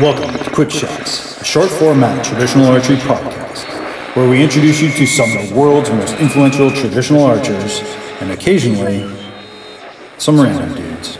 Welcome 0.00 0.36
to 0.44 0.50
Quick 0.50 0.70
Shots, 0.70 1.40
a 1.40 1.44
short 1.46 1.70
format 1.70 2.22
traditional 2.22 2.66
archery 2.66 2.96
podcast, 2.96 3.64
where 4.14 4.28
we 4.28 4.42
introduce 4.42 4.82
you 4.82 4.90
to 4.90 5.06
some 5.06 5.34
of 5.34 5.48
the 5.48 5.54
world's 5.54 5.88
most 5.88 6.12
influential 6.16 6.70
traditional 6.70 7.24
archers 7.24 7.80
and 8.20 8.30
occasionally 8.30 9.10
some 10.18 10.38
random 10.38 10.74
dudes. 10.74 11.16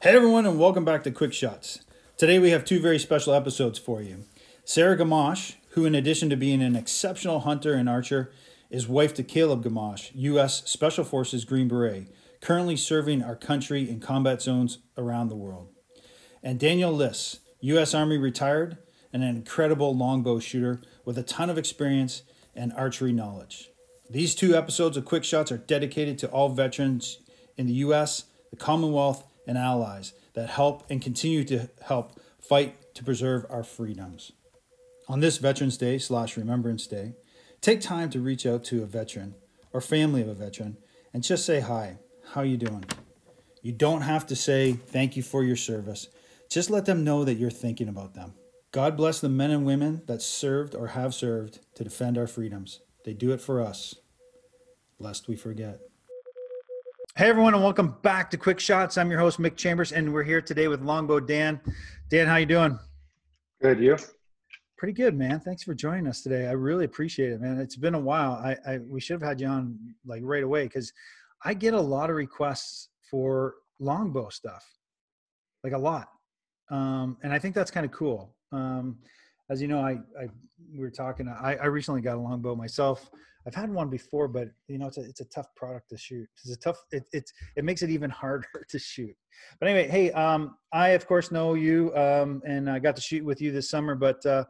Hey 0.00 0.16
everyone, 0.16 0.46
and 0.46 0.58
welcome 0.58 0.82
back 0.82 1.04
to 1.04 1.10
Quick 1.10 1.34
Shots. 1.34 1.80
Today 2.16 2.38
we 2.38 2.48
have 2.52 2.64
two 2.64 2.80
very 2.80 2.98
special 2.98 3.34
episodes 3.34 3.78
for 3.78 4.00
you. 4.00 4.24
Sarah 4.64 4.96
Gamache, 4.96 5.56
who, 5.72 5.84
in 5.84 5.94
addition 5.94 6.30
to 6.30 6.36
being 6.36 6.62
an 6.62 6.74
exceptional 6.74 7.40
hunter 7.40 7.74
and 7.74 7.86
archer, 7.86 8.32
is 8.70 8.88
wife 8.88 9.12
to 9.12 9.22
Caleb 9.22 9.62
Gamache, 9.62 10.10
U.S. 10.14 10.62
Special 10.64 11.04
Forces 11.04 11.44
Green 11.44 11.68
Beret, 11.68 12.06
currently 12.40 12.78
serving 12.78 13.22
our 13.22 13.36
country 13.36 13.90
in 13.90 14.00
combat 14.00 14.40
zones 14.40 14.78
around 14.96 15.28
the 15.28 15.36
world 15.36 15.73
and 16.44 16.60
Daniel 16.60 16.92
Liss, 16.92 17.40
U.S. 17.60 17.94
Army 17.94 18.18
retired 18.18 18.76
and 19.14 19.24
an 19.24 19.34
incredible 19.34 19.96
longbow 19.96 20.38
shooter 20.38 20.82
with 21.04 21.16
a 21.16 21.22
ton 21.22 21.48
of 21.48 21.56
experience 21.56 22.22
and 22.54 22.72
archery 22.74 23.12
knowledge. 23.12 23.70
These 24.10 24.34
two 24.34 24.54
episodes 24.54 24.98
of 24.98 25.06
Quick 25.06 25.24
Shots 25.24 25.50
are 25.50 25.56
dedicated 25.56 26.18
to 26.18 26.28
all 26.28 26.50
veterans 26.50 27.18
in 27.56 27.66
the 27.66 27.72
U.S., 27.74 28.24
the 28.50 28.56
Commonwealth, 28.56 29.24
and 29.46 29.56
allies 29.56 30.12
that 30.34 30.50
help 30.50 30.84
and 30.90 31.00
continue 31.00 31.44
to 31.44 31.70
help 31.86 32.20
fight 32.38 32.94
to 32.94 33.02
preserve 33.02 33.46
our 33.48 33.64
freedoms. 33.64 34.32
On 35.08 35.20
this 35.20 35.38
Veterans 35.38 35.78
Day 35.78 35.98
slash 35.98 36.36
Remembrance 36.36 36.86
Day, 36.86 37.14
take 37.62 37.80
time 37.80 38.10
to 38.10 38.20
reach 38.20 38.44
out 38.44 38.64
to 38.64 38.82
a 38.82 38.86
veteran 38.86 39.34
or 39.72 39.80
family 39.80 40.20
of 40.20 40.28
a 40.28 40.34
veteran 40.34 40.76
and 41.12 41.22
just 41.22 41.46
say 41.46 41.60
hi. 41.60 41.98
How 42.32 42.42
are 42.42 42.46
you 42.46 42.56
doing? 42.58 42.84
You 43.62 43.72
don't 43.72 44.02
have 44.02 44.26
to 44.26 44.36
say 44.36 44.72
thank 44.72 45.16
you 45.16 45.22
for 45.22 45.42
your 45.42 45.56
service. 45.56 46.08
Just 46.50 46.70
let 46.70 46.84
them 46.84 47.04
know 47.04 47.24
that 47.24 47.34
you're 47.34 47.50
thinking 47.50 47.88
about 47.88 48.14
them. 48.14 48.34
God 48.70 48.96
bless 48.96 49.20
the 49.20 49.28
men 49.28 49.50
and 49.50 49.64
women 49.64 50.02
that 50.06 50.22
served 50.22 50.74
or 50.74 50.88
have 50.88 51.14
served 51.14 51.60
to 51.76 51.84
defend 51.84 52.18
our 52.18 52.26
freedoms. 52.26 52.80
They 53.04 53.12
do 53.12 53.32
it 53.32 53.40
for 53.40 53.60
us, 53.60 53.94
lest 54.98 55.28
we 55.28 55.36
forget. 55.36 55.80
Hey 57.16 57.28
everyone, 57.28 57.54
and 57.54 57.62
welcome 57.62 57.96
back 58.02 58.30
to 58.30 58.36
Quick 58.36 58.58
Shots. 58.58 58.98
I'm 58.98 59.10
your 59.10 59.20
host 59.20 59.40
Mick 59.40 59.56
Chambers, 59.56 59.92
and 59.92 60.12
we're 60.12 60.24
here 60.24 60.40
today 60.40 60.68
with 60.68 60.82
Longbow 60.82 61.20
Dan. 61.20 61.60
Dan, 62.08 62.26
how 62.26 62.36
you 62.36 62.46
doing? 62.46 62.78
Good, 63.62 63.78
you? 63.78 63.96
Pretty 64.76 64.94
good, 64.94 65.16
man. 65.16 65.40
Thanks 65.40 65.62
for 65.62 65.74
joining 65.74 66.06
us 66.06 66.22
today. 66.22 66.46
I 66.46 66.52
really 66.52 66.84
appreciate 66.84 67.32
it, 67.32 67.40
man. 67.40 67.60
It's 67.60 67.76
been 67.76 67.94
a 67.94 68.00
while. 68.00 68.32
I, 68.32 68.56
I 68.66 68.78
we 68.78 69.00
should 69.00 69.20
have 69.20 69.28
had 69.28 69.40
you 69.40 69.46
on 69.46 69.78
like 70.04 70.22
right 70.24 70.42
away 70.42 70.64
because 70.64 70.92
I 71.44 71.54
get 71.54 71.74
a 71.74 71.80
lot 71.80 72.10
of 72.10 72.16
requests 72.16 72.88
for 73.08 73.54
longbow 73.78 74.30
stuff, 74.30 74.64
like 75.62 75.74
a 75.74 75.78
lot 75.78 76.08
um, 76.70 77.16
and 77.22 77.32
I 77.32 77.38
think 77.38 77.54
that's 77.54 77.70
kind 77.70 77.86
of 77.86 77.92
cool. 77.92 78.34
Um, 78.52 78.98
as 79.50 79.60
you 79.60 79.68
know, 79.68 79.80
I, 79.80 79.98
I 80.20 80.28
we 80.72 80.78
were 80.78 80.90
talking. 80.90 81.28
I, 81.28 81.56
I 81.56 81.66
recently 81.66 82.00
got 82.00 82.16
a 82.16 82.20
longbow 82.20 82.54
myself. 82.54 83.10
I've 83.46 83.54
had 83.54 83.70
one 83.70 83.90
before, 83.90 84.26
but 84.26 84.48
you 84.68 84.78
know, 84.78 84.86
it's 84.86 84.96
a 84.96 85.02
it's 85.02 85.20
a 85.20 85.26
tough 85.26 85.46
product 85.54 85.90
to 85.90 85.98
shoot. 85.98 86.26
It's 86.42 86.54
a 86.54 86.58
tough. 86.58 86.78
It 86.92 87.04
it's 87.12 87.32
it 87.56 87.64
makes 87.64 87.82
it 87.82 87.90
even 87.90 88.10
harder 88.22 88.48
to 88.68 88.78
shoot. 88.78 89.14
But 89.60 89.68
anyway, 89.68 89.88
hey, 89.88 90.12
um, 90.12 90.56
I 90.72 90.90
of 90.90 91.06
course 91.06 91.30
know 91.30 91.54
you, 91.54 91.94
um, 91.94 92.40
and 92.46 92.70
I 92.70 92.78
got 92.78 92.96
to 92.96 93.02
shoot 93.02 93.24
with 93.24 93.40
you 93.42 93.52
this 93.52 93.68
summer. 93.68 93.94
But 93.94 94.24
uh, 94.24 94.44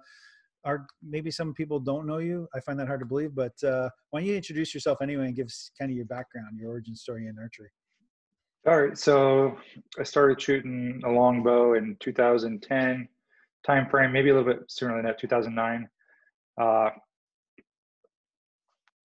are 0.65 0.87
maybe 1.03 1.31
some 1.31 1.53
people 1.55 1.79
don't 1.79 2.07
know 2.07 2.19
you. 2.19 2.49
I 2.55 2.61
find 2.61 2.79
that 2.81 2.87
hard 2.87 3.01
to 3.01 3.07
believe. 3.07 3.35
But 3.35 3.53
uh, 3.63 3.89
why 4.11 4.21
don't 4.21 4.29
you 4.29 4.37
introduce 4.37 4.73
yourself 4.73 4.99
anyway 5.03 5.27
and 5.27 5.37
give 5.37 5.49
kind 5.79 5.91
of 5.91 5.97
your 5.97 6.07
background, 6.07 6.59
your 6.59 6.71
origin 6.71 6.97
story 6.97 7.27
and 7.27 7.39
archery? 7.39 7.71
All 8.67 8.81
right, 8.81 8.97
so 8.97 9.59
I 9.99 10.05
started 10.05 10.41
shooting 10.41 11.03
a 11.05 11.11
longbow 11.11 11.75
in 11.75 11.99
2010 12.01 13.07
time 13.67 13.91
frame, 13.91 14.11
maybe 14.11 14.31
a 14.31 14.35
little 14.35 14.51
bit 14.51 14.65
sooner 14.69 14.97
than 14.97 15.05
that, 15.05 15.19
2009. 15.19 15.87
Uh, 16.59 16.89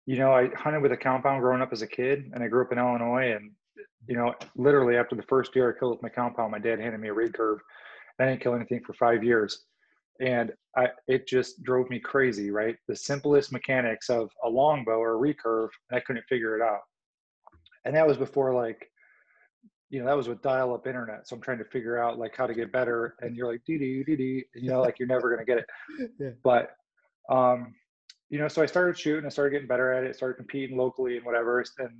you 0.06 0.18
know, 0.18 0.32
I 0.32 0.48
hunted 0.56 0.82
with 0.82 0.90
a 0.90 0.96
compound 0.96 1.40
growing 1.40 1.62
up 1.62 1.72
as 1.72 1.82
a 1.82 1.86
kid, 1.86 2.32
and 2.34 2.42
I 2.42 2.48
grew 2.48 2.64
up 2.64 2.72
in 2.72 2.78
Illinois. 2.78 3.30
And 3.30 3.52
you 4.08 4.16
know, 4.16 4.34
literally 4.56 4.96
after 4.96 5.14
the 5.14 5.22
first 5.22 5.52
deer 5.54 5.72
I 5.72 5.78
killed 5.78 5.92
with 5.92 6.02
my 6.02 6.08
compound, 6.08 6.50
my 6.50 6.58
dad 6.58 6.80
handed 6.80 6.98
me 6.98 7.10
a 7.10 7.14
recurve. 7.14 7.58
I 8.18 8.26
didn't 8.26 8.40
kill 8.40 8.56
anything 8.56 8.80
for 8.84 8.92
five 8.94 9.22
years, 9.22 9.66
and 10.20 10.52
I 10.76 10.88
it 11.06 11.28
just 11.28 11.62
drove 11.62 11.88
me 11.90 12.00
crazy. 12.00 12.50
Right, 12.50 12.74
the 12.88 12.96
simplest 12.96 13.52
mechanics 13.52 14.10
of 14.10 14.30
a 14.42 14.48
longbow 14.48 14.98
or 14.98 15.14
a 15.14 15.32
recurve, 15.32 15.68
I 15.92 16.00
couldn't 16.00 16.26
figure 16.28 16.56
it 16.56 16.62
out. 16.62 16.80
And 17.84 17.94
that 17.94 18.06
was 18.06 18.16
before 18.16 18.52
like 18.52 18.90
you 19.94 20.00
know 20.00 20.06
that 20.06 20.16
was 20.16 20.28
with 20.28 20.42
dial-up 20.42 20.88
internet 20.88 21.26
so 21.28 21.36
i'm 21.36 21.40
trying 21.40 21.58
to 21.58 21.64
figure 21.64 22.02
out 22.02 22.18
like 22.18 22.36
how 22.36 22.48
to 22.48 22.52
get 22.52 22.72
better 22.72 23.14
and 23.20 23.36
you're 23.36 23.50
like 23.50 23.62
dee 23.64 23.78
dee 23.78 24.02
dee 24.02 24.16
dee 24.16 24.44
you 24.54 24.68
know 24.68 24.80
like 24.80 24.98
you're 24.98 25.06
never 25.06 25.30
going 25.32 25.38
to 25.38 25.44
get 25.44 25.58
it 25.58 26.10
yeah. 26.18 26.30
but 26.42 26.72
um 27.30 27.72
you 28.28 28.38
know 28.40 28.48
so 28.48 28.60
i 28.60 28.66
started 28.66 28.98
shooting 28.98 29.24
i 29.24 29.28
started 29.28 29.52
getting 29.52 29.68
better 29.68 29.92
at 29.92 30.02
it 30.02 30.16
started 30.16 30.34
competing 30.34 30.76
locally 30.76 31.16
and 31.16 31.24
whatever 31.24 31.64
and 31.78 31.90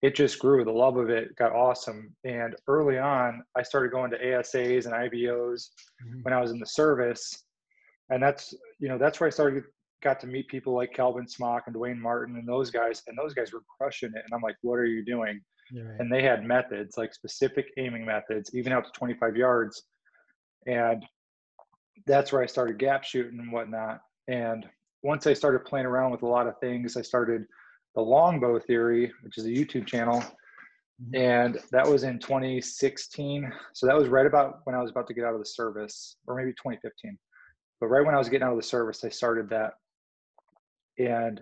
it 0.00 0.14
just 0.14 0.38
grew 0.38 0.64
the 0.64 0.72
love 0.72 0.96
of 0.96 1.10
it 1.10 1.36
got 1.36 1.52
awesome 1.52 2.10
and 2.24 2.56
early 2.68 2.96
on 2.96 3.42
i 3.54 3.62
started 3.62 3.92
going 3.92 4.10
to 4.10 4.16
asas 4.38 4.86
and 4.86 4.94
ibos 4.94 5.68
mm-hmm. 6.02 6.22
when 6.22 6.32
i 6.32 6.40
was 6.40 6.52
in 6.52 6.58
the 6.58 6.66
service 6.66 7.44
and 8.08 8.22
that's 8.22 8.54
you 8.78 8.88
know 8.88 8.96
that's 8.96 9.20
where 9.20 9.26
i 9.26 9.30
started 9.30 9.62
got 10.02 10.18
to 10.18 10.26
meet 10.26 10.48
people 10.48 10.72
like 10.72 10.94
Calvin 10.94 11.28
Smock 11.28 11.64
and 11.66 11.76
Dwayne 11.76 11.98
Martin 11.98 12.36
and 12.36 12.48
those 12.48 12.70
guys, 12.70 13.02
and 13.06 13.18
those 13.18 13.34
guys 13.34 13.52
were 13.52 13.60
crushing 13.76 14.08
it. 14.14 14.22
And 14.24 14.32
I'm 14.32 14.40
like, 14.40 14.56
what 14.62 14.76
are 14.76 14.86
you 14.86 15.04
doing? 15.04 15.42
Right. 15.72 15.96
And 15.98 16.12
they 16.12 16.22
had 16.22 16.44
methods, 16.44 16.96
like 16.98 17.14
specific 17.14 17.66
aiming 17.78 18.04
methods, 18.04 18.50
even 18.54 18.72
out 18.72 18.84
to 18.84 18.90
25 18.92 19.36
yards. 19.36 19.82
And 20.66 21.04
that's 22.06 22.32
where 22.32 22.42
I 22.42 22.46
started 22.46 22.78
gap 22.78 23.04
shooting 23.04 23.38
and 23.38 23.52
whatnot. 23.52 24.00
And 24.28 24.66
once 25.02 25.26
I 25.26 25.32
started 25.32 25.64
playing 25.64 25.86
around 25.86 26.10
with 26.10 26.22
a 26.22 26.26
lot 26.26 26.46
of 26.46 26.58
things, 26.60 26.96
I 26.96 27.02
started 27.02 27.44
the 27.94 28.02
longbow 28.02 28.58
theory, 28.60 29.12
which 29.22 29.38
is 29.38 29.46
a 29.46 29.48
YouTube 29.48 29.86
channel. 29.86 30.20
Mm-hmm. 30.20 31.14
And 31.14 31.58
that 31.72 31.86
was 31.86 32.02
in 32.02 32.18
2016. 32.18 33.50
So 33.72 33.86
that 33.86 33.96
was 33.96 34.08
right 34.08 34.26
about 34.26 34.60
when 34.64 34.74
I 34.76 34.82
was 34.82 34.90
about 34.90 35.06
to 35.08 35.14
get 35.14 35.24
out 35.24 35.34
of 35.34 35.40
the 35.40 35.46
service, 35.46 36.16
or 36.26 36.36
maybe 36.36 36.50
2015. 36.52 37.18
But 37.80 37.86
right 37.86 38.04
when 38.04 38.14
I 38.14 38.18
was 38.18 38.28
getting 38.28 38.46
out 38.46 38.52
of 38.52 38.58
the 38.58 38.66
service, 38.66 39.04
I 39.04 39.08
started 39.08 39.48
that. 39.50 39.72
And 40.98 41.40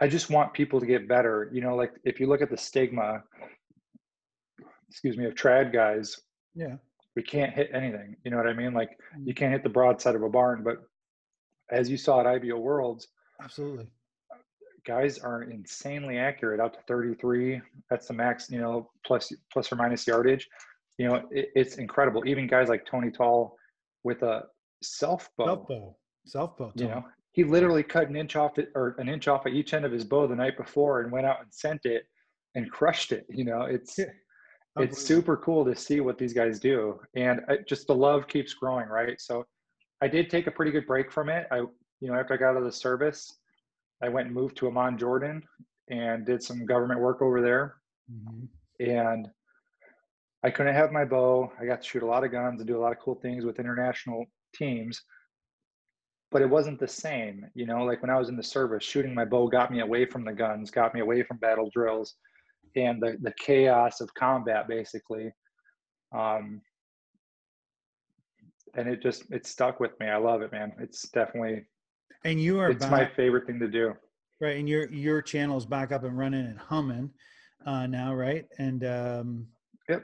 I 0.00 0.08
just 0.08 0.30
want 0.30 0.52
people 0.52 0.80
to 0.80 0.86
get 0.86 1.08
better. 1.08 1.50
You 1.52 1.60
know, 1.60 1.76
like 1.76 1.92
if 2.04 2.18
you 2.18 2.26
look 2.26 2.42
at 2.42 2.50
the 2.50 2.56
stigma, 2.56 3.22
excuse 4.88 5.16
me, 5.16 5.26
of 5.26 5.34
trad 5.34 5.72
guys, 5.72 6.20
yeah, 6.54 6.76
we 7.16 7.22
can't 7.22 7.52
hit 7.52 7.70
anything. 7.72 8.16
You 8.24 8.30
know 8.30 8.36
what 8.36 8.46
I 8.46 8.54
mean? 8.54 8.74
Like 8.74 8.98
you 9.24 9.32
mm. 9.32 9.36
can't 9.36 9.52
hit 9.52 9.62
the 9.62 9.68
broadside 9.68 10.14
of 10.14 10.22
a 10.22 10.28
barn, 10.28 10.62
but 10.64 10.82
as 11.70 11.88
you 11.88 11.96
saw 11.96 12.20
at 12.20 12.26
IBO 12.26 12.58
Worlds, 12.58 13.08
absolutely, 13.42 13.86
guys 14.86 15.18
are 15.18 15.42
insanely 15.42 16.18
accurate 16.18 16.60
out 16.60 16.74
to 16.74 16.80
33. 16.86 17.60
That's 17.90 18.08
the 18.08 18.14
max, 18.14 18.50
you 18.50 18.60
know, 18.60 18.90
plus 19.06 19.32
plus 19.52 19.72
or 19.72 19.76
minus 19.76 20.06
yardage. 20.06 20.48
You 20.98 21.08
know, 21.08 21.22
it, 21.30 21.50
it's 21.54 21.76
incredible. 21.76 22.26
Even 22.26 22.46
guys 22.46 22.68
like 22.68 22.84
Tony 22.86 23.10
Tall 23.10 23.56
with 24.02 24.22
a 24.22 24.44
self 24.82 25.28
bow, 25.36 25.46
self 25.46 25.68
bow, 25.68 25.96
self 26.26 26.56
bow. 26.56 26.72
You 26.74 26.88
know, 26.88 27.04
he 27.34 27.42
literally 27.42 27.82
cut 27.82 28.08
an 28.08 28.16
inch 28.16 28.36
off 28.36 28.58
it 28.58 28.70
or 28.76 28.94
an 28.98 29.08
inch 29.08 29.26
off 29.26 29.44
at 29.44 29.52
each 29.52 29.74
end 29.74 29.84
of 29.84 29.90
his 29.90 30.04
bow 30.04 30.26
the 30.28 30.36
night 30.36 30.56
before 30.56 31.00
and 31.00 31.10
went 31.10 31.26
out 31.26 31.40
and 31.42 31.52
sent 31.52 31.84
it 31.84 32.04
and 32.54 32.70
crushed 32.70 33.10
it. 33.10 33.26
You 33.28 33.44
know, 33.44 33.62
it's 33.62 33.98
yeah. 33.98 34.06
it's 34.78 35.02
super 35.02 35.36
cool 35.36 35.64
to 35.64 35.74
see 35.74 35.98
what 36.00 36.16
these 36.16 36.32
guys 36.32 36.60
do, 36.60 36.98
and 37.16 37.40
I, 37.48 37.58
just 37.68 37.88
the 37.88 37.94
love 37.94 38.28
keeps 38.28 38.54
growing, 38.54 38.88
right? 38.88 39.20
So, 39.20 39.44
I 40.00 40.06
did 40.06 40.30
take 40.30 40.46
a 40.46 40.50
pretty 40.52 40.70
good 40.70 40.86
break 40.86 41.10
from 41.10 41.28
it. 41.28 41.46
I, 41.50 41.58
you 41.58 42.08
know, 42.08 42.14
after 42.14 42.34
I 42.34 42.36
got 42.36 42.50
out 42.50 42.58
of 42.58 42.64
the 42.64 42.72
service, 42.72 43.38
I 44.00 44.08
went 44.08 44.26
and 44.26 44.34
moved 44.34 44.56
to 44.58 44.68
Amman, 44.68 44.96
Jordan, 44.96 45.42
and 45.90 46.24
did 46.24 46.40
some 46.40 46.64
government 46.64 47.00
work 47.00 47.20
over 47.20 47.42
there, 47.42 47.74
mm-hmm. 48.10 48.44
and 48.78 49.28
I 50.44 50.50
couldn't 50.50 50.74
have 50.74 50.92
my 50.92 51.04
bow. 51.04 51.50
I 51.60 51.64
got 51.64 51.82
to 51.82 51.88
shoot 51.88 52.04
a 52.04 52.06
lot 52.06 52.22
of 52.22 52.30
guns 52.30 52.60
and 52.60 52.68
do 52.68 52.78
a 52.78 52.82
lot 52.82 52.92
of 52.92 53.00
cool 53.00 53.16
things 53.16 53.44
with 53.44 53.58
international 53.58 54.24
teams 54.54 55.02
but 56.34 56.42
it 56.42 56.50
wasn't 56.50 56.80
the 56.80 56.88
same. 56.88 57.46
You 57.54 57.64
know, 57.64 57.84
like 57.84 58.02
when 58.02 58.10
I 58.10 58.18
was 58.18 58.28
in 58.28 58.36
the 58.36 58.42
service, 58.42 58.82
shooting 58.82 59.14
my 59.14 59.24
bow 59.24 59.46
got 59.46 59.70
me 59.70 59.80
away 59.80 60.04
from 60.04 60.24
the 60.24 60.32
guns, 60.32 60.68
got 60.68 60.92
me 60.92 61.00
away 61.00 61.22
from 61.22 61.36
battle 61.36 61.70
drills, 61.72 62.16
and 62.74 63.00
the 63.00 63.16
the 63.22 63.32
chaos 63.38 64.00
of 64.00 64.12
combat, 64.14 64.66
basically. 64.66 65.32
Um, 66.12 66.60
and 68.74 68.88
it 68.88 69.00
just 69.00 69.30
it 69.30 69.46
stuck 69.46 69.78
with 69.78 69.92
me. 70.00 70.08
I 70.08 70.16
love 70.16 70.42
it, 70.42 70.50
man. 70.50 70.72
It's 70.80 71.08
definitely. 71.10 71.66
And 72.24 72.42
you 72.42 72.58
are. 72.58 72.72
It's 72.72 72.84
back, 72.84 72.90
my 72.90 73.06
favorite 73.14 73.46
thing 73.46 73.60
to 73.60 73.68
do. 73.68 73.94
Right, 74.40 74.56
and 74.56 74.68
your 74.68 74.90
your 74.90 75.22
channel 75.22 75.56
is 75.56 75.64
back 75.64 75.92
up 75.92 76.02
and 76.02 76.18
running 76.18 76.46
and 76.46 76.58
humming 76.58 77.10
uh, 77.64 77.86
now, 77.86 78.12
right? 78.12 78.46
And 78.58 78.84
um, 78.84 79.46
yep. 79.88 80.02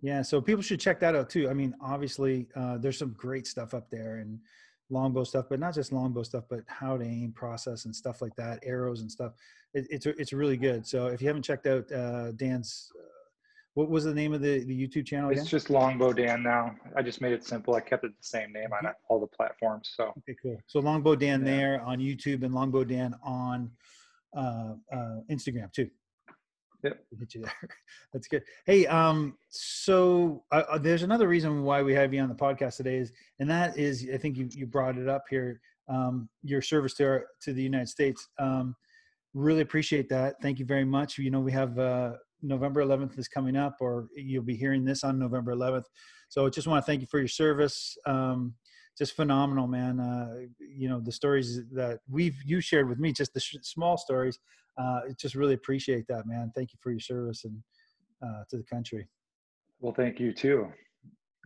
Yeah, 0.00 0.22
so 0.22 0.40
people 0.40 0.62
should 0.62 0.80
check 0.80 0.98
that 1.00 1.14
out 1.14 1.28
too. 1.28 1.50
I 1.50 1.52
mean, 1.52 1.74
obviously, 1.82 2.46
uh, 2.56 2.78
there's 2.78 2.96
some 2.96 3.12
great 3.18 3.46
stuff 3.46 3.74
up 3.74 3.90
there, 3.90 4.16
and 4.16 4.38
longbow 4.90 5.24
stuff, 5.24 5.46
but 5.48 5.60
not 5.60 5.74
just 5.74 5.92
longbow 5.92 6.22
stuff, 6.22 6.44
but 6.48 6.60
how 6.66 6.96
to 6.96 7.04
aim 7.04 7.32
process 7.32 7.84
and 7.84 7.94
stuff 7.94 8.20
like 8.20 8.34
that, 8.36 8.60
arrows 8.64 9.00
and 9.00 9.10
stuff. 9.10 9.32
It, 9.74 9.86
it's 9.90 10.06
it's 10.06 10.32
really 10.32 10.56
good. 10.56 10.86
So 10.86 11.06
if 11.06 11.20
you 11.22 11.28
haven't 11.28 11.42
checked 11.44 11.66
out 11.66 11.90
uh, 11.92 12.32
Dan's 12.32 12.90
uh, 12.98 13.06
what 13.74 13.88
was 13.88 14.04
the 14.04 14.12
name 14.14 14.32
of 14.34 14.42
the, 14.42 14.64
the 14.64 14.74
YouTube 14.88 15.06
channel 15.06 15.30
again? 15.30 15.42
It's 15.42 15.50
just 15.50 15.70
Longbow 15.70 16.12
Dan 16.12 16.42
now. 16.42 16.74
I 16.96 17.02
just 17.02 17.20
made 17.20 17.32
it 17.32 17.44
simple. 17.44 17.74
I 17.76 17.80
kept 17.80 18.04
it 18.04 18.10
the 18.20 18.26
same 18.26 18.52
name 18.52 18.70
on 18.72 18.92
all 19.08 19.20
the 19.20 19.28
platforms. 19.28 19.92
So 19.96 20.12
Okay, 20.18 20.36
cool. 20.42 20.60
So 20.66 20.80
Longbow 20.80 21.14
Dan 21.14 21.40
Yeah. 21.40 21.52
there 21.56 21.80
on 21.82 21.98
YouTube 21.98 22.42
and 22.42 22.52
Longbow 22.52 22.84
Dan 22.84 23.14
on 23.22 23.70
uh, 24.36 24.74
uh, 24.92 25.16
Instagram 25.30 25.72
too. 25.72 25.88
Yep. 26.82 26.98
Hit 27.18 27.34
you 27.34 27.42
there. 27.42 27.68
That's 28.12 28.26
good. 28.28 28.42
Hey, 28.64 28.86
um, 28.86 29.36
so 29.50 30.44
uh, 30.50 30.62
uh, 30.70 30.78
there's 30.78 31.02
another 31.02 31.28
reason 31.28 31.62
why 31.62 31.82
we 31.82 31.94
have 31.94 32.14
you 32.14 32.20
on 32.20 32.28
the 32.28 32.34
podcast 32.34 32.76
today 32.76 32.96
is, 32.96 33.12
and 33.38 33.50
that 33.50 33.78
is, 33.78 34.08
I 34.12 34.16
think 34.16 34.36
you 34.36 34.48
you 34.50 34.66
brought 34.66 34.96
it 34.96 35.08
up 35.08 35.24
here. 35.28 35.60
Um, 35.88 36.28
your 36.42 36.62
service 36.62 36.94
to 36.94 37.04
our, 37.04 37.26
to 37.42 37.52
the 37.52 37.62
United 37.62 37.88
States. 37.88 38.28
Um, 38.38 38.76
really 39.34 39.60
appreciate 39.60 40.08
that. 40.10 40.36
Thank 40.40 40.60
you 40.60 40.64
very 40.64 40.84
much. 40.84 41.18
You 41.18 41.30
know, 41.30 41.40
we 41.40 41.50
have 41.52 41.78
uh, 41.78 42.12
November 42.42 42.84
11th 42.84 43.18
is 43.18 43.28
coming 43.28 43.56
up, 43.56 43.76
or 43.80 44.06
you'll 44.14 44.44
be 44.44 44.56
hearing 44.56 44.84
this 44.84 45.02
on 45.02 45.18
November 45.18 45.54
11th. 45.54 45.84
So 46.28 46.46
I 46.46 46.50
just 46.50 46.68
want 46.68 46.84
to 46.84 46.86
thank 46.86 47.00
you 47.00 47.08
for 47.08 47.18
your 47.18 47.28
service. 47.28 47.96
Um, 48.06 48.54
just 48.96 49.16
phenomenal, 49.16 49.66
man. 49.66 49.98
Uh, 49.98 50.34
you 50.58 50.88
know, 50.88 51.00
the 51.00 51.12
stories 51.12 51.60
that 51.72 52.00
we've 52.08 52.36
you 52.44 52.60
shared 52.60 52.88
with 52.88 52.98
me, 52.98 53.12
just 53.12 53.34
the 53.34 53.40
sh- 53.40 53.56
small 53.62 53.96
stories. 53.96 54.38
Uh, 54.80 55.00
just 55.18 55.34
really 55.34 55.54
appreciate 55.54 56.06
that, 56.08 56.26
man. 56.26 56.50
Thank 56.54 56.72
you 56.72 56.78
for 56.82 56.90
your 56.90 57.00
service 57.00 57.44
and 57.44 57.56
uh, 58.24 58.42
to 58.50 58.56
the 58.56 58.64
country. 58.64 59.08
well, 59.80 59.92
thank 59.94 60.18
you 60.20 60.32
too. 60.32 60.68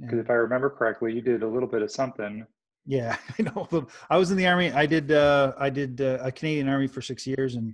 Because 0.00 0.16
Yeah. 0.16 0.20
if 0.24 0.30
I 0.30 0.34
remember 0.34 0.70
correctly, 0.70 1.12
you 1.12 1.20
did 1.22 1.42
a 1.42 1.48
little 1.48 1.68
bit 1.68 1.82
of 1.82 1.90
something. 1.90 2.46
Yeah, 2.86 3.16
I 3.38 3.42
know. 3.42 3.86
I 4.10 4.16
was 4.18 4.30
in 4.30 4.36
the 4.36 4.46
army. 4.46 4.70
I 4.72 4.86
did. 4.86 5.10
Uh, 5.12 5.52
I 5.58 5.70
did 5.70 6.00
uh, 6.00 6.18
a 6.20 6.30
Canadian 6.32 6.68
Army 6.68 6.86
for 6.88 7.00
six 7.00 7.26
years 7.26 7.54
and 7.54 7.72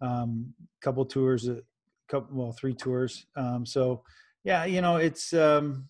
um, 0.00 0.54
couple 0.80 1.04
tours. 1.04 1.48
A 1.48 1.60
couple, 2.08 2.36
well, 2.36 2.52
three 2.52 2.74
tours. 2.74 3.26
Um, 3.36 3.66
so, 3.66 4.02
yeah, 4.44 4.64
you 4.64 4.80
know, 4.80 4.96
it's 4.96 5.32
um, 5.34 5.88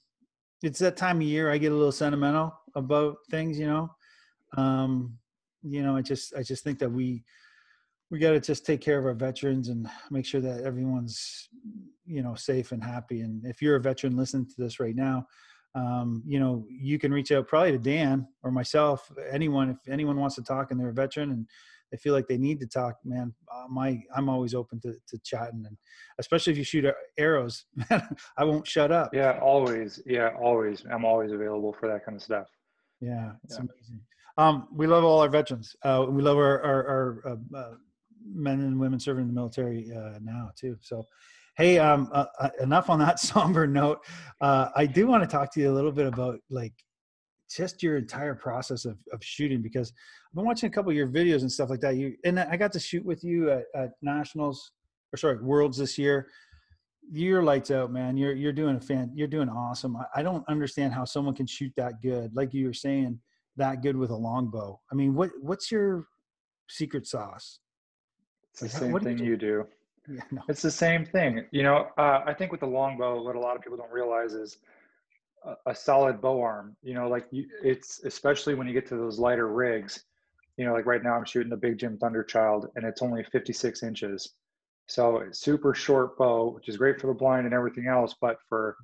it's 0.62 0.80
that 0.80 0.96
time 0.96 1.18
of 1.18 1.22
year. 1.22 1.50
I 1.52 1.58
get 1.58 1.72
a 1.72 1.76
little 1.76 1.92
sentimental 1.92 2.52
about 2.74 3.16
things. 3.30 3.58
You 3.58 3.66
know, 3.68 3.90
um, 4.56 5.18
you 5.62 5.82
know, 5.82 5.96
I 5.96 6.02
just 6.02 6.34
I 6.34 6.42
just 6.42 6.64
think 6.64 6.78
that 6.80 6.90
we 6.90 7.22
we 8.10 8.18
got 8.18 8.30
to 8.30 8.40
just 8.40 8.64
take 8.64 8.80
care 8.80 8.98
of 8.98 9.04
our 9.04 9.14
veterans 9.14 9.68
and 9.68 9.88
make 10.10 10.24
sure 10.24 10.40
that 10.40 10.62
everyone's 10.64 11.48
you 12.06 12.22
know 12.22 12.34
safe 12.34 12.72
and 12.72 12.82
happy. 12.82 13.20
And 13.20 13.44
if 13.44 13.60
you're 13.60 13.76
a 13.76 13.80
veteran 13.80 14.16
listening 14.16 14.46
to 14.46 14.54
this 14.58 14.80
right 14.80 14.96
now, 14.96 15.26
um, 15.74 16.22
you 16.26 16.40
know, 16.40 16.64
you 16.68 16.98
can 16.98 17.12
reach 17.12 17.30
out 17.32 17.46
probably 17.46 17.72
to 17.72 17.78
Dan 17.78 18.26
or 18.42 18.50
myself, 18.50 19.10
anyone, 19.30 19.70
if 19.70 19.76
anyone 19.92 20.18
wants 20.18 20.36
to 20.36 20.42
talk 20.42 20.70
and 20.70 20.80
they're 20.80 20.88
a 20.88 20.94
veteran 20.94 21.30
and 21.30 21.46
they 21.90 21.98
feel 21.98 22.14
like 22.14 22.26
they 22.26 22.38
need 22.38 22.60
to 22.60 22.66
talk, 22.66 22.96
man, 23.04 23.34
uh, 23.54 23.66
my, 23.68 24.00
I'm 24.14 24.28
always 24.28 24.54
open 24.54 24.80
to, 24.80 24.94
to 25.08 25.18
chatting 25.24 25.64
and 25.66 25.76
especially 26.18 26.52
if 26.52 26.58
you 26.58 26.64
shoot 26.64 26.84
arrows, 27.18 27.66
I 28.36 28.44
won't 28.44 28.66
shut 28.66 28.90
up. 28.92 29.10
Yeah, 29.14 29.38
always. 29.40 30.00
Yeah, 30.06 30.30
always. 30.40 30.84
I'm 30.90 31.04
always 31.04 31.32
available 31.32 31.72
for 31.78 31.88
that 31.88 32.04
kind 32.04 32.16
of 32.16 32.22
stuff. 32.22 32.48
Yeah. 33.00 33.32
It's 33.44 33.54
Yeah. 33.56 33.60
amazing. 33.64 34.00
Um, 34.36 34.68
we 34.72 34.86
love 34.86 35.04
all 35.04 35.20
our 35.20 35.28
veterans. 35.28 35.74
Uh, 35.82 36.06
we 36.08 36.22
love 36.22 36.36
our, 36.36 36.62
our, 36.62 36.86
our 36.86 37.22
uh, 37.26 37.56
uh, 37.56 37.74
men 38.34 38.60
and 38.60 38.78
women 38.78 39.00
serving 39.00 39.22
in 39.22 39.28
the 39.28 39.34
military 39.34 39.90
uh, 39.94 40.18
now 40.22 40.50
too. 40.56 40.76
So, 40.80 41.06
hey, 41.56 41.78
um, 41.78 42.08
uh, 42.12 42.26
uh, 42.38 42.50
enough 42.60 42.90
on 42.90 42.98
that 43.00 43.18
somber 43.20 43.66
note. 43.66 44.04
Uh, 44.40 44.68
I 44.76 44.86
do 44.86 45.06
want 45.06 45.22
to 45.22 45.28
talk 45.28 45.52
to 45.54 45.60
you 45.60 45.70
a 45.70 45.74
little 45.74 45.92
bit 45.92 46.06
about 46.06 46.40
like 46.50 46.74
just 47.50 47.82
your 47.82 47.96
entire 47.96 48.34
process 48.34 48.84
of, 48.84 48.98
of 49.12 49.24
shooting 49.24 49.62
because 49.62 49.92
I've 50.30 50.36
been 50.36 50.44
watching 50.44 50.68
a 50.68 50.70
couple 50.70 50.90
of 50.90 50.96
your 50.96 51.08
videos 51.08 51.40
and 51.40 51.50
stuff 51.50 51.70
like 51.70 51.80
that. 51.80 51.96
You 51.96 52.14
and 52.24 52.38
I 52.38 52.56
got 52.56 52.72
to 52.72 52.80
shoot 52.80 53.04
with 53.04 53.24
you 53.24 53.50
at, 53.50 53.64
at 53.74 53.90
nationals 54.02 54.72
or 55.12 55.16
sorry 55.16 55.38
worlds 55.42 55.78
this 55.78 55.98
year. 55.98 56.28
You're 57.10 57.42
lights 57.42 57.70
out, 57.70 57.90
man. 57.90 58.18
You're 58.18 58.34
you're 58.34 58.52
doing 58.52 58.76
a 58.76 58.80
fan. 58.80 59.10
You're 59.14 59.28
doing 59.28 59.48
awesome. 59.48 59.96
I, 59.96 60.04
I 60.16 60.22
don't 60.22 60.46
understand 60.48 60.92
how 60.92 61.04
someone 61.04 61.34
can 61.34 61.46
shoot 61.46 61.72
that 61.76 62.02
good, 62.02 62.36
like 62.36 62.52
you 62.52 62.66
were 62.66 62.74
saying, 62.74 63.18
that 63.56 63.82
good 63.82 63.96
with 63.96 64.10
a 64.10 64.16
longbow. 64.16 64.78
I 64.92 64.94
mean, 64.94 65.14
what 65.14 65.30
what's 65.40 65.70
your 65.70 66.06
secret 66.68 67.06
sauce? 67.06 67.60
It's 68.62 68.72
the 68.74 68.80
same 68.80 68.92
what 68.92 69.02
do 69.02 69.10
you 69.10 69.16
thing 69.16 69.24
do? 69.24 69.30
you 69.30 69.36
do. 69.36 69.66
Yeah, 70.08 70.22
no. 70.30 70.42
It's 70.48 70.62
the 70.62 70.70
same 70.70 71.04
thing. 71.04 71.44
You 71.50 71.62
know, 71.62 71.88
uh, 71.98 72.22
I 72.24 72.32
think 72.34 72.50
with 72.50 72.60
the 72.60 72.66
longbow, 72.66 73.22
what 73.22 73.36
a 73.36 73.40
lot 73.40 73.56
of 73.56 73.62
people 73.62 73.76
don't 73.76 73.92
realize 73.92 74.32
is 74.32 74.58
a, 75.44 75.70
a 75.70 75.74
solid 75.74 76.20
bow 76.20 76.40
arm. 76.40 76.76
You 76.82 76.94
know, 76.94 77.08
like 77.08 77.26
you, 77.30 77.46
it's 77.62 78.02
especially 78.04 78.54
when 78.54 78.66
you 78.66 78.72
get 78.72 78.86
to 78.88 78.96
those 78.96 79.18
lighter 79.18 79.48
rigs. 79.48 80.04
You 80.56 80.64
know, 80.64 80.72
like 80.72 80.86
right 80.86 81.02
now 81.02 81.14
I'm 81.14 81.24
shooting 81.24 81.50
the 81.50 81.56
Big 81.56 81.78
Jim 81.78 81.98
Thunderchild, 81.98 82.68
and 82.74 82.84
it's 82.84 83.02
only 83.02 83.22
56 83.22 83.82
inches. 83.82 84.34
So 84.86 85.18
it's 85.18 85.40
super 85.40 85.74
short 85.74 86.16
bow, 86.16 86.50
which 86.54 86.68
is 86.68 86.76
great 86.78 86.98
for 87.00 87.06
the 87.08 87.14
blind 87.14 87.44
and 87.44 87.54
everything 87.54 87.86
else. 87.86 88.14
But 88.20 88.38
for 88.48 88.76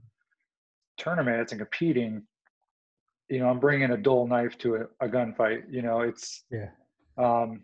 tournaments 0.99 1.53
and 1.53 1.61
competing, 1.61 2.23
you 3.31 3.39
know, 3.41 3.49
I'm 3.49 3.59
bringing 3.59 3.91
a 3.93 3.97
dull 3.97 4.27
knife 4.27 4.57
to 4.59 4.77
a, 4.77 4.81
a 5.01 5.09
gunfight. 5.09 5.63
You 5.71 5.83
know, 5.83 6.01
it's 6.03 6.45
Yeah. 6.51 6.69
um, 7.17 7.63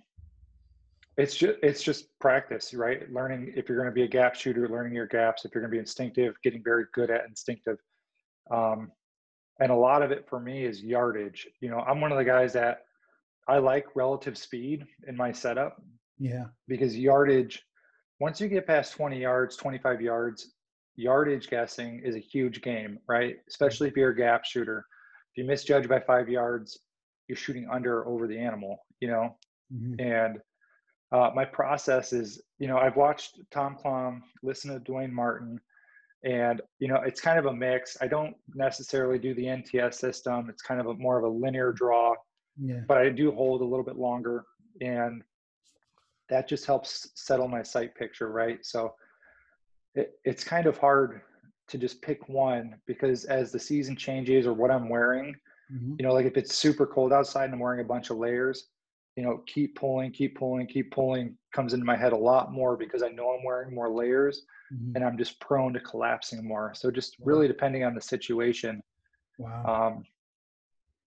it's 1.16 1.34
just 1.36 1.58
it's 1.62 1.82
just 1.82 2.06
practice 2.20 2.72
right? 2.74 3.10
Learning 3.12 3.52
if 3.56 3.68
you're 3.68 3.78
going 3.78 3.90
to 3.90 3.94
be 3.94 4.04
a 4.04 4.08
gap 4.08 4.34
shooter 4.34 4.68
learning 4.68 4.94
your 4.94 5.06
gaps 5.06 5.44
if 5.44 5.54
you're 5.54 5.62
going 5.62 5.70
to 5.70 5.74
be 5.74 5.80
instinctive 5.80 6.34
getting 6.42 6.62
very 6.62 6.84
good 6.94 7.10
at 7.10 7.24
instinctive 7.26 7.78
um, 8.50 8.90
and 9.60 9.70
a 9.70 9.74
lot 9.74 10.02
of 10.02 10.10
it 10.10 10.26
for 10.28 10.40
me 10.40 10.64
is 10.64 10.82
yardage. 10.82 11.46
You 11.60 11.70
know 11.70 11.80
i'm 11.80 12.00
one 12.00 12.12
of 12.12 12.18
the 12.18 12.24
guys 12.24 12.52
that 12.54 12.82
i 13.48 13.58
like 13.58 13.86
relative 13.96 14.36
speed 14.38 14.84
in 15.08 15.16
my 15.16 15.32
setup 15.32 15.82
Yeah. 16.18 16.46
because 16.68 16.96
yardage 16.96 17.62
once 18.20 18.40
you 18.40 18.48
get 18.48 18.66
past 18.66 18.92
20 18.94 19.20
yards 19.20 19.56
25 19.56 20.00
yards 20.00 20.52
yardage 20.96 21.48
guessing 21.48 22.00
is 22.04 22.14
a 22.14 22.18
huge 22.20 22.60
game 22.62 22.98
right? 23.08 23.36
Especially 23.48 23.88
if 23.88 23.96
you're 23.96 24.10
a 24.10 24.16
gap 24.16 24.44
shooter. 24.44 24.84
If 25.32 25.38
you 25.42 25.48
misjudge 25.48 25.88
by 25.88 26.00
five 26.00 26.28
yards 26.28 26.78
you're 27.28 27.36
shooting 27.36 27.68
under 27.70 28.00
or 28.00 28.08
over 28.08 28.26
the 28.26 28.38
animal 28.38 28.78
you 29.00 29.08
know? 29.08 29.36
Mhm. 29.72 30.00
and 30.00 30.40
uh, 31.12 31.30
my 31.34 31.44
process 31.44 32.12
is, 32.12 32.40
you 32.58 32.68
know, 32.68 32.78
I've 32.78 32.96
watched 32.96 33.40
Tom 33.50 33.76
Clum, 33.76 34.22
listen 34.42 34.72
to 34.72 34.92
Dwayne 34.92 35.10
Martin, 35.10 35.60
and 36.24 36.60
you 36.78 36.88
know, 36.88 36.96
it's 36.96 37.20
kind 37.20 37.38
of 37.38 37.46
a 37.46 37.52
mix. 37.52 37.96
I 38.00 38.06
don't 38.06 38.36
necessarily 38.54 39.18
do 39.18 39.34
the 39.34 39.44
NTS 39.46 39.94
system. 39.94 40.48
It's 40.50 40.62
kind 40.62 40.80
of 40.80 40.86
a 40.86 40.94
more 40.94 41.18
of 41.18 41.24
a 41.24 41.28
linear 41.28 41.72
draw, 41.72 42.14
Yeah. 42.58 42.80
but 42.86 42.98
I 42.98 43.08
do 43.08 43.32
hold 43.32 43.62
a 43.62 43.64
little 43.64 43.84
bit 43.84 43.96
longer, 43.96 44.44
and 44.80 45.22
that 46.28 46.46
just 46.46 46.64
helps 46.66 47.10
settle 47.16 47.48
my 47.48 47.62
sight 47.62 47.94
picture, 47.96 48.30
right? 48.30 48.64
So 48.64 48.94
it, 49.96 50.12
it's 50.24 50.44
kind 50.44 50.66
of 50.66 50.78
hard 50.78 51.22
to 51.68 51.78
just 51.78 52.02
pick 52.02 52.28
one 52.28 52.76
because 52.86 53.24
as 53.24 53.50
the 53.50 53.58
season 53.58 53.96
changes 53.96 54.46
or 54.46 54.52
what 54.52 54.70
I'm 54.70 54.88
wearing, 54.88 55.34
Mhm. 55.72 55.96
you 55.98 56.04
know, 56.06 56.12
like 56.12 56.26
if 56.26 56.36
it's 56.36 56.54
super 56.54 56.86
cold 56.86 57.12
outside 57.12 57.44
and 57.46 57.54
I'm 57.54 57.60
wearing 57.60 57.80
a 57.80 57.84
bunch 57.84 58.10
of 58.10 58.18
layers, 58.18 58.68
you 59.20 59.26
know, 59.26 59.42
keep 59.46 59.76
pulling, 59.76 60.10
keep 60.10 60.34
pulling, 60.38 60.66
keep 60.66 60.90
pulling 60.90 61.36
comes 61.52 61.74
into 61.74 61.84
my 61.84 61.94
head 61.94 62.14
a 62.14 62.16
lot 62.16 62.50
more 62.52 62.74
because 62.74 63.02
I 63.02 63.08
know 63.08 63.34
I'm 63.36 63.44
wearing 63.44 63.74
more 63.74 63.90
layers 63.90 64.46
Mhm. 64.72 64.94
and 64.94 65.04
I'm 65.04 65.18
just 65.18 65.38
prone 65.40 65.74
to 65.74 65.80
collapsing 65.80 66.42
more. 66.42 66.72
So 66.74 66.90
just 66.90 67.16
really 67.18 67.46
depending 67.46 67.84
on 67.84 67.94
the 67.94 68.00
situation, 68.00 68.82
Wow. 69.36 69.66
um, 69.88 70.04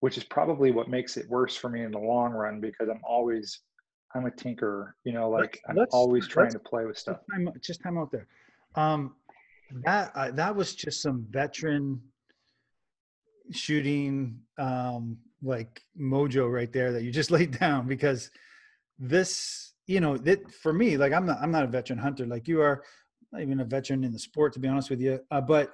which 0.01 0.15
is 0.19 0.23
probably 0.25 0.69
what 0.69 0.89
makes 0.89 1.17
it 1.17 1.27
worse 1.27 1.55
for 1.55 1.69
me 1.69 1.81
in 1.83 1.89
the 1.91 1.97
long 1.97 2.33
run 2.33 2.59
because 2.61 2.87
I'm 2.87 3.01
always, 3.03 3.61
I'm 4.13 4.27
a 4.27 4.31
tinkerer, 4.31 4.93
you 5.05 5.13
know, 5.13 5.27
like 5.31 5.59
I'm 5.67 5.75
let's- 5.75 5.91
always 5.95 6.27
trying 6.27 6.51
to 6.51 6.59
play 6.59 6.85
with 6.85 6.99
stuff. 6.99 7.17
just 7.17 7.31
time, 7.31 7.49
just 7.61 7.81
time 7.81 7.97
out 7.97 8.11
there. 8.11 8.27
Um, 8.75 9.15
that 9.85 10.11
uh, 10.13 10.29
that 10.31 10.55
was 10.55 10.75
just 10.75 11.01
some 11.01 11.25
veteran 11.31 11.99
shooting, 13.51 14.39
um, 14.59 15.17
like 15.43 15.81
mojo 15.99 16.51
right 16.51 16.71
there 16.71 16.91
that 16.93 17.03
you 17.03 17.11
just 17.11 17.31
laid 17.37 17.57
down 17.59 17.87
because 17.87 18.31
this, 18.97 19.73
you 19.87 19.99
know, 19.99 20.17
that 20.17 20.51
for 20.51 20.73
me, 20.73 20.97
like 20.97 21.13
I'm 21.13 21.25
not 21.25 21.39
I'm 21.41 21.51
not 21.51 21.63
a 21.63 21.67
veteran 21.67 21.99
hunter 21.99 22.25
like 22.25 22.47
you 22.47 22.61
are, 22.61 22.83
not 23.31 23.41
even 23.41 23.59
a 23.59 23.65
veteran 23.65 24.03
in 24.03 24.13
the 24.13 24.19
sport 24.19 24.53
to 24.53 24.59
be 24.59 24.67
honest 24.67 24.89
with 24.89 25.01
you. 25.01 25.19
Uh, 25.31 25.41
but 25.41 25.73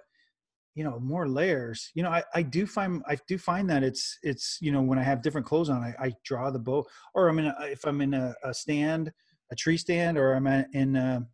you 0.75 0.83
know, 0.83 0.99
more 0.99 1.27
layers. 1.27 1.91
You 1.93 2.03
know, 2.03 2.09
I, 2.09 2.23
I 2.33 2.41
do 2.41 2.65
find 2.65 3.03
I 3.07 3.17
do 3.27 3.38
find 3.38 3.69
that 3.69 3.83
it's 3.83 4.17
it's 4.23 4.57
you 4.61 4.71
know 4.71 4.81
when 4.81 4.99
I 4.99 5.03
have 5.03 5.21
different 5.21 5.45
clothes 5.45 5.69
on, 5.69 5.83
I, 5.83 5.93
I 5.99 6.13
draw 6.23 6.49
the 6.51 6.59
bow, 6.59 6.85
or 7.13 7.27
I'm 7.27 7.39
in 7.39 7.47
a, 7.47 7.55
if 7.63 7.85
I'm 7.85 8.01
in 8.01 8.13
a, 8.13 8.33
a 8.43 8.53
stand, 8.53 9.11
a 9.51 9.55
tree 9.55 9.77
stand, 9.77 10.17
or 10.17 10.33
I'm 10.33 10.47
in 10.47 10.95
a, 10.95 11.27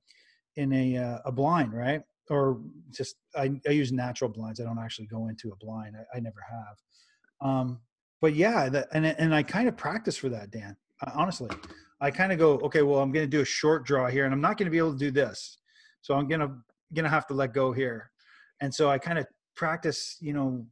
in 0.55 0.73
a 0.73 0.97
uh, 0.97 1.19
a 1.25 1.31
blind, 1.31 1.73
right? 1.73 2.01
Or 2.29 2.59
just 2.91 3.17
I, 3.35 3.51
I 3.67 3.71
use 3.71 3.91
natural 3.91 4.31
blinds. 4.31 4.59
I 4.59 4.63
don't 4.63 4.79
actually 4.79 5.07
go 5.07 5.27
into 5.27 5.51
a 5.51 5.55
blind. 5.57 5.95
I, 5.95 6.17
I 6.17 6.19
never 6.21 6.39
have. 6.49 7.47
Um, 7.47 7.81
but 8.21 8.33
yeah, 8.33 8.69
that, 8.69 8.87
and 8.93 9.05
and 9.05 9.33
I 9.33 9.43
kind 9.43 9.67
of 9.67 9.77
practice 9.77 10.17
for 10.17 10.29
that, 10.29 10.51
Dan. 10.51 10.75
Uh, 11.05 11.11
honestly, 11.15 11.49
I 12.01 12.11
kind 12.11 12.31
of 12.31 12.39
go, 12.39 12.53
okay, 12.59 12.81
well, 12.81 12.99
I'm 12.99 13.11
going 13.11 13.25
to 13.25 13.29
do 13.29 13.41
a 13.41 13.45
short 13.45 13.85
draw 13.85 14.07
here, 14.07 14.25
and 14.25 14.33
I'm 14.33 14.41
not 14.41 14.57
going 14.57 14.65
to 14.65 14.71
be 14.71 14.77
able 14.77 14.93
to 14.93 14.99
do 14.99 15.11
this, 15.11 15.57
so 16.01 16.15
I'm 16.15 16.27
gonna 16.27 16.55
gonna 16.93 17.09
have 17.09 17.27
to 17.27 17.33
let 17.33 17.53
go 17.53 17.71
here, 17.71 18.11
and 18.61 18.73
so 18.73 18.89
I 18.89 18.97
kind 18.97 19.19
of 19.19 19.27
practice, 19.55 20.17
you 20.19 20.33
know, 20.33 20.65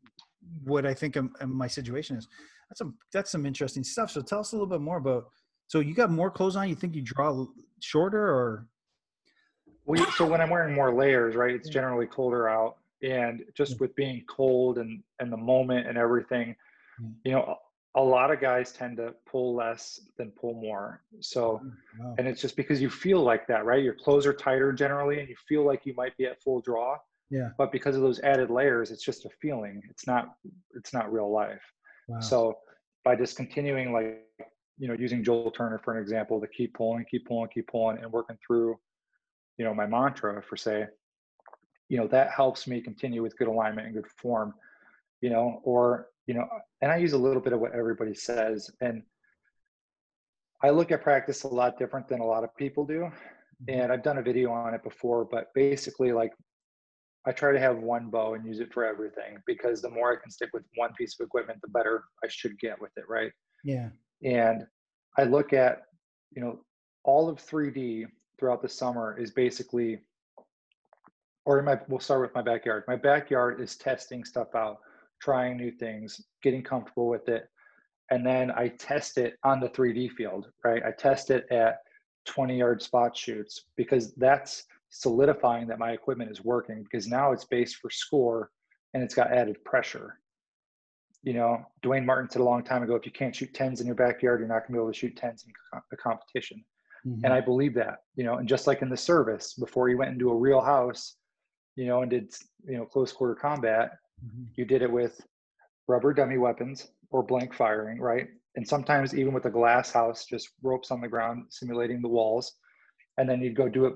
what 0.64 0.86
I 0.86 0.94
think 0.94 1.18
um, 1.18 1.34
um, 1.42 1.56
my 1.56 1.68
situation 1.68 2.18
is. 2.18 2.28
That's 2.70 2.80
some 2.80 2.96
that's 3.12 3.32
some 3.32 3.46
interesting 3.46 3.84
stuff. 3.84 4.12
So 4.12 4.22
tell 4.22 4.40
us 4.40 4.52
a 4.52 4.56
little 4.56 4.68
bit 4.68 4.82
more 4.82 4.98
about. 4.98 5.26
So 5.68 5.80
you 5.80 5.94
got 5.94 6.12
more 6.12 6.30
clothes 6.30 6.56
on. 6.56 6.70
You 6.70 6.76
think 6.76 6.96
you 6.96 7.02
draw 7.02 7.46
shorter, 7.80 8.24
or 8.24 8.68
well, 9.86 10.06
so 10.12 10.26
when 10.26 10.42
I'm 10.42 10.50
wearing 10.50 10.74
more 10.74 10.94
layers, 10.94 11.36
right, 11.36 11.54
it's 11.54 11.70
generally 11.70 12.08
colder 12.08 12.50
out, 12.50 12.78
and 13.02 13.44
just 13.56 13.80
with 13.80 13.96
being 13.96 14.24
cold 14.28 14.78
and 14.78 15.04
and 15.20 15.32
the 15.32 15.38
moment 15.38 15.88
and 15.88 15.98
everything, 15.98 16.56
Mm. 17.04 17.14
you 17.24 17.32
know, 17.32 17.58
a 17.96 18.02
lot 18.02 18.32
of 18.32 18.42
guys 18.42 18.72
tend 18.72 18.98
to 18.98 19.14
pull 19.30 19.56
less 19.56 20.00
than 20.18 20.32
pull 20.32 20.56
more. 20.56 21.04
So, 21.20 21.62
mm, 21.64 21.72
wow. 22.00 22.16
and 22.18 22.28
it's 22.28 22.42
just 22.42 22.56
because 22.56 22.82
you 22.82 22.90
feel 22.90 23.22
like 23.22 23.46
that, 23.48 23.66
right? 23.66 23.84
Your 23.84 23.94
clothes 23.94 24.26
are 24.26 24.34
tighter 24.34 24.72
generally, 24.74 25.20
and 25.20 25.30
you 25.30 25.36
feel 25.48 25.66
like 25.66 25.86
you 25.86 25.94
might 25.94 26.18
be 26.18 26.26
at 26.26 26.42
full 26.42 26.62
draw. 26.62 26.98
Yeah. 27.30 27.50
But 27.58 27.72
because 27.72 27.96
of 27.96 28.02
those 28.02 28.20
added 28.22 28.50
layers, 28.50 28.92
it's 28.92 29.04
just 29.04 29.26
a 29.26 29.30
feeling. 29.42 29.82
It's 29.90 30.08
not. 30.08 30.36
It's 30.76 30.94
not 30.94 31.12
real 31.12 31.32
life. 31.32 31.62
Wow. 32.08 32.20
So 32.20 32.58
by 33.04 33.16
just 33.16 33.38
continuing, 33.38 33.94
like 33.94 34.24
you 34.80 34.88
know, 34.88 34.96
using 34.96 35.24
Joel 35.24 35.52
Turner 35.52 35.80
for 35.84 35.96
an 35.96 36.02
example, 36.02 36.42
to 36.42 36.48
keep 36.48 36.74
pulling, 36.74 37.06
keep 37.10 37.28
pulling, 37.28 37.50
keep 37.54 37.68
pulling, 37.68 37.98
and 38.00 38.12
working 38.12 38.38
through, 38.46 38.78
you 39.58 39.66
know, 39.66 39.74
my 39.74 39.86
mantra 39.86 40.42
for 40.42 40.58
say, 40.58 40.88
you 41.90 41.98
know, 41.98 42.08
that 42.08 42.32
helps 42.32 42.68
me 42.68 42.82
continue 42.82 43.22
with 43.22 43.38
good 43.38 43.48
alignment 43.48 43.86
and 43.86 43.96
good 43.96 44.08
form. 44.18 44.54
You 45.22 45.30
know, 45.30 45.62
or 45.64 46.08
you 46.26 46.34
know, 46.34 46.48
and 46.82 46.92
I 46.92 46.98
use 46.98 47.14
a 47.14 47.18
little 47.18 47.42
bit 47.42 47.54
of 47.54 47.60
what 47.60 47.74
everybody 47.74 48.14
says. 48.14 48.70
And 48.82 49.04
I 50.64 50.70
look 50.70 50.92
at 50.92 51.02
practice 51.02 51.44
a 51.44 51.48
lot 51.48 51.78
different 51.78 52.08
than 52.08 52.22
a 52.22 52.26
lot 52.26 52.44
of 52.44 52.56
people 52.56 52.86
do. 52.86 53.02
Mm-hmm. 53.02 53.80
And 53.80 53.92
I've 53.92 54.04
done 54.04 54.18
a 54.18 54.22
video 54.22 54.52
on 54.52 54.74
it 54.74 54.84
before, 54.84 55.26
but 55.26 55.48
basically, 55.54 56.12
like, 56.12 56.32
I 57.26 57.32
try 57.32 57.54
to 57.54 57.60
have 57.60 57.78
one 57.78 58.10
bow 58.10 58.34
and 58.34 58.46
use 58.46 58.60
it 58.60 58.74
for 58.74 58.86
everything 58.86 59.38
because 59.46 59.82
the 59.82 59.90
more 59.90 60.12
I 60.12 60.22
can 60.22 60.30
stick 60.30 60.50
with 60.54 60.64
one 60.76 60.94
piece 60.98 61.16
of 61.20 61.26
equipment, 61.26 61.60
the 61.62 61.70
better 61.70 62.04
I 62.24 62.28
should 62.30 62.60
get 62.60 62.82
with 62.82 62.92
it, 62.98 63.06
right? 63.08 63.32
Yeah. 63.64 63.90
And 64.24 64.66
I 65.18 65.24
look 65.24 65.54
at, 65.54 65.84
you 66.36 66.42
know, 66.42 66.60
all 67.06 67.30
of 67.30 67.38
3D 67.38 68.08
throughout 68.38 68.62
the 68.62 68.68
summer 68.68 69.18
is 69.18 69.32
basically, 69.32 70.00
or 71.46 71.60
in 71.60 71.66
my, 71.66 71.80
we'll 71.88 72.02
start 72.02 72.22
with 72.22 72.36
my 72.36 72.42
backyard. 72.42 72.84
My 72.88 72.98
backyard 72.98 73.62
is 73.62 73.78
testing 73.78 74.26
stuff 74.26 74.54
out 74.54 74.80
trying 75.24 75.58
new 75.58 75.72
things, 75.72 76.22
getting 76.42 76.64
comfortable 76.64 77.08
with 77.08 77.30
it. 77.30 77.48
And 78.12 78.26
then 78.26 78.52
I 78.52 78.68
test 78.68 79.18
it 79.18 79.36
on 79.44 79.60
the 79.60 79.70
3D 79.70 80.12
field, 80.12 80.48
right? 80.64 80.84
I 80.84 80.92
test 80.92 81.32
it 81.32 81.46
at 81.50 81.78
20 82.26 82.58
yard 82.58 82.82
spot 82.82 83.16
shoots 83.16 83.66
because 83.78 84.14
that's 84.16 84.66
solidifying 84.90 85.68
that 85.68 85.80
my 85.80 85.92
equipment 85.92 86.30
is 86.30 86.44
working 86.44 86.84
because 86.84 87.08
now 87.08 87.32
it's 87.32 87.46
based 87.46 87.78
for 87.78 87.90
score 87.90 88.52
and 88.94 89.02
it's 89.02 89.16
got 89.16 89.32
added 89.32 89.64
pressure. 89.64 90.20
You 91.24 91.34
know, 91.34 91.66
Dwayne 91.84 92.06
Martin 92.06 92.30
said 92.30 92.42
a 92.42 92.46
long 92.46 92.64
time 92.64 92.84
ago 92.84 92.96
if 92.96 93.06
you 93.06 93.12
can't 93.12 93.36
shoot 93.36 93.54
10s 93.54 93.80
in 93.80 93.86
your 93.86 93.96
backyard, 93.96 94.42
you're 94.42 94.50
not 94.50 94.68
going 94.68 94.68
to 94.68 94.74
be 94.74 94.80
able 94.80 94.92
to 94.92 94.98
shoot 94.98 95.16
10s 95.16 95.46
in 95.46 95.54
a 95.92 95.98
competition. 95.98 96.64
Mm-hmm. 97.08 97.24
And 97.24 97.34
I 97.34 97.40
believe 97.40 97.74
that, 97.76 98.00
you 98.16 98.26
know, 98.26 98.36
and 98.36 98.48
just 98.48 98.68
like 98.68 98.82
in 98.82 98.90
the 98.90 98.98
service, 98.98 99.54
before 99.54 99.90
you 99.90 99.98
went 99.98 100.12
into 100.12 100.30
a 100.30 100.36
real 100.36 100.62
house, 100.62 101.16
you 101.76 101.86
know, 101.86 102.02
and 102.02 102.12
did, 102.12 102.34
you 102.66 102.78
know, 102.78 102.86
close 102.86 103.12
quarter 103.12 103.36
combat, 103.36 103.92
Mm-hmm. 104.26 104.44
You 104.56 104.66
did 104.66 104.82
it 104.82 104.92
with 104.92 105.20
rubber 105.88 106.14
dummy 106.14 106.38
weapons 106.38 106.88
or 107.10 107.24
blank 107.24 107.54
firing, 107.54 108.00
right? 108.00 108.28
And 108.56 108.68
sometimes 108.68 109.16
even 109.16 109.34
with 109.34 109.46
a 109.46 109.50
glass 109.50 109.92
house, 109.92 110.26
just 110.26 110.50
ropes 110.62 110.92
on 110.92 111.02
the 111.02 111.08
ground 111.08 111.46
simulating 111.50 112.02
the 112.02 112.08
walls. 112.08 112.54
And 113.18 113.30
then 113.30 113.42
you'd 113.42 113.56
go 113.56 113.70
do 113.70 113.86
it 113.86 113.96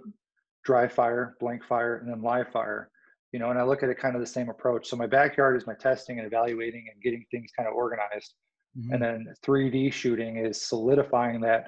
dry 0.63 0.87
fire, 0.87 1.35
blank 1.39 1.63
fire, 1.63 1.97
and 1.97 2.09
then 2.09 2.21
live 2.21 2.49
fire. 2.51 2.89
You 3.31 3.39
know, 3.39 3.49
and 3.49 3.59
I 3.59 3.63
look 3.63 3.83
at 3.83 3.89
it 3.89 3.99
kind 3.99 4.15
of 4.15 4.21
the 4.21 4.27
same 4.27 4.49
approach. 4.49 4.87
So 4.87 4.95
my 4.95 5.05
backyard 5.05 5.57
is 5.57 5.67
my 5.67 5.75
testing 5.75 6.17
and 6.17 6.27
evaluating 6.27 6.87
and 6.91 7.01
getting 7.01 7.25
things 7.29 7.51
kind 7.55 7.67
of 7.67 7.75
organized. 7.75 8.33
Mm-hmm. 8.77 8.93
And 8.93 9.01
then 9.01 9.33
3D 9.45 9.91
shooting 9.91 10.37
is 10.37 10.61
solidifying 10.61 11.41
that 11.41 11.67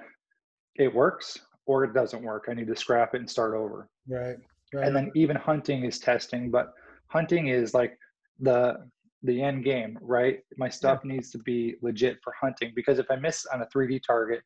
it 0.76 0.94
works 0.94 1.38
or 1.66 1.84
it 1.84 1.94
doesn't 1.94 2.24
work. 2.24 2.46
I 2.50 2.54
need 2.54 2.68
to 2.68 2.76
scrap 2.76 3.14
it 3.14 3.20
and 3.20 3.30
start 3.30 3.54
over. 3.54 3.90
Right. 4.08 4.38
right. 4.74 4.88
And 4.88 4.96
then 4.96 5.12
even 5.16 5.36
hunting 5.36 5.84
is 5.84 6.00
testing, 6.00 6.50
but 6.50 6.74
hunting 7.08 7.48
is 7.48 7.74
like 7.74 7.98
the 8.40 8.90
the 9.24 9.42
end 9.42 9.66
game, 9.66 9.98
right? 10.02 10.40
My 10.58 10.70
stuff 10.70 11.02
yeah. 11.04 11.14
needs 11.14 11.30
to 11.32 11.40
be 11.40 11.76
legit 11.82 12.20
for 12.24 12.34
hunting 12.40 12.72
because 12.76 13.00
if 13.00 13.12
I 13.12 13.18
miss 13.18 13.46
on 13.54 13.62
a 13.62 13.66
3D 13.66 14.02
target, 14.06 14.42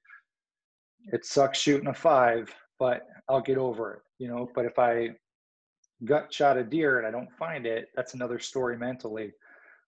it 1.12 1.26
sucks 1.26 1.60
shooting 1.60 1.90
a 1.90 1.94
five, 1.94 2.54
but 2.80 3.04
I'll 3.30 3.42
get 3.42 3.58
over 3.58 3.94
it, 3.94 4.02
you 4.18 4.28
know. 4.28 4.50
But 4.56 4.66
if 4.66 4.80
I 4.80 5.10
gut 6.06 6.34
shot 6.34 6.58
a 6.58 6.64
deer 6.64 6.98
and 6.98 7.08
I 7.08 7.12
don't 7.12 7.32
find 7.38 7.66
it, 7.66 7.90
that's 7.96 8.14
another 8.14 8.40
story 8.40 8.78
mentally. 8.78 9.32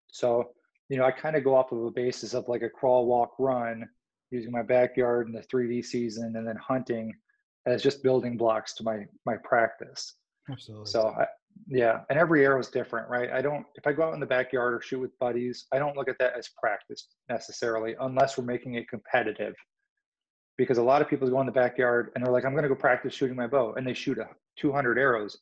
So, 0.07 0.51
you 0.89 0.97
know, 0.97 1.05
I 1.05 1.11
kind 1.11 1.35
of 1.35 1.43
go 1.43 1.55
off 1.55 1.71
of 1.71 1.83
a 1.83 1.91
basis 1.91 2.33
of 2.33 2.47
like 2.47 2.61
a 2.61 2.69
crawl, 2.69 3.05
walk, 3.05 3.33
run 3.39 3.87
using 4.31 4.51
my 4.51 4.61
backyard 4.61 5.27
in 5.27 5.33
the 5.33 5.41
3D 5.41 5.83
season 5.85 6.35
and 6.35 6.47
then 6.47 6.57
hunting 6.57 7.13
as 7.65 7.81
just 7.81 8.03
building 8.03 8.37
blocks 8.37 8.73
to 8.75 8.83
my 8.83 9.05
my 9.25 9.35
practice. 9.43 10.15
Absolutely. 10.51 10.85
So 10.85 11.07
I, 11.17 11.25
yeah, 11.67 12.01
and 12.09 12.19
every 12.19 12.45
arrow 12.45 12.59
is 12.59 12.67
different, 12.67 13.09
right? 13.09 13.31
I 13.31 13.41
don't 13.41 13.65
if 13.75 13.87
I 13.87 13.93
go 13.93 14.03
out 14.03 14.13
in 14.13 14.19
the 14.19 14.25
backyard 14.25 14.73
or 14.73 14.81
shoot 14.81 14.99
with 14.99 15.17
buddies, 15.19 15.65
I 15.71 15.79
don't 15.79 15.95
look 15.95 16.09
at 16.09 16.17
that 16.19 16.33
as 16.37 16.49
practice 16.59 17.07
necessarily, 17.29 17.95
unless 17.99 18.37
we're 18.37 18.45
making 18.45 18.75
it 18.75 18.87
competitive. 18.89 19.55
Because 20.57 20.77
a 20.77 20.83
lot 20.83 21.01
of 21.01 21.09
people 21.09 21.29
go 21.29 21.39
in 21.41 21.45
the 21.45 21.51
backyard 21.51 22.11
and 22.15 22.23
they're 22.23 22.31
like, 22.31 22.45
I'm 22.45 22.51
going 22.51 22.63
to 22.63 22.69
go 22.69 22.75
practice 22.75 23.13
shooting 23.13 23.35
my 23.35 23.47
bow, 23.47 23.73
and 23.73 23.85
they 23.85 23.93
shoot 23.93 24.17
a 24.19 24.27
200 24.57 24.97
arrows. 24.97 25.37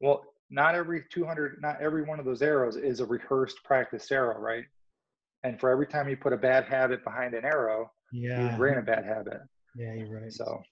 Well, 0.00 0.24
not 0.50 0.74
every 0.74 1.04
200, 1.10 1.58
not 1.62 1.80
every 1.80 2.02
one 2.02 2.18
of 2.18 2.26
those 2.26 2.42
arrows 2.42 2.76
is 2.76 3.00
a 3.00 3.06
rehearsed 3.06 3.62
practice 3.64 4.10
arrow, 4.10 4.38
right? 4.38 4.64
And 5.44 5.58
for 5.58 5.70
every 5.70 5.86
time 5.86 6.08
you 6.08 6.16
put 6.16 6.32
a 6.32 6.36
bad 6.36 6.64
habit 6.64 7.02
behind 7.02 7.34
an 7.34 7.44
arrow, 7.44 7.90
yeah, 8.12 8.50
you 8.50 8.56
bring 8.56 8.78
a 8.78 8.82
bad 8.82 9.04
habit. 9.04 9.40
Yeah, 9.74 9.94
you're 9.94 10.20
right. 10.20 10.32
So, 10.32 10.62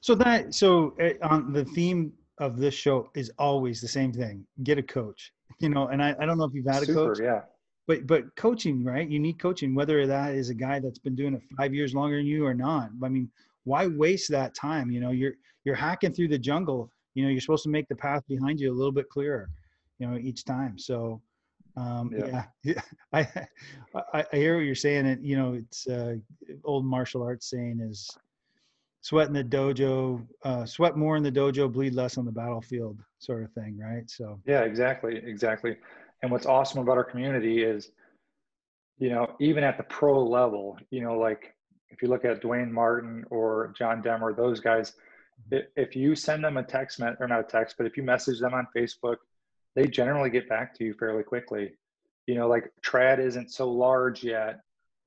so 0.00 0.14
that 0.16 0.54
so 0.54 0.94
uh, 1.00 1.26
on 1.26 1.52
the 1.52 1.64
theme 1.64 2.12
of 2.38 2.58
this 2.58 2.74
show 2.74 3.10
is 3.14 3.30
always 3.38 3.80
the 3.80 3.88
same 3.88 4.12
thing 4.12 4.44
get 4.62 4.78
a 4.78 4.82
coach 4.82 5.32
you 5.60 5.68
know 5.68 5.88
and 5.88 6.02
i, 6.02 6.14
I 6.18 6.26
don't 6.26 6.38
know 6.38 6.44
if 6.44 6.54
you've 6.54 6.66
had 6.66 6.82
a 6.82 6.86
coach 6.86 7.18
yeah. 7.20 7.42
but 7.86 8.06
but 8.06 8.34
coaching 8.36 8.84
right? 8.84 9.08
You 9.08 9.18
need 9.18 9.38
coaching 9.38 9.74
whether 9.74 10.06
that 10.06 10.34
is 10.34 10.50
a 10.50 10.54
guy 10.54 10.80
that's 10.80 10.98
been 10.98 11.14
doing 11.14 11.34
it 11.34 11.42
five 11.56 11.74
years 11.74 11.94
longer 11.94 12.16
than 12.16 12.26
you 12.26 12.46
or 12.46 12.54
not. 12.54 12.90
I 13.02 13.08
mean 13.08 13.30
why 13.64 13.86
waste 13.86 14.30
that 14.30 14.54
time? 14.54 14.90
You 14.90 15.00
know 15.00 15.10
you're 15.10 15.34
you're 15.64 15.74
hacking 15.74 16.12
through 16.12 16.28
the 16.28 16.38
jungle. 16.38 16.90
You 17.14 17.24
know 17.24 17.30
you're 17.30 17.40
supposed 17.40 17.64
to 17.64 17.70
make 17.70 17.88
the 17.88 17.96
path 17.96 18.22
behind 18.28 18.60
you 18.60 18.72
a 18.72 18.74
little 18.74 18.92
bit 18.92 19.08
clearer 19.08 19.48
you 19.98 20.06
know 20.06 20.16
each 20.16 20.44
time. 20.44 20.78
So 20.78 21.20
um 21.76 22.12
yeah, 22.16 22.44
yeah 22.62 22.80
I, 23.12 23.28
I 24.12 24.24
i 24.32 24.36
hear 24.36 24.56
what 24.56 24.64
you're 24.64 24.76
saying 24.76 25.06
and 25.06 25.26
you 25.26 25.36
know 25.36 25.54
it's 25.54 25.88
uh 25.88 26.14
old 26.62 26.84
martial 26.84 27.22
arts 27.24 27.50
saying 27.50 27.80
is 27.80 28.08
sweat 29.04 29.28
in 29.28 29.34
the 29.34 29.44
dojo, 29.44 30.26
uh, 30.44 30.64
sweat 30.64 30.96
more 30.96 31.14
in 31.18 31.22
the 31.22 31.30
dojo, 31.30 31.70
bleed 31.70 31.92
less 31.92 32.16
on 32.16 32.24
the 32.24 32.32
battlefield, 32.32 32.98
sort 33.18 33.42
of 33.42 33.52
thing, 33.52 33.76
right? 33.78 34.08
So 34.08 34.40
yeah, 34.46 34.62
exactly, 34.62 35.20
exactly. 35.22 35.76
And 36.22 36.32
what's 36.32 36.46
awesome 36.46 36.80
about 36.80 36.96
our 36.96 37.04
community 37.04 37.62
is, 37.62 37.90
you 38.96 39.10
know, 39.10 39.36
even 39.40 39.62
at 39.62 39.76
the 39.76 39.82
pro 39.82 40.24
level, 40.24 40.78
you 40.90 41.02
know, 41.02 41.18
like 41.18 41.54
if 41.90 42.00
you 42.00 42.08
look 42.08 42.24
at 42.24 42.40
Dwayne 42.40 42.70
Martin 42.70 43.26
or 43.28 43.74
John 43.76 44.02
Demmer, 44.02 44.34
those 44.34 44.58
guys, 44.58 44.94
if 45.50 45.94
you 45.94 46.14
send 46.14 46.42
them 46.42 46.56
a 46.56 46.62
text, 46.62 46.98
or 46.98 47.28
not 47.28 47.40
a 47.40 47.42
text, 47.42 47.74
but 47.76 47.86
if 47.86 47.98
you 47.98 48.02
message 48.02 48.40
them 48.40 48.54
on 48.54 48.66
Facebook, 48.74 49.16
they 49.76 49.86
generally 49.86 50.30
get 50.30 50.48
back 50.48 50.74
to 50.76 50.84
you 50.84 50.94
fairly 50.94 51.24
quickly. 51.24 51.72
You 52.26 52.36
know, 52.36 52.48
like 52.48 52.72
trad 52.82 53.18
isn't 53.18 53.52
so 53.52 53.70
large 53.70 54.24
yet 54.24 54.60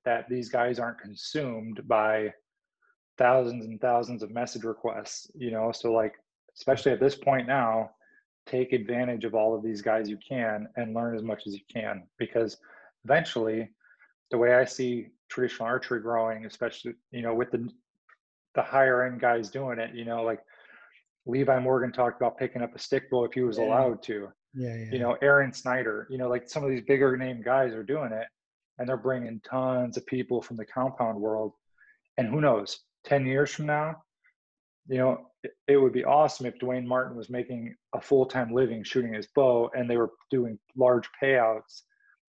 that 0.05 0.29
these 0.29 0.49
guys 0.49 0.77
aren't 0.77 0.99
consumed 0.99 1.87
by 1.87 2.31
thousands 3.17 3.65
and 3.65 3.81
thousands 3.81 4.23
of 4.23 4.31
message 4.31 4.63
requests 4.63 5.29
you 5.35 5.51
know 5.51 5.71
so 5.71 5.91
like 5.91 6.15
especially 6.55 6.91
at 6.91 6.99
this 6.99 7.15
point 7.15 7.47
now 7.47 7.89
take 8.45 8.73
advantage 8.73 9.25
of 9.25 9.35
all 9.35 9.55
of 9.55 9.63
these 9.63 9.81
guys 9.81 10.09
you 10.09 10.17
can 10.27 10.67
and 10.77 10.93
learn 10.93 11.15
as 11.15 11.23
much 11.23 11.47
as 11.47 11.53
you 11.53 11.61
can 11.71 12.03
because 12.17 12.57
eventually 13.05 13.69
the 14.31 14.37
way 14.37 14.55
i 14.55 14.65
see 14.65 15.07
traditional 15.29 15.67
archery 15.67 15.99
growing 15.99 16.45
especially 16.45 16.93
you 17.11 17.21
know 17.21 17.33
with 17.33 17.51
the 17.51 17.69
the 18.55 18.61
higher 18.61 19.03
end 19.03 19.19
guys 19.19 19.49
doing 19.49 19.79
it 19.79 19.93
you 19.93 20.05
know 20.05 20.23
like 20.23 20.41
levi 21.25 21.59
morgan 21.59 21.91
talked 21.91 22.21
about 22.21 22.37
picking 22.37 22.61
up 22.61 22.75
a 22.75 22.79
stick 22.79 23.09
bow 23.09 23.25
if 23.25 23.33
he 23.33 23.41
was 23.41 23.57
yeah. 23.57 23.65
allowed 23.65 24.01
to. 24.01 24.29
Yeah, 24.53 24.75
yeah. 24.75 24.91
You 24.91 24.99
know 24.99 25.17
aaron 25.21 25.53
snyder 25.53 26.07
you 26.09 26.17
know 26.17 26.29
like 26.29 26.49
some 26.49 26.63
of 26.63 26.69
these 26.69 26.81
bigger 26.81 27.15
name 27.17 27.41
guys 27.43 27.73
are 27.73 27.83
doing 27.83 28.11
it 28.11 28.27
and 28.79 28.87
they're 28.87 28.97
bringing 28.97 29.41
tons 29.41 29.97
of 29.97 30.05
people 30.05 30.41
from 30.41 30.57
the 30.57 30.65
compound 30.65 31.19
world 31.19 31.53
and 32.17 32.27
who 32.27 32.41
knows 32.41 32.79
10 33.05 33.25
years 33.25 33.51
from 33.51 33.65
now, 33.65 33.95
you 34.87 34.97
know, 34.97 35.27
it, 35.67 35.77
would 35.77 35.93
be 35.93 36.03
awesome 36.03 36.45
if 36.45 36.57
Dwayne 36.59 36.85
Martin 36.85 37.15
was 37.17 37.29
making 37.29 37.75
a 37.93 38.01
full 38.01 38.25
time 38.25 38.53
living 38.53 38.83
shooting 38.83 39.13
his 39.13 39.27
bow 39.35 39.69
and 39.75 39.89
they 39.89 39.97
were 39.97 40.11
doing 40.31 40.57
large 40.75 41.09
payouts 41.21 41.83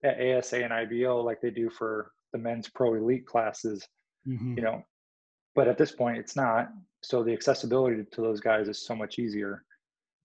at 0.04 0.20
ASA 0.20 0.62
and 0.62 0.72
IBO 0.72 1.20
like 1.20 1.40
they 1.40 1.50
do 1.50 1.70
for 1.70 2.12
the 2.32 2.38
men's 2.38 2.68
pro 2.68 2.94
elite 2.94 3.26
classes, 3.26 3.86
mm-hmm. 4.26 4.54
you 4.56 4.62
know. 4.62 4.82
But 5.54 5.68
at 5.68 5.78
this 5.78 5.92
point, 5.92 6.18
it's 6.18 6.36
not. 6.36 6.68
So 7.02 7.22
the 7.22 7.32
accessibility 7.32 8.04
to 8.12 8.20
those 8.20 8.40
guys 8.40 8.68
is 8.68 8.86
so 8.86 8.94
much 8.94 9.18
easier. 9.18 9.64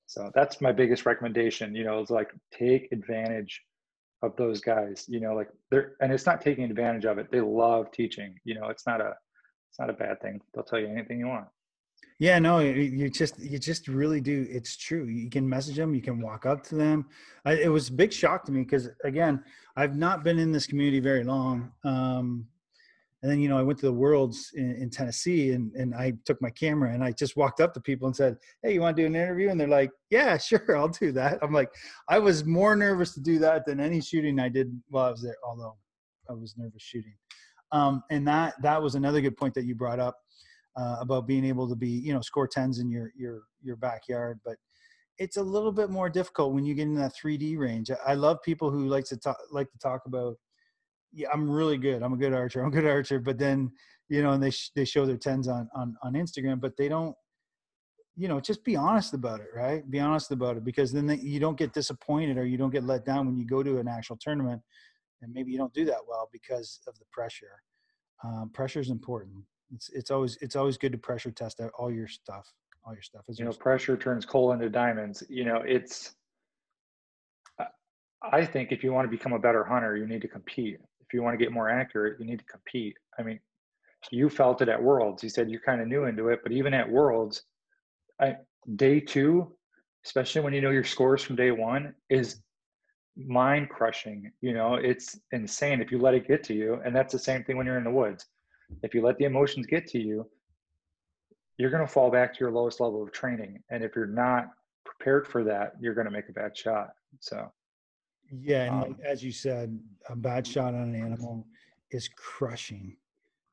So 0.06 0.32
that's 0.36 0.62
my 0.62 0.72
biggest 0.72 1.06
recommendation, 1.06 1.76
you 1.76 1.84
know, 1.84 2.02
is 2.02 2.10
like 2.10 2.32
take 2.52 2.92
advantage 2.92 3.62
of 4.22 4.36
those 4.38 4.62
guys, 4.62 5.06
you 5.08 5.20
know, 5.20 5.34
like 5.34 5.50
they're, 5.70 5.94
and 6.02 6.12
it's 6.12 6.26
not 6.26 6.42
taking 6.42 6.66
advantage 6.66 7.06
of 7.06 7.18
it. 7.18 7.32
They 7.32 7.42
love 7.42 7.92
teaching, 7.92 8.36
you 8.44 8.56
know, 8.56 8.70
it's 8.70 8.88
not 8.88 9.02
a, 9.02 9.14
it's 9.74 9.80
not 9.80 9.90
a 9.90 9.94
bad 9.94 10.22
thing. 10.22 10.40
They'll 10.54 10.64
tell 10.64 10.78
you 10.78 10.86
anything 10.86 11.18
you 11.18 11.26
want. 11.26 11.48
Yeah, 12.20 12.38
no, 12.38 12.60
you 12.60 13.10
just 13.10 13.40
you 13.40 13.58
just 13.58 13.88
really 13.88 14.22
do. 14.22 14.46
It's 14.48 14.78
true. 14.78 15.06
You 15.06 15.32
can 15.32 15.50
message 15.50 15.78
them. 15.78 15.96
You 15.96 16.02
can 16.02 16.22
walk 16.22 16.46
up 16.46 16.64
to 16.68 16.76
them. 16.76 17.08
I, 17.44 17.54
it 17.54 17.70
was 17.70 17.90
a 17.90 17.94
big 17.94 18.14
shock 18.14 18.46
to 18.46 18.52
me 18.52 18.62
because 18.62 18.90
again, 19.04 19.44
I've 19.76 19.96
not 19.96 20.24
been 20.24 20.38
in 20.38 20.52
this 20.52 20.68
community 20.68 21.00
very 21.00 21.24
long. 21.24 21.72
Um, 21.84 22.46
and 23.24 23.32
then 23.32 23.40
you 23.40 23.50
know 23.50 23.58
I 23.58 23.64
went 23.64 23.80
to 23.80 23.88
the 23.88 23.94
Worlds 23.94 24.52
in, 24.54 24.76
in, 24.76 24.92
Tennessee, 24.92 25.54
and 25.54 25.74
and 25.74 25.96
I 25.96 26.14
took 26.24 26.40
my 26.40 26.52
camera 26.52 26.94
and 26.94 27.04
I 27.04 27.12
just 27.12 27.36
walked 27.36 27.62
up 27.62 27.74
to 27.74 27.82
people 27.82 28.06
and 28.06 28.16
said, 28.16 28.38
"Hey, 28.62 28.76
you 28.76 28.82
want 28.82 28.96
to 28.96 29.02
do 29.02 29.08
an 29.08 29.16
interview?" 29.16 29.50
And 29.50 29.60
they're 29.60 29.68
like, 29.68 29.90
"Yeah, 30.12 30.38
sure, 30.50 30.78
I'll 30.78 30.90
do 30.90 31.12
that." 31.14 31.40
I'm 31.42 31.52
like, 31.52 31.72
I 32.08 32.20
was 32.20 32.46
more 32.46 32.76
nervous 32.76 33.16
to 33.16 33.22
do 33.22 33.40
that 33.40 33.66
than 33.66 33.80
any 33.80 34.02
shooting 34.02 34.40
I 34.40 34.50
did 34.50 34.80
while 34.90 35.06
I 35.06 35.12
was 35.12 35.24
there, 35.24 35.38
although 35.44 35.78
I 36.30 36.34
was 36.34 36.56
nervous 36.58 36.84
shooting. 36.84 37.16
Um, 37.74 38.04
and 38.12 38.26
that 38.28 38.54
that 38.62 38.82
was 38.82 38.96
another 38.96 39.20
good 39.20 39.36
point 39.36 39.54
that 39.56 39.66
you 39.66 39.76
brought 39.76 40.00
up 40.00 40.16
uh, 40.78 40.98
about 41.02 41.28
being 41.28 41.44
able 41.44 41.68
to 41.68 41.76
be 41.76 41.90
you 41.90 42.14
know 42.14 42.22
score 42.22 42.48
tens 42.48 42.80
in 42.80 42.90
your 42.90 43.12
your 43.18 43.42
your 43.62 43.76
backyard 43.76 44.40
but 44.46 44.56
it's 45.20 45.38
a 45.38 45.44
little 45.44 45.72
bit 45.72 45.90
more 45.90 46.10
difficult 46.10 46.54
when 46.54 46.66
you 46.66 46.74
get 46.74 46.84
in 46.84 46.96
that 46.96 47.14
3d 47.14 47.58
range. 47.58 47.92
I 48.06 48.16
love 48.16 48.42
people 48.42 48.72
who 48.72 48.88
like 48.88 49.06
to 49.06 49.18
talk 49.18 49.38
like 49.52 49.70
to 49.72 49.78
talk 49.78 50.02
about 50.06 50.36
yeah 51.12 51.28
i'm 51.34 51.50
really 51.50 51.78
good. 51.78 52.02
I'm 52.02 52.14
a 52.14 52.18
good 52.18 52.34
archer. 52.34 52.62
I'm 52.62 52.68
a 52.68 52.72
good 52.72 52.88
archer. 52.88 53.20
But 53.20 53.38
then 53.38 53.72
you 54.10 54.22
know 54.24 54.32
and 54.32 54.44
they 54.44 54.52
sh- 54.52 54.72
they 54.76 54.86
show 54.86 55.06
their 55.06 55.18
tens 55.18 55.48
on 55.48 55.70
on 55.76 55.96
on 56.04 56.14
instagram 56.14 56.60
but 56.60 56.76
they 56.78 56.90
don't 56.90 57.16
you 58.16 58.28
know 58.28 58.40
just 58.40 58.64
be 58.64 58.76
honest 58.76 59.14
about 59.14 59.40
it 59.40 59.48
right? 59.56 59.90
Be 59.90 60.00
honest 60.00 60.32
about 60.32 60.58
it 60.58 60.64
because 60.64 60.92
then 60.92 61.08
they, 61.08 61.18
you 61.18 61.40
don't 61.40 61.58
get 61.58 61.74
disappointed 61.74 62.38
or 62.38 62.46
you 62.46 62.58
don't 62.58 62.72
get 62.72 62.84
let 62.84 63.06
down 63.06 63.26
when 63.26 63.38
you 63.38 63.46
go 63.46 63.64
to 63.64 63.78
an 63.78 63.88
actual 63.88 64.18
tournament 64.20 64.62
and 65.24 65.34
maybe 65.34 65.52
you 65.52 65.58
don't 65.58 65.74
do 65.74 65.86
that 65.86 66.00
well 66.08 66.30
because 66.32 66.80
of 66.88 66.98
the 67.00 67.06
pressure. 67.12 67.62
Um, 68.24 68.52
pressure 68.54 68.80
is 68.80 68.90
important. 68.90 69.44
It's 69.74 69.90
it's 69.90 70.12
always 70.12 70.38
it's 70.42 70.56
always 70.56 70.78
good 70.78 70.92
to 70.92 70.98
pressure 70.98 71.32
test 71.32 71.60
out 71.60 71.72
all 71.78 71.92
your 71.92 72.08
stuff 72.08 72.54
all 72.86 72.94
your 72.94 73.02
stuff. 73.02 73.24
Is 73.28 73.40
you 73.40 73.46
know 73.46 73.52
pressure 73.52 73.98
turns 73.98 74.26
coal 74.26 74.52
into 74.52 74.70
diamonds. 74.70 75.24
You 75.30 75.46
know 75.46 75.64
it's 75.66 76.16
i 78.32 78.46
think 78.46 78.72
if 78.72 78.86
you 78.86 78.94
want 78.94 79.06
to 79.06 79.10
become 79.10 79.34
a 79.34 79.40
better 79.40 79.66
hunter 79.66 79.98
you 79.98 80.08
need 80.08 80.22
to 80.22 80.28
compete. 80.28 80.78
If 81.02 81.14
you 81.14 81.22
want 81.22 81.38
to 81.38 81.44
get 81.44 81.52
more 81.52 81.70
accurate 81.70 82.20
you 82.20 82.26
need 82.26 82.40
to 82.40 82.46
compete. 82.46 82.96
I 83.20 83.24
mean 83.24 83.40
you 84.12 84.30
felt 84.30 84.62
it 84.62 84.70
at 84.70 84.82
worlds. 84.82 85.24
You 85.24 85.30
said 85.30 85.50
you 85.50 85.60
kind 85.60 85.82
of 85.82 85.88
knew 85.88 86.06
into 86.06 86.30
it 86.30 86.40
but 86.44 86.52
even 86.52 86.74
at 86.74 86.90
worlds 86.90 87.44
I, 88.22 88.38
day 88.76 89.00
two 89.00 89.52
especially 90.06 90.42
when 90.42 90.54
you 90.54 90.62
know 90.62 90.72
your 90.72 90.84
scores 90.84 91.24
from 91.24 91.36
day 91.36 91.52
one 91.52 91.94
is 92.10 92.42
mind 93.16 93.70
crushing 93.70 94.32
you 94.42 94.54
know 94.54 94.76
it's 94.76 95.20
insane 95.32 95.82
if 95.82 95.92
you 95.92 96.00
let 96.00 96.16
it 96.16 96.28
get 96.28 96.44
to 96.44 96.54
you 96.54 96.80
and 96.84 96.96
that's 96.96 97.14
the 97.14 97.20
same 97.20 97.44
thing 97.44 97.58
when 97.58 97.66
you're 97.66 97.78
in 97.78 97.84
the 97.84 97.92
woods 97.92 98.26
if 98.82 98.94
you 98.94 99.02
let 99.02 99.18
the 99.18 99.26
emotions 99.26 99.66
get 99.68 99.86
to 99.88 100.00
you, 100.00 100.26
you're 101.58 101.70
going 101.70 101.86
to 101.86 101.92
fall 101.92 102.10
back 102.10 102.34
to 102.34 102.40
your 102.40 102.52
lowest 102.52 102.80
level 102.80 103.04
of 103.04 103.12
training. 103.12 103.62
And 103.70 103.84
if 103.84 103.96
you're 103.96 104.08
not 104.08 104.48
prepared 104.86 105.28
for 105.28 105.44
that, 105.44 105.74
you're 105.80 105.94
going 105.94 106.06
to 106.06 106.12
make 106.12 106.30
a 106.30 106.34
bad 106.34 106.58
shot. 106.58 106.90
So, 107.20 107.52
yeah. 108.32 108.64
And 108.64 108.74
um, 108.74 108.82
like, 108.82 109.00
as 109.06 109.24
you 109.24 109.32
said, 109.32 109.78
a 110.10 110.16
bad 110.16 110.48
shot 110.48 110.74
on 110.74 110.82
an 110.82 110.96
animal 110.96 111.46
is 111.92 112.10
crushing. 112.16 112.98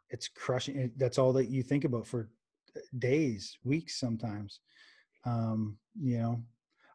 It's 0.08 0.28
crushing. 0.28 0.90
That's 0.96 1.18
all 1.18 1.32
that 1.34 1.50
you 1.50 1.62
think 1.62 1.84
about 1.84 2.06
for 2.06 2.30
days, 2.98 3.58
weeks, 3.64 4.00
sometimes. 4.00 4.60
Um, 5.26 5.76
you 6.00 6.18
know, 6.18 6.42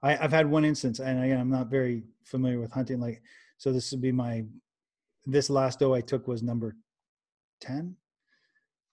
I, 0.03 0.17
I've 0.17 0.31
had 0.31 0.49
one 0.49 0.65
instance, 0.65 0.99
and 0.99 1.23
again, 1.23 1.39
I'm 1.39 1.49
not 1.49 1.67
very 1.67 2.03
familiar 2.23 2.59
with 2.59 2.71
hunting. 2.71 2.99
Like, 2.99 3.21
so 3.57 3.71
this 3.71 3.91
would 3.91 4.01
be 4.01 4.11
my, 4.11 4.43
this 5.25 5.49
last 5.49 5.79
doe 5.79 5.93
I 5.93 6.01
took 6.01 6.27
was 6.27 6.43
number 6.43 6.75
10 7.61 7.95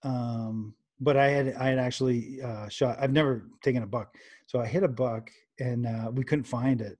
um, 0.04 0.74
but 1.00 1.16
I 1.16 1.28
had 1.28 1.54
I 1.54 1.68
had 1.68 1.78
actually 1.78 2.40
uh, 2.42 2.68
shot. 2.68 2.98
I've 3.00 3.12
never 3.12 3.46
taken 3.62 3.82
a 3.82 3.86
buck, 3.86 4.16
so 4.46 4.60
I 4.60 4.66
hit 4.66 4.82
a 4.82 4.88
buck 4.88 5.30
and 5.58 5.86
uh, 5.86 6.10
we 6.12 6.24
couldn't 6.24 6.44
find 6.44 6.80
it. 6.80 6.98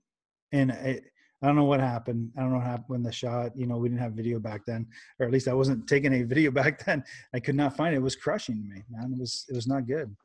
And 0.51 0.71
it, 0.71 1.05
I 1.41 1.47
don't 1.47 1.55
know 1.55 1.63
what 1.65 1.79
happened. 1.79 2.31
I 2.37 2.41
don't 2.41 2.51
know 2.51 2.57
what 2.57 2.65
happened 2.65 2.85
when 2.87 3.03
the 3.03 3.11
shot. 3.11 3.51
You 3.55 3.67
know, 3.67 3.77
we 3.77 3.89
didn't 3.89 4.01
have 4.01 4.13
video 4.13 4.39
back 4.39 4.65
then, 4.65 4.87
or 5.19 5.25
at 5.25 5.31
least 5.31 5.47
I 5.47 5.53
wasn't 5.53 5.87
taking 5.87 6.13
a 6.13 6.23
video 6.23 6.51
back 6.61 6.83
then. 6.85 7.03
I 7.33 7.39
could 7.39 7.55
not 7.55 7.75
find 7.75 7.93
it. 7.93 7.97
It 7.97 8.01
was 8.01 8.15
crushing 8.15 8.67
me, 8.67 8.83
man. 8.89 9.13
It 9.13 9.19
was 9.19 9.45
it 9.49 9.55
was 9.55 9.67
not 9.67 9.87
good. 9.87 10.15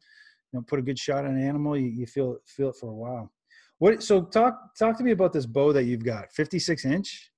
You 0.53 0.59
know, 0.59 0.62
put 0.62 0.79
a 0.79 0.83
good 0.83 0.99
shot 0.99 1.25
on 1.25 1.37
an 1.37 1.47
animal, 1.47 1.77
you, 1.77 1.88
you 1.88 2.07
feel 2.07 2.38
feel 2.47 2.71
it 2.71 2.77
for 2.77 2.91
a 2.91 2.95
while. 2.95 3.31
What? 3.79 4.03
So 4.03 4.23
talk 4.23 4.75
talk 4.77 4.97
to 4.99 5.05
me 5.05 5.12
about 5.12 5.33
this 5.33 5.47
bow 5.47 5.73
that 5.73 5.85
you've 5.85 6.05
got, 6.05 6.33
fifty 6.33 6.59
six 6.59 6.85
inch. 6.85 7.31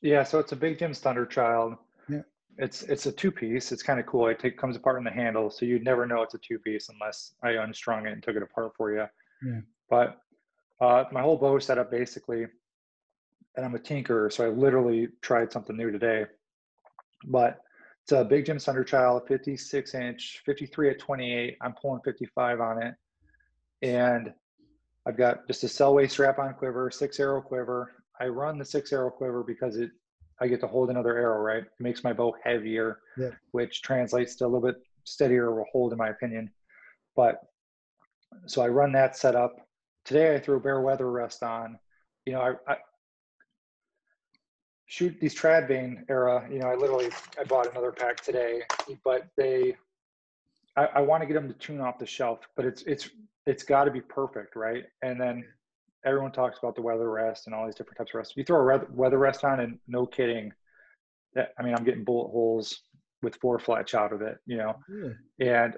Yeah, 0.00 0.22
so 0.22 0.38
it's 0.38 0.52
a 0.52 0.56
Big 0.56 0.78
Jim's 0.78 1.00
Thunderchild. 1.00 1.76
Yeah. 2.08 2.20
It's 2.58 2.82
it's 2.82 3.06
a 3.06 3.12
two 3.12 3.30
piece. 3.30 3.72
It's 3.72 3.82
kind 3.82 3.98
of 3.98 4.06
cool. 4.06 4.28
It 4.28 4.38
take, 4.38 4.58
comes 4.58 4.76
apart 4.76 4.98
in 4.98 5.04
the 5.04 5.10
handle, 5.10 5.50
so 5.50 5.64
you'd 5.64 5.84
never 5.84 6.06
know 6.06 6.22
it's 6.22 6.34
a 6.34 6.38
two 6.38 6.58
piece 6.58 6.90
unless 6.90 7.34
I 7.42 7.52
unstrung 7.52 8.06
it 8.06 8.12
and 8.12 8.22
took 8.22 8.36
it 8.36 8.42
apart 8.42 8.72
for 8.76 8.92
you. 8.92 9.06
Yeah. 9.44 9.60
But 9.88 10.18
uh, 10.80 11.04
my 11.10 11.22
whole 11.22 11.38
bow 11.38 11.58
setup 11.58 11.90
basically, 11.90 12.46
and 13.56 13.64
I'm 13.64 13.74
a 13.74 13.78
tinkerer, 13.78 14.30
so 14.30 14.44
I 14.44 14.48
literally 14.48 15.08
tried 15.22 15.50
something 15.50 15.76
new 15.76 15.90
today. 15.90 16.26
But 17.26 17.60
it's 18.02 18.12
a 18.12 18.22
Big 18.22 18.44
Jim 18.44 18.58
Thunderchild, 18.58 19.26
56 19.26 19.94
inch, 19.94 20.42
53 20.44 20.90
at 20.90 20.98
28. 20.98 21.56
I'm 21.62 21.72
pulling 21.72 22.02
55 22.02 22.60
on 22.60 22.82
it, 22.82 22.94
and 23.80 24.34
I've 25.06 25.16
got 25.16 25.46
just 25.46 25.64
a 25.64 25.66
Selway 25.66 26.10
strap-on 26.10 26.54
quiver, 26.54 26.90
six 26.90 27.20
arrow 27.20 27.40
quiver. 27.40 27.92
I 28.20 28.26
run 28.26 28.58
the 28.58 28.64
six 28.64 28.92
arrow 28.92 29.10
quiver 29.10 29.42
because 29.42 29.76
it 29.76 29.90
I 30.40 30.48
get 30.48 30.60
to 30.60 30.66
hold 30.66 30.90
another 30.90 31.16
arrow, 31.16 31.40
right? 31.40 31.62
It 31.62 31.70
makes 31.78 32.02
my 32.02 32.12
bow 32.12 32.34
heavier, 32.42 32.98
yeah. 33.16 33.30
which 33.52 33.82
translates 33.82 34.34
to 34.36 34.44
a 34.44 34.48
little 34.48 34.60
bit 34.60 34.82
steadier 35.04 35.62
hold, 35.70 35.92
in 35.92 35.98
my 35.98 36.08
opinion. 36.08 36.50
But 37.14 37.40
so 38.46 38.62
I 38.62 38.68
run 38.68 38.92
that 38.92 39.16
setup. 39.16 39.54
Today 40.04 40.34
I 40.34 40.40
threw 40.40 40.58
Bear 40.58 40.80
Weather 40.80 41.10
Rest 41.10 41.42
on. 41.42 41.78
You 42.26 42.32
know, 42.32 42.40
I, 42.40 42.72
I 42.72 42.76
shoot 44.86 45.16
these 45.20 45.34
trad 45.34 45.68
vane 45.68 46.04
era. 46.08 46.46
You 46.50 46.58
know, 46.58 46.66
I 46.66 46.74
literally 46.74 47.10
I 47.38 47.44
bought 47.44 47.70
another 47.70 47.92
pack 47.92 48.20
today, 48.20 48.62
but 49.04 49.28
they 49.36 49.76
I, 50.76 50.86
I 50.96 51.00
want 51.00 51.22
to 51.22 51.26
get 51.26 51.34
them 51.34 51.48
to 51.48 51.54
tune 51.54 51.80
off 51.80 51.98
the 51.98 52.06
shelf, 52.06 52.40
but 52.56 52.64
it's 52.64 52.82
it's 52.82 53.08
it's 53.46 53.62
got 53.62 53.84
to 53.84 53.90
be 53.90 54.00
perfect, 54.00 54.56
right? 54.56 54.84
And 55.02 55.20
then 55.20 55.44
everyone 56.04 56.32
talks 56.32 56.58
about 56.58 56.74
the 56.74 56.82
weather 56.82 57.10
rest 57.10 57.46
and 57.46 57.54
all 57.54 57.66
these 57.66 57.74
different 57.74 57.98
types 57.98 58.10
of 58.10 58.18
rest. 58.18 58.32
If 58.32 58.36
you 58.36 58.44
throw 58.44 58.68
a 58.68 58.80
weather 58.90 59.18
rest 59.18 59.44
on, 59.44 59.60
and 59.60 59.78
no 59.86 60.06
kidding, 60.06 60.52
that 61.34 61.52
I 61.58 61.62
mean, 61.62 61.74
I'm 61.74 61.84
getting 61.84 62.04
bullet 62.04 62.30
holes 62.30 62.80
with 63.22 63.36
four 63.36 63.58
fletch 63.58 63.94
out 63.94 64.12
of 64.12 64.22
it, 64.22 64.38
you 64.46 64.56
know, 64.56 64.76
and 65.40 65.76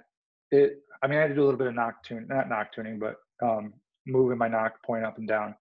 it. 0.51 0.79
I 1.03 1.09
mean, 1.09 1.19
I 1.19 1.23
had 1.23 1.29
to 1.29 1.35
do 1.35 1.43
a 1.43 1.45
little 1.45 1.59
bit 1.59 1.67
of 1.69 1.75
nock 1.75 2.03
tune, 2.03 2.27
not 2.29 2.49
nock 2.49 2.73
tuning, 2.73 2.99
but 2.99 3.17
um, 3.43 3.75
moving 4.07 4.39
my 4.39 4.49
nock 4.49 4.83
point 4.85 5.05
up 5.05 5.19
and 5.19 5.29
down. 5.29 5.55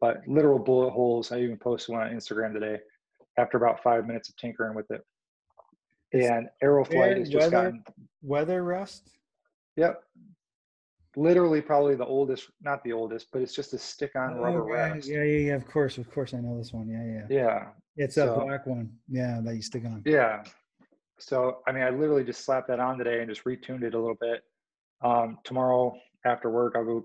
But 0.00 0.22
literal 0.28 0.60
bullet 0.60 0.90
holes. 0.90 1.32
I 1.32 1.40
even 1.40 1.56
posted 1.56 1.94
one 1.94 2.06
on 2.06 2.14
Instagram 2.14 2.52
today. 2.52 2.78
After 3.36 3.56
about 3.56 3.82
five 3.82 4.06
minutes 4.06 4.28
of 4.28 4.36
tinkering 4.36 4.74
with 4.74 4.90
it, 4.90 5.02
and 6.12 6.48
Aeroflight 6.62 7.18
has 7.18 7.28
just 7.28 7.44
weather, 7.44 7.50
gotten 7.50 7.84
weather 8.22 8.64
rest. 8.64 9.10
Yep, 9.76 10.02
literally 11.16 11.60
probably 11.60 11.96
the 11.96 12.06
oldest, 12.06 12.50
not 12.62 12.82
the 12.84 12.92
oldest, 12.92 13.26
but 13.32 13.42
it's 13.42 13.54
just 13.54 13.72
a 13.74 13.78
stick-on 13.78 14.34
oh, 14.38 14.42
rubber 14.42 14.62
rest. 14.62 15.08
Yeah, 15.08 15.22
yeah, 15.22 15.48
yeah. 15.48 15.54
Of 15.54 15.66
course, 15.66 15.98
of 15.98 16.10
course, 16.10 16.32
I 16.32 16.38
know 16.38 16.56
this 16.56 16.72
one. 16.72 16.88
Yeah, 16.88 17.04
yeah. 17.04 17.42
Yeah. 17.42 17.66
It's 17.96 18.14
so, 18.14 18.34
a 18.34 18.44
black 18.44 18.66
one. 18.66 18.90
Yeah, 19.08 19.40
that 19.42 19.56
you 19.56 19.62
stick 19.62 19.84
on. 19.84 20.02
Yeah. 20.06 20.44
So 21.18 21.58
I 21.66 21.72
mean, 21.72 21.82
I 21.82 21.90
literally 21.90 22.24
just 22.24 22.44
slapped 22.44 22.68
that 22.68 22.78
on 22.78 22.96
today 22.96 23.20
and 23.20 23.28
just 23.28 23.44
retuned 23.44 23.82
it 23.82 23.94
a 23.94 23.98
little 23.98 24.16
bit. 24.20 24.44
Um, 25.02 25.38
tomorrow 25.44 25.96
after 26.24 26.50
work, 26.50 26.74
I'll 26.76 26.84
go 26.84 27.04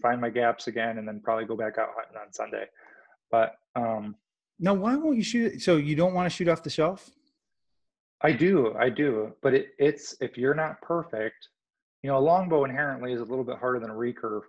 find 0.00 0.20
my 0.20 0.30
gaps 0.30 0.68
again, 0.68 0.98
and 0.98 1.06
then 1.06 1.20
probably 1.20 1.44
go 1.44 1.56
back 1.56 1.78
out 1.78 1.88
hunting 1.96 2.16
on 2.16 2.32
Sunday. 2.32 2.66
But 3.30 3.56
um, 3.74 4.14
now, 4.60 4.74
why 4.74 4.94
won't 4.94 5.16
you 5.16 5.24
shoot? 5.24 5.60
So 5.62 5.76
you 5.76 5.96
don't 5.96 6.14
want 6.14 6.26
to 6.26 6.30
shoot 6.30 6.48
off 6.48 6.62
the 6.62 6.70
shelf? 6.70 7.10
I 8.24 8.32
do, 8.32 8.74
I 8.78 8.88
do. 8.88 9.32
But 9.42 9.54
it, 9.54 9.66
it's 9.78 10.16
if 10.20 10.38
you're 10.38 10.54
not 10.54 10.80
perfect, 10.80 11.48
you 12.02 12.10
know, 12.10 12.16
a 12.16 12.18
longbow 12.18 12.64
inherently 12.64 13.12
is 13.12 13.20
a 13.20 13.24
little 13.24 13.44
bit 13.44 13.58
harder 13.58 13.78
than 13.78 13.90
a 13.90 13.94
recurve, 13.94 14.40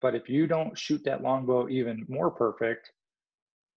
but 0.00 0.16
if 0.16 0.28
you 0.28 0.48
don't 0.48 0.76
shoot 0.76 1.02
that 1.04 1.22
longbow 1.22 1.68
even 1.68 2.04
more 2.08 2.30
perfect, 2.30 2.90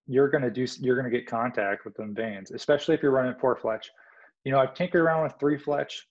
you're 0.08 0.29
gonna 0.29 0.49
do 0.49 0.65
you're 0.79 0.95
gonna 0.95 1.12
get 1.12 1.27
contact 1.27 1.86
with 1.86 1.95
them 1.95 2.13
vanes, 2.15 2.51
especially 2.51 2.95
if 2.95 3.03
you're 3.03 3.12
running 3.12 3.36
four 3.39 3.55
fletch. 3.55 3.89
You 4.43 4.51
know, 4.51 4.60
I've 4.60 4.73
tinkered 4.73 5.01
around 5.01 5.23
with 5.23 5.34
three 5.39 5.58
fletch, 5.58 6.08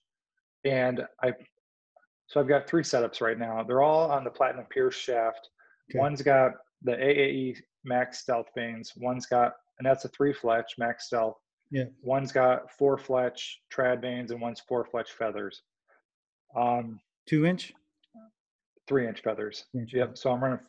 and 0.63 1.05
I 1.21 1.33
so 2.27 2.39
I've 2.39 2.47
got 2.47 2.67
three 2.67 2.83
setups 2.83 3.21
right 3.21 3.37
now. 3.37 3.63
They're 3.63 3.81
all 3.81 4.09
on 4.09 4.23
the 4.23 4.29
platinum 4.29 4.65
pierce 4.69 4.95
shaft. 4.95 5.49
Okay. 5.91 5.99
One's 5.99 6.21
got 6.21 6.53
the 6.83 6.93
AAE 6.93 7.57
max 7.83 8.19
stealth 8.19 8.47
vanes. 8.55 8.93
One's 8.95 9.25
got 9.25 9.53
and 9.79 9.85
that's 9.85 10.05
a 10.05 10.09
three 10.09 10.33
fletch 10.33 10.75
max 10.77 11.07
stealth. 11.07 11.37
Yeah. 11.75 11.83
One's 12.01 12.31
got 12.31 12.71
four 12.71 12.97
fletch 12.97 13.59
trad 13.69 13.99
vanes 14.01 14.31
and 14.31 14.39
one's 14.39 14.61
four 14.61 14.85
fletch 14.85 15.11
feathers. 15.11 15.61
Um, 16.55 17.01
Two 17.27 17.45
inch? 17.45 17.73
Three 18.87 19.05
inch 19.05 19.21
feathers. 19.21 19.65
Inch 19.73 19.93
yep. 19.93 20.17
So 20.17 20.31
I'm 20.31 20.41
running 20.41 20.59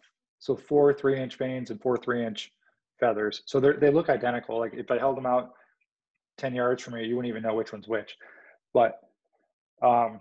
so 0.40 0.57
four 0.57 0.92
three 0.92 1.21
inch 1.21 1.37
vanes 1.37 1.71
and 1.71 1.81
four 1.81 1.97
three 1.97 2.27
inch 2.27 2.51
feathers. 2.99 3.42
So 3.47 3.61
they 3.61 3.75
they 3.75 3.90
look 3.90 4.09
identical. 4.09 4.59
Like 4.59 4.75
if 4.75 4.90
I 4.90 4.99
held 4.99 5.16
them 5.16 5.27
out 5.27 5.53
ten 6.38 6.53
yards 6.53 6.83
from 6.83 6.97
you, 6.97 7.05
you 7.05 7.14
wouldn't 7.14 7.31
even 7.31 7.45
know 7.45 7.55
which 7.55 7.73
one's 7.73 7.87
which. 7.87 8.16
But 8.75 8.99
um, 9.83 10.19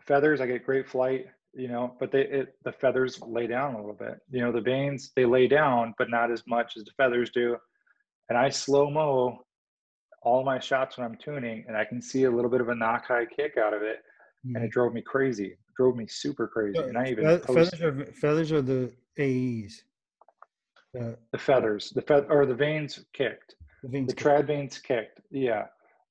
feathers, 0.00 0.40
I 0.40 0.46
get 0.46 0.64
great 0.64 0.88
flight, 0.88 1.26
you 1.52 1.68
know, 1.68 1.94
but 2.00 2.10
they 2.12 2.22
it, 2.22 2.54
the 2.64 2.72
feathers 2.72 3.20
lay 3.20 3.46
down 3.46 3.74
a 3.74 3.78
little 3.78 3.92
bit. 3.92 4.20
You 4.30 4.40
know, 4.40 4.52
the 4.52 4.62
vanes 4.62 5.12
they 5.14 5.26
lay 5.26 5.48
down, 5.48 5.94
but 5.98 6.08
not 6.08 6.30
as 6.30 6.44
much 6.46 6.78
as 6.78 6.84
the 6.84 6.92
feathers 6.96 7.28
do. 7.28 7.58
And 8.30 8.38
I 8.38 8.48
slow 8.48 8.88
mo 8.88 9.44
all 10.22 10.44
my 10.44 10.58
shots 10.58 10.96
when 10.96 11.06
I'm 11.06 11.16
tuning, 11.16 11.64
and 11.68 11.76
I 11.76 11.84
can 11.84 12.02
see 12.02 12.24
a 12.24 12.30
little 12.30 12.50
bit 12.50 12.60
of 12.60 12.68
a 12.68 12.74
nock 12.74 13.06
high 13.06 13.26
kick 13.26 13.56
out 13.56 13.74
of 13.74 13.82
it, 13.82 13.98
mm-hmm. 14.46 14.56
and 14.56 14.64
it 14.64 14.70
drove 14.70 14.92
me 14.92 15.02
crazy. 15.02 15.46
It 15.46 15.58
drove 15.76 15.96
me 15.96 16.06
super 16.08 16.48
crazy. 16.48 16.78
And 16.78 16.98
I 16.98 17.08
even 17.08 17.40
feathers 17.40 17.80
are 17.80 18.06
feathers 18.20 18.52
are 18.52 18.62
the 18.62 18.92
AEs. 19.18 19.84
Uh, 20.98 21.12
the 21.32 21.38
feathers, 21.38 21.90
the 21.94 22.02
fe- 22.02 22.26
or 22.28 22.46
the 22.46 22.54
vanes 22.54 23.04
kicked. 23.12 23.54
The, 23.82 23.88
vanes 23.88 24.08
the 24.08 24.14
kicked. 24.14 24.26
trad 24.26 24.46
vanes 24.46 24.78
kicked. 24.78 25.20
Yeah, 25.30 25.66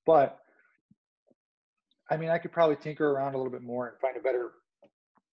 but 0.05 0.39
I 2.09 2.17
mean, 2.17 2.29
I 2.29 2.37
could 2.37 2.51
probably 2.51 2.77
tinker 2.77 3.09
around 3.09 3.33
a 3.33 3.37
little 3.37 3.51
bit 3.51 3.63
more 3.63 3.87
and 3.87 3.99
find 3.99 4.15
a 4.15 4.21
better 4.21 4.51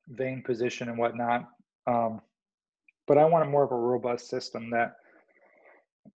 vane 0.08 0.42
position 0.42 0.88
and 0.88 0.98
whatnot. 0.98 1.48
Um, 1.86 2.20
but 3.06 3.18
I 3.18 3.24
want 3.24 3.46
a 3.46 3.50
more 3.50 3.64
of 3.64 3.72
a 3.72 3.76
robust 3.76 4.28
system 4.28 4.70
that, 4.70 4.96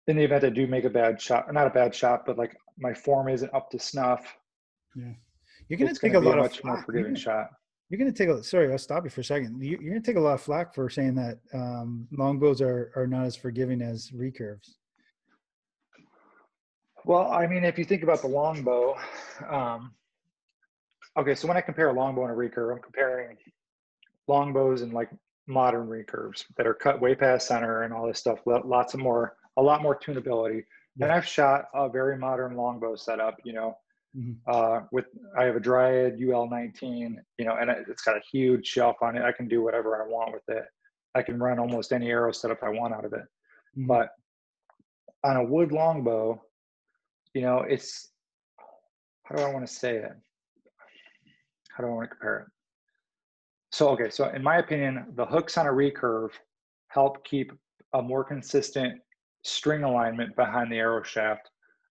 in 0.06 0.16
the 0.16 0.24
event 0.24 0.44
I 0.44 0.50
do 0.50 0.66
make 0.66 0.84
a 0.84 0.90
bad 0.90 1.20
shot, 1.20 1.52
not 1.52 1.66
a 1.66 1.70
bad 1.70 1.94
shot, 1.94 2.24
but 2.26 2.36
like 2.36 2.56
my 2.78 2.92
form 2.92 3.28
isn't 3.28 3.52
up 3.54 3.70
to 3.70 3.78
snuff. 3.78 4.36
Yeah, 4.94 5.12
you're 5.68 5.78
gonna 5.78 5.94
take 5.94 6.12
gonna 6.12 6.26
a 6.26 6.28
lot 6.28 6.38
of 6.38 6.44
much 6.44 6.64
more 6.64 6.82
forgiving 6.82 7.14
shot. 7.14 7.48
You're 7.88 7.98
gonna 7.98 8.12
take 8.12 8.28
a 8.28 8.42
sorry, 8.42 8.70
I'll 8.70 8.78
stop 8.78 9.04
you 9.04 9.10
for 9.10 9.20
a 9.20 9.24
second. 9.24 9.62
You're 9.62 9.78
gonna 9.78 10.00
take 10.00 10.16
a 10.16 10.20
lot 10.20 10.34
of 10.34 10.40
flack 10.40 10.74
for 10.74 10.88
saying 10.88 11.14
that 11.16 11.38
um, 11.52 12.06
longbows 12.12 12.60
are 12.60 12.92
are 12.96 13.06
not 13.06 13.24
as 13.26 13.36
forgiving 13.36 13.82
as 13.82 14.10
recurves. 14.10 14.76
Well, 17.06 17.30
I 17.30 17.46
mean, 17.46 17.64
if 17.64 17.78
you 17.78 17.84
think 17.84 18.02
about 18.02 18.22
the 18.22 18.28
longbow, 18.28 18.96
um, 19.50 19.92
okay, 21.18 21.34
so 21.34 21.46
when 21.46 21.56
I 21.56 21.60
compare 21.60 21.90
a 21.90 21.92
longbow 21.92 22.24
and 22.24 22.32
a 22.32 22.34
recurve, 22.34 22.72
I'm 22.72 22.82
comparing 22.82 23.36
longbows 24.26 24.80
and 24.80 24.92
like 24.94 25.10
modern 25.46 25.86
recurves 25.86 26.44
that 26.56 26.66
are 26.66 26.72
cut 26.72 27.00
way 27.00 27.14
past 27.14 27.46
center 27.46 27.82
and 27.82 27.92
all 27.92 28.06
this 28.06 28.18
stuff. 28.18 28.40
Lots 28.46 28.94
of 28.94 29.00
more, 29.00 29.36
a 29.56 29.62
lot 29.62 29.82
more 29.82 29.98
tunability. 29.98 30.64
And 31.00 31.10
I've 31.10 31.26
shot 31.26 31.66
a 31.74 31.88
very 31.88 32.16
modern 32.16 32.56
longbow 32.56 32.96
setup, 32.96 33.36
you 33.44 33.52
know, 33.52 33.76
mm-hmm. 34.16 34.32
uh, 34.46 34.82
with 34.92 35.06
I 35.36 35.44
have 35.44 35.56
a 35.56 35.60
Dryad 35.60 36.18
UL 36.22 36.48
19, 36.48 37.20
you 37.38 37.44
know, 37.44 37.56
and 37.56 37.70
it's 37.70 38.02
got 38.02 38.16
a 38.16 38.22
huge 38.30 38.66
shelf 38.66 38.96
on 39.02 39.16
it. 39.16 39.22
I 39.22 39.32
can 39.32 39.48
do 39.48 39.62
whatever 39.62 40.00
I 40.00 40.06
want 40.06 40.32
with 40.32 40.42
it. 40.48 40.64
I 41.16 41.22
can 41.22 41.38
run 41.38 41.58
almost 41.58 41.92
any 41.92 42.10
arrow 42.10 42.32
setup 42.32 42.62
I 42.62 42.68
want 42.68 42.94
out 42.94 43.04
of 43.04 43.12
it. 43.12 43.24
Mm-hmm. 43.76 43.86
But 43.86 44.10
on 45.24 45.36
a 45.36 45.44
wood 45.44 45.72
longbow, 45.72 46.40
you 47.34 47.42
know, 47.42 47.64
it's 47.68 48.10
how 49.24 49.36
do 49.36 49.42
I 49.42 49.52
want 49.52 49.66
to 49.66 49.72
say 49.72 49.96
it? 49.96 50.12
How 51.70 51.82
do 51.82 51.90
I 51.90 51.92
want 51.92 52.04
to 52.04 52.14
compare 52.14 52.40
it? 52.40 52.46
So, 53.72 53.88
okay, 53.90 54.10
so 54.10 54.28
in 54.28 54.42
my 54.42 54.58
opinion, 54.58 55.06
the 55.16 55.26
hooks 55.26 55.58
on 55.58 55.66
a 55.66 55.70
recurve 55.70 56.30
help 56.88 57.24
keep 57.24 57.50
a 57.94 58.00
more 58.00 58.22
consistent 58.22 59.00
string 59.44 59.84
alignment 59.84 60.34
behind 60.36 60.72
the 60.72 60.76
arrow 60.76 61.02
shaft 61.02 61.50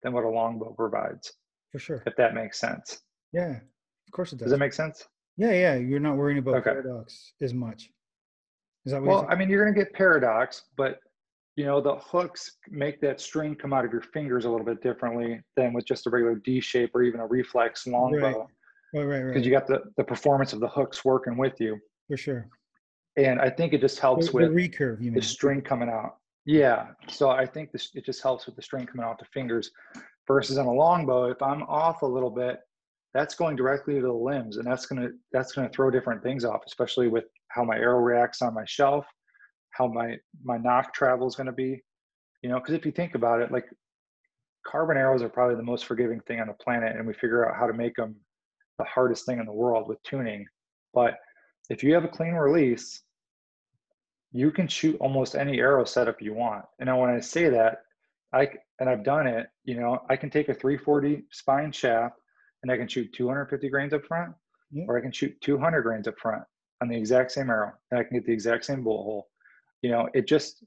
than 0.02 0.12
what 0.12 0.24
a 0.24 0.28
longbow 0.28 0.74
provides. 0.76 1.32
For 1.72 1.78
sure. 1.78 2.02
If 2.06 2.14
that 2.16 2.34
makes 2.34 2.58
sense. 2.58 3.00
Yeah, 3.32 3.56
of 3.56 4.12
course 4.12 4.32
it 4.32 4.36
does. 4.36 4.46
Does 4.46 4.52
that 4.52 4.58
make 4.58 4.72
sense? 4.72 5.04
Yeah, 5.36 5.52
yeah. 5.52 5.74
You're 5.74 6.00
not 6.00 6.16
worrying 6.16 6.38
about 6.38 6.56
okay. 6.56 6.70
paradox 6.70 7.32
as 7.42 7.52
much. 7.52 7.90
Is 8.86 8.92
that 8.92 9.02
well? 9.02 9.26
I 9.28 9.34
mean, 9.34 9.48
you're 9.48 9.64
going 9.64 9.74
to 9.74 9.80
get 9.80 9.92
paradox, 9.92 10.62
but 10.76 10.98
you 11.56 11.64
know 11.64 11.80
the 11.80 11.96
hooks 11.96 12.58
make 12.68 13.00
that 13.00 13.20
string 13.20 13.54
come 13.54 13.72
out 13.72 13.84
of 13.84 13.92
your 13.92 14.02
fingers 14.02 14.44
a 14.44 14.50
little 14.50 14.66
bit 14.66 14.82
differently 14.82 15.40
than 15.56 15.72
with 15.72 15.86
just 15.86 16.06
a 16.06 16.10
regular 16.10 16.36
D 16.36 16.60
shape 16.60 16.90
or 16.94 17.02
even 17.02 17.20
a 17.20 17.26
reflex 17.26 17.86
longbow. 17.86 18.48
Right, 18.94 19.04
right, 19.04 19.22
right. 19.22 19.26
Because 19.32 19.46
you 19.46 19.52
got 19.52 19.66
the 19.66 19.82
the 19.96 20.04
performance 20.04 20.52
of 20.52 20.60
the 20.60 20.68
hooks 20.68 21.04
working 21.04 21.36
with 21.36 21.60
you. 21.60 21.78
For 22.08 22.16
sure. 22.16 22.48
And 23.16 23.40
I 23.40 23.48
think 23.48 23.72
it 23.72 23.80
just 23.80 23.98
helps 24.00 24.26
the, 24.26 24.32
with 24.32 24.54
the 24.54 24.68
recurve. 24.68 25.00
You 25.00 25.12
mean. 25.12 25.14
the 25.14 25.22
string 25.22 25.62
coming 25.62 25.88
out. 25.88 26.16
Yeah. 26.46 26.88
So 27.08 27.30
I 27.30 27.46
think 27.46 27.72
this 27.72 27.90
it 27.94 28.04
just 28.04 28.22
helps 28.22 28.46
with 28.46 28.56
the 28.56 28.62
string 28.62 28.86
coming 28.86 29.04
out 29.04 29.18
the 29.18 29.24
fingers, 29.26 29.70
versus 30.26 30.58
on 30.58 30.66
a 30.66 30.72
longbow. 30.72 31.30
If 31.30 31.40
I'm 31.42 31.62
off 31.64 32.02
a 32.02 32.06
little 32.06 32.30
bit, 32.30 32.58
that's 33.14 33.34
going 33.34 33.56
directly 33.56 33.94
to 33.94 34.02
the 34.02 34.12
limbs, 34.12 34.58
and 34.58 34.66
that's 34.66 34.86
gonna 34.86 35.08
that's 35.32 35.52
gonna 35.52 35.70
throw 35.70 35.90
different 35.90 36.22
things 36.22 36.44
off, 36.44 36.62
especially 36.66 37.08
with 37.08 37.24
how 37.48 37.64
my 37.64 37.76
arrow 37.76 38.00
reacts 38.00 38.42
on 38.42 38.52
my 38.54 38.64
shelf 38.66 39.06
how 39.74 39.88
my 39.88 40.16
my 40.42 40.56
nock 40.56 40.94
travel 40.94 41.26
is 41.26 41.34
going 41.34 41.46
to 41.46 41.52
be 41.52 41.82
you 42.42 42.48
know 42.48 42.58
because 42.58 42.74
if 42.74 42.86
you 42.86 42.92
think 42.92 43.14
about 43.14 43.40
it 43.40 43.52
like 43.52 43.66
carbon 44.66 44.96
arrows 44.96 45.22
are 45.22 45.28
probably 45.28 45.56
the 45.56 45.62
most 45.62 45.84
forgiving 45.84 46.20
thing 46.20 46.40
on 46.40 46.46
the 46.46 46.54
planet 46.54 46.96
and 46.96 47.06
we 47.06 47.12
figure 47.12 47.46
out 47.46 47.56
how 47.58 47.66
to 47.66 47.72
make 47.72 47.94
them 47.96 48.14
the 48.78 48.84
hardest 48.84 49.26
thing 49.26 49.38
in 49.38 49.46
the 49.46 49.52
world 49.52 49.88
with 49.88 50.02
tuning 50.02 50.46
but 50.94 51.16
if 51.70 51.82
you 51.82 51.92
have 51.92 52.04
a 52.04 52.08
clean 52.08 52.34
release 52.34 53.02
you 54.34 54.50
can 54.50 54.66
shoot 54.66 54.96
almost 55.00 55.36
any 55.36 55.60
arrow 55.60 55.84
setup 55.84 56.20
you 56.20 56.34
want 56.34 56.64
and 56.80 56.88
now 56.88 57.00
when 57.00 57.08
i 57.08 57.20
say 57.20 57.48
that 57.48 57.82
i 58.34 58.46
and 58.80 58.90
i've 58.90 59.04
done 59.04 59.26
it 59.26 59.46
you 59.62 59.78
know 59.78 60.02
i 60.10 60.16
can 60.16 60.28
take 60.28 60.48
a 60.48 60.54
340 60.54 61.22
spine 61.30 61.72
shaft 61.72 62.16
and 62.62 62.70
i 62.70 62.76
can 62.76 62.88
shoot 62.88 63.10
250 63.14 63.68
grains 63.70 63.94
up 63.94 64.04
front 64.04 64.34
yeah. 64.72 64.84
or 64.88 64.98
i 64.98 65.00
can 65.00 65.12
shoot 65.12 65.40
200 65.40 65.82
grains 65.82 66.08
up 66.08 66.18
front 66.18 66.42
on 66.82 66.88
the 66.88 66.96
exact 66.96 67.30
same 67.30 67.48
arrow 67.48 67.72
and 67.90 68.00
i 68.00 68.02
can 68.02 68.16
get 68.16 68.26
the 68.26 68.32
exact 68.32 68.64
same 68.64 68.82
bullet 68.82 69.04
hole 69.04 69.28
you 69.80 69.90
know 69.90 70.08
it 70.12 70.26
just 70.26 70.64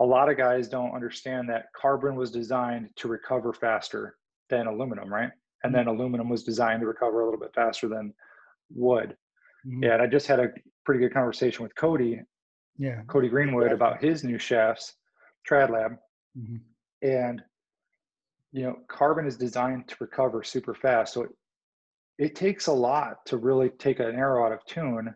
a 0.00 0.04
lot 0.04 0.30
of 0.30 0.36
guys 0.36 0.68
don't 0.68 0.94
understand 0.94 1.48
that 1.48 1.66
carbon 1.74 2.14
was 2.14 2.30
designed 2.30 2.88
to 2.94 3.08
recover 3.08 3.52
faster 3.52 4.16
than 4.50 4.66
aluminum 4.66 5.12
right 5.12 5.30
and 5.64 5.74
then 5.74 5.86
mm-hmm. 5.86 5.98
aluminum 5.98 6.28
was 6.28 6.44
designed 6.44 6.80
to 6.80 6.86
recover 6.86 7.22
a 7.22 7.24
little 7.24 7.40
bit 7.40 7.54
faster 7.54 7.88
than 7.88 8.12
wood 8.70 9.16
mm-hmm. 9.66 9.82
yeah 9.84 9.94
and 9.94 10.02
i 10.02 10.06
just 10.06 10.26
had 10.26 10.38
a 10.38 10.52
pretty 10.84 11.00
good 11.00 11.12
conversation 11.12 11.62
with 11.62 11.74
cody 11.74 12.20
yeah 12.78 13.02
cody 13.06 13.28
greenwood 13.28 13.72
about 13.72 14.02
his 14.02 14.24
new 14.24 14.38
shafts 14.38 14.94
trad 15.48 15.70
lab 15.70 15.92
mm-hmm. 16.38 16.56
and 17.02 17.42
you 18.52 18.62
know 18.62 18.76
carbon 18.88 19.26
is 19.26 19.36
designed 19.36 19.86
to 19.88 19.96
recover 20.00 20.42
super 20.42 20.74
fast 20.74 21.14
so 21.14 21.22
it, 21.22 21.30
it 22.18 22.34
takes 22.34 22.66
a 22.66 22.72
lot 22.72 23.24
to 23.26 23.36
really 23.36 23.68
take 23.70 24.00
an 24.00 24.14
arrow 24.14 24.44
out 24.44 24.52
of 24.52 24.64
tune 24.64 25.14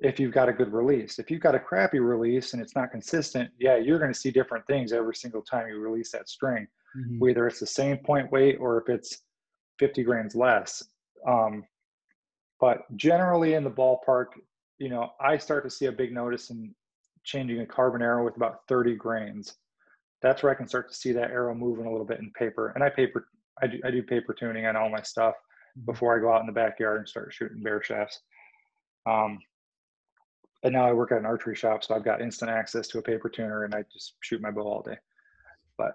if 0.00 0.20
you've 0.20 0.32
got 0.32 0.48
a 0.48 0.52
good 0.52 0.72
release. 0.72 1.18
If 1.18 1.30
you've 1.30 1.40
got 1.40 1.54
a 1.54 1.60
crappy 1.60 1.98
release 1.98 2.52
and 2.52 2.62
it's 2.62 2.74
not 2.74 2.90
consistent, 2.90 3.50
yeah, 3.58 3.76
you're 3.76 3.98
going 3.98 4.12
to 4.12 4.18
see 4.18 4.30
different 4.30 4.66
things 4.66 4.92
every 4.92 5.14
single 5.14 5.42
time 5.42 5.68
you 5.68 5.78
release 5.78 6.10
that 6.12 6.28
string, 6.28 6.66
mm-hmm. 6.96 7.18
whether 7.18 7.46
it's 7.46 7.60
the 7.60 7.66
same 7.66 7.96
point 7.98 8.30
weight 8.30 8.56
or 8.60 8.78
if 8.80 8.88
it's 8.88 9.22
50 9.78 10.02
grams 10.04 10.34
less. 10.34 10.82
Um, 11.26 11.64
but 12.60 12.80
generally 12.96 13.54
in 13.54 13.64
the 13.64 13.70
ballpark, 13.70 14.26
you 14.78 14.88
know, 14.90 15.10
I 15.20 15.38
start 15.38 15.64
to 15.64 15.70
see 15.70 15.86
a 15.86 15.92
big 15.92 16.12
notice 16.12 16.50
in 16.50 16.74
changing 17.26 17.60
a 17.60 17.66
carbon 17.66 18.00
arrow 18.00 18.24
with 18.24 18.36
about 18.36 18.60
30 18.68 18.94
grains. 18.96 19.56
That's 20.22 20.42
where 20.42 20.52
I 20.52 20.54
can 20.54 20.68
start 20.68 20.88
to 20.88 20.96
see 20.96 21.12
that 21.12 21.30
arrow 21.30 21.54
moving 21.54 21.86
a 21.86 21.90
little 21.90 22.06
bit 22.06 22.20
in 22.20 22.30
paper. 22.32 22.72
And 22.74 22.82
I 22.82 22.88
paper, 22.88 23.28
I 23.60 23.66
do, 23.66 23.78
I 23.84 23.90
do 23.90 24.02
paper 24.02 24.32
tuning 24.32 24.64
on 24.66 24.76
all 24.76 24.88
my 24.88 25.02
stuff 25.02 25.34
mm-hmm. 25.34 25.84
before 25.84 26.16
I 26.16 26.20
go 26.20 26.32
out 26.32 26.40
in 26.40 26.46
the 26.46 26.52
backyard 26.52 27.00
and 27.00 27.08
start 27.08 27.34
shooting 27.34 27.62
bare 27.62 27.82
shafts. 27.82 28.20
Um, 29.06 29.38
and 30.62 30.72
now 30.72 30.86
I 30.88 30.92
work 30.92 31.12
at 31.12 31.18
an 31.18 31.26
archery 31.26 31.54
shop, 31.54 31.84
so 31.84 31.94
I've 31.94 32.04
got 32.04 32.22
instant 32.22 32.50
access 32.50 32.88
to 32.88 32.98
a 32.98 33.02
paper 33.02 33.28
tuner, 33.28 33.64
and 33.64 33.74
I 33.74 33.84
just 33.92 34.14
shoot 34.20 34.40
my 34.40 34.50
bow 34.50 34.62
all 34.62 34.82
day. 34.82 34.96
But 35.76 35.92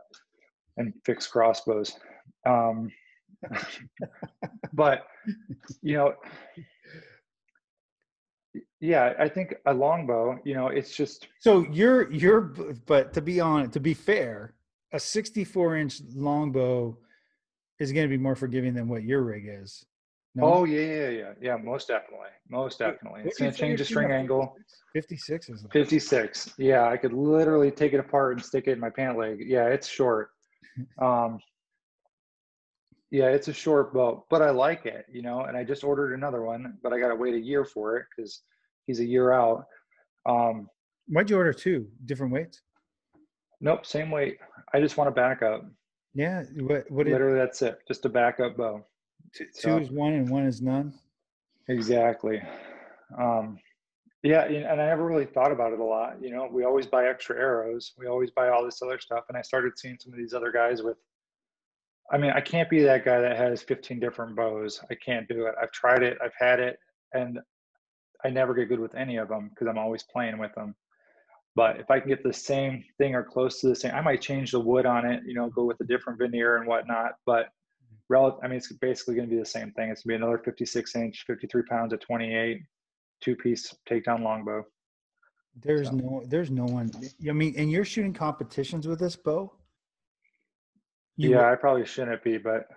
and 0.77 0.93
fix 1.05 1.27
crossbows. 1.27 1.97
Um, 2.45 2.91
but 4.73 5.07
you 5.81 5.97
know, 5.97 6.13
yeah, 8.81 9.13
I 9.19 9.29
think 9.29 9.55
a 9.67 9.73
longbow. 9.73 10.39
You 10.43 10.55
know, 10.55 10.67
it's 10.67 10.95
just 10.95 11.27
so 11.39 11.65
you're 11.71 12.11
you're. 12.11 12.41
But 12.41 13.13
to 13.13 13.21
be 13.21 13.39
on 13.39 13.69
to 13.71 13.79
be 13.79 13.93
fair, 13.93 14.55
a 14.91 14.99
64 14.99 15.77
inch 15.77 16.01
longbow 16.15 16.97
is 17.79 17.91
going 17.91 18.05
to 18.05 18.09
be 18.09 18.21
more 18.21 18.35
forgiving 18.35 18.73
than 18.73 18.87
what 18.87 19.03
your 19.03 19.21
rig 19.21 19.45
is. 19.47 19.85
No? 20.33 20.43
Oh 20.45 20.63
yeah, 20.63 20.79
yeah, 20.79 21.09
yeah, 21.09 21.33
yeah. 21.41 21.57
Most 21.57 21.89
definitely, 21.89 22.29
most 22.49 22.79
definitely. 22.79 23.21
It's 23.25 23.37
gonna 23.37 23.51
change 23.51 23.79
the 23.79 23.85
string 23.85 24.11
angle. 24.11 24.55
Fifty-six 24.93 25.49
is. 25.49 25.65
Fifty-six. 25.71 26.53
Yeah, 26.57 26.87
I 26.87 26.97
could 26.97 27.13
literally 27.13 27.69
take 27.69 27.93
it 27.93 27.99
apart 27.99 28.37
and 28.37 28.45
stick 28.45 28.67
it 28.67 28.71
in 28.71 28.79
my 28.79 28.89
pant 28.89 29.17
leg. 29.17 29.43
Yeah, 29.45 29.67
it's 29.67 29.87
short. 29.87 30.31
Um, 31.01 31.39
yeah, 33.11 33.25
it's 33.25 33.49
a 33.49 33.53
short 33.53 33.93
bow, 33.93 34.25
but 34.29 34.41
I 34.41 34.51
like 34.51 34.85
it, 34.85 35.05
you 35.11 35.21
know. 35.21 35.41
And 35.41 35.57
I 35.57 35.65
just 35.65 35.83
ordered 35.83 36.13
another 36.13 36.43
one, 36.43 36.77
but 36.81 36.93
I 36.93 36.99
got 36.99 37.09
to 37.09 37.15
wait 37.15 37.33
a 37.33 37.39
year 37.39 37.65
for 37.65 37.97
it 37.97 38.05
because 38.15 38.41
he's 38.87 38.99
a 38.99 39.05
year 39.05 39.31
out. 39.31 39.65
Um, 40.25 40.69
Why'd 41.07 41.29
you 41.29 41.37
order 41.37 41.53
two 41.53 41.87
different 42.05 42.31
weights? 42.31 42.61
Nope, 43.59 43.85
same 43.85 44.11
weight. 44.11 44.37
I 44.73 44.79
just 44.79 44.97
want 44.97 45.07
a 45.07 45.11
backup. 45.11 45.65
Yeah, 46.13 46.43
what? 46.59 46.89
what 46.89 47.07
Literally, 47.07 47.37
that's 47.37 47.61
it. 47.61 47.79
Just 47.87 48.05
a 48.05 48.09
backup 48.09 48.57
bow. 48.57 48.85
Two, 49.35 49.45
two 49.59 49.77
is 49.77 49.91
one 49.91 50.13
and 50.13 50.29
one 50.29 50.45
is 50.45 50.61
none. 50.61 50.93
Exactly. 51.67 52.41
Um, 53.17 53.59
yeah, 54.23 54.43
and 54.43 54.79
I 54.79 54.85
never 54.85 55.05
really 55.05 55.25
thought 55.25 55.51
about 55.51 55.73
it 55.73 55.79
a 55.79 55.83
lot. 55.83 56.17
You 56.21 56.31
know, 56.31 56.47
we 56.51 56.63
always 56.63 56.85
buy 56.85 57.07
extra 57.07 57.35
arrows. 57.37 57.93
We 57.97 58.07
always 58.07 58.29
buy 58.29 58.49
all 58.49 58.63
this 58.63 58.81
other 58.81 58.99
stuff. 58.99 59.25
And 59.29 59.37
I 59.37 59.41
started 59.41 59.77
seeing 59.77 59.97
some 59.99 60.13
of 60.13 60.19
these 60.19 60.33
other 60.33 60.51
guys 60.51 60.83
with. 60.83 60.97
I 62.11 62.17
mean, 62.17 62.31
I 62.31 62.41
can't 62.41 62.69
be 62.69 62.81
that 62.83 63.05
guy 63.05 63.21
that 63.21 63.37
has 63.37 63.63
15 63.63 63.99
different 63.99 64.35
bows. 64.35 64.81
I 64.91 64.95
can't 64.95 65.27
do 65.27 65.45
it. 65.45 65.55
I've 65.61 65.71
tried 65.71 66.03
it. 66.03 66.17
I've 66.23 66.33
had 66.37 66.59
it. 66.59 66.77
and 67.13 67.39
I 68.23 68.29
never 68.29 68.53
get 68.53 68.69
good 68.69 68.79
with 68.79 68.95
any 68.95 69.17
of 69.17 69.29
them 69.29 69.49
because 69.49 69.67
I'm 69.67 69.77
always 69.77 70.03
playing 70.03 70.37
with 70.37 70.53
them. 70.55 70.75
But 71.55 71.79
if 71.79 71.91
I 71.91 71.99
can 71.99 72.09
get 72.09 72.23
the 72.23 72.33
same 72.33 72.83
thing 72.97 73.13
or 73.13 73.23
close 73.23 73.59
to 73.59 73.67
the 73.67 73.75
same, 73.75 73.93
I 73.93 74.01
might 74.01 74.21
change 74.21 74.51
the 74.51 74.59
wood 74.59 74.85
on 74.85 75.05
it, 75.05 75.23
you 75.25 75.33
know, 75.33 75.49
go 75.49 75.65
with 75.65 75.81
a 75.81 75.85
different 75.85 76.19
veneer 76.19 76.57
and 76.57 76.67
whatnot. 76.67 77.13
But 77.25 77.47
mm-hmm. 77.47 77.95
relative, 78.09 78.39
I 78.43 78.47
mean, 78.47 78.57
it's 78.57 78.71
basically 78.71 79.15
going 79.15 79.27
to 79.27 79.35
be 79.35 79.39
the 79.39 79.45
same 79.45 79.71
thing. 79.71 79.89
It's 79.89 80.03
going 80.03 80.19
to 80.19 80.19
be 80.19 80.25
another 80.25 80.41
56 80.43 80.95
inch, 80.95 81.23
53 81.27 81.63
pounds 81.63 81.93
at 81.93 82.01
28, 82.01 82.61
two 83.21 83.35
piece 83.35 83.75
takedown 83.89 84.21
longbow. 84.21 84.65
There's 85.61 85.87
so. 85.87 85.95
no, 85.95 86.23
there's 86.27 86.49
no 86.49 86.63
one. 86.63 86.89
I 87.27 87.33
mean, 87.33 87.53
and 87.57 87.69
you're 87.69 87.83
shooting 87.83 88.13
competitions 88.13 88.87
with 88.87 88.99
this 88.99 89.17
bow. 89.17 89.51
You 91.17 91.31
yeah, 91.31 91.51
I 91.51 91.55
probably 91.55 91.85
shouldn't 91.85 92.23
be, 92.23 92.37
but 92.37 92.67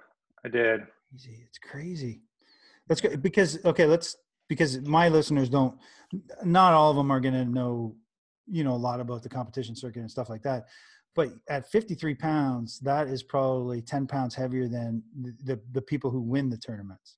I 0.44 0.48
did. 0.48 0.80
It's 1.14 1.58
crazy. 1.58 2.22
That's 2.88 3.00
good 3.00 3.22
because 3.22 3.64
okay, 3.64 3.86
let's 3.86 4.16
because 4.48 4.80
my 4.82 5.08
listeners 5.08 5.48
don't. 5.48 5.76
Not 6.44 6.74
all 6.74 6.90
of 6.90 6.96
them 6.96 7.10
are 7.10 7.20
going 7.20 7.34
to 7.34 7.44
know, 7.44 7.96
you 8.46 8.62
know, 8.62 8.72
a 8.72 8.76
lot 8.76 9.00
about 9.00 9.22
the 9.22 9.28
competition 9.28 9.74
circuit 9.74 10.00
and 10.00 10.10
stuff 10.10 10.28
like 10.28 10.42
that. 10.42 10.66
But 11.16 11.30
at 11.48 11.70
53 11.70 12.14
pounds, 12.14 12.78
that 12.80 13.08
is 13.08 13.22
probably 13.22 13.80
10 13.80 14.06
pounds 14.06 14.34
heavier 14.34 14.68
than 14.68 15.02
the 15.20 15.34
the, 15.44 15.60
the 15.72 15.82
people 15.82 16.10
who 16.10 16.20
win 16.20 16.50
the 16.50 16.58
tournaments, 16.58 17.16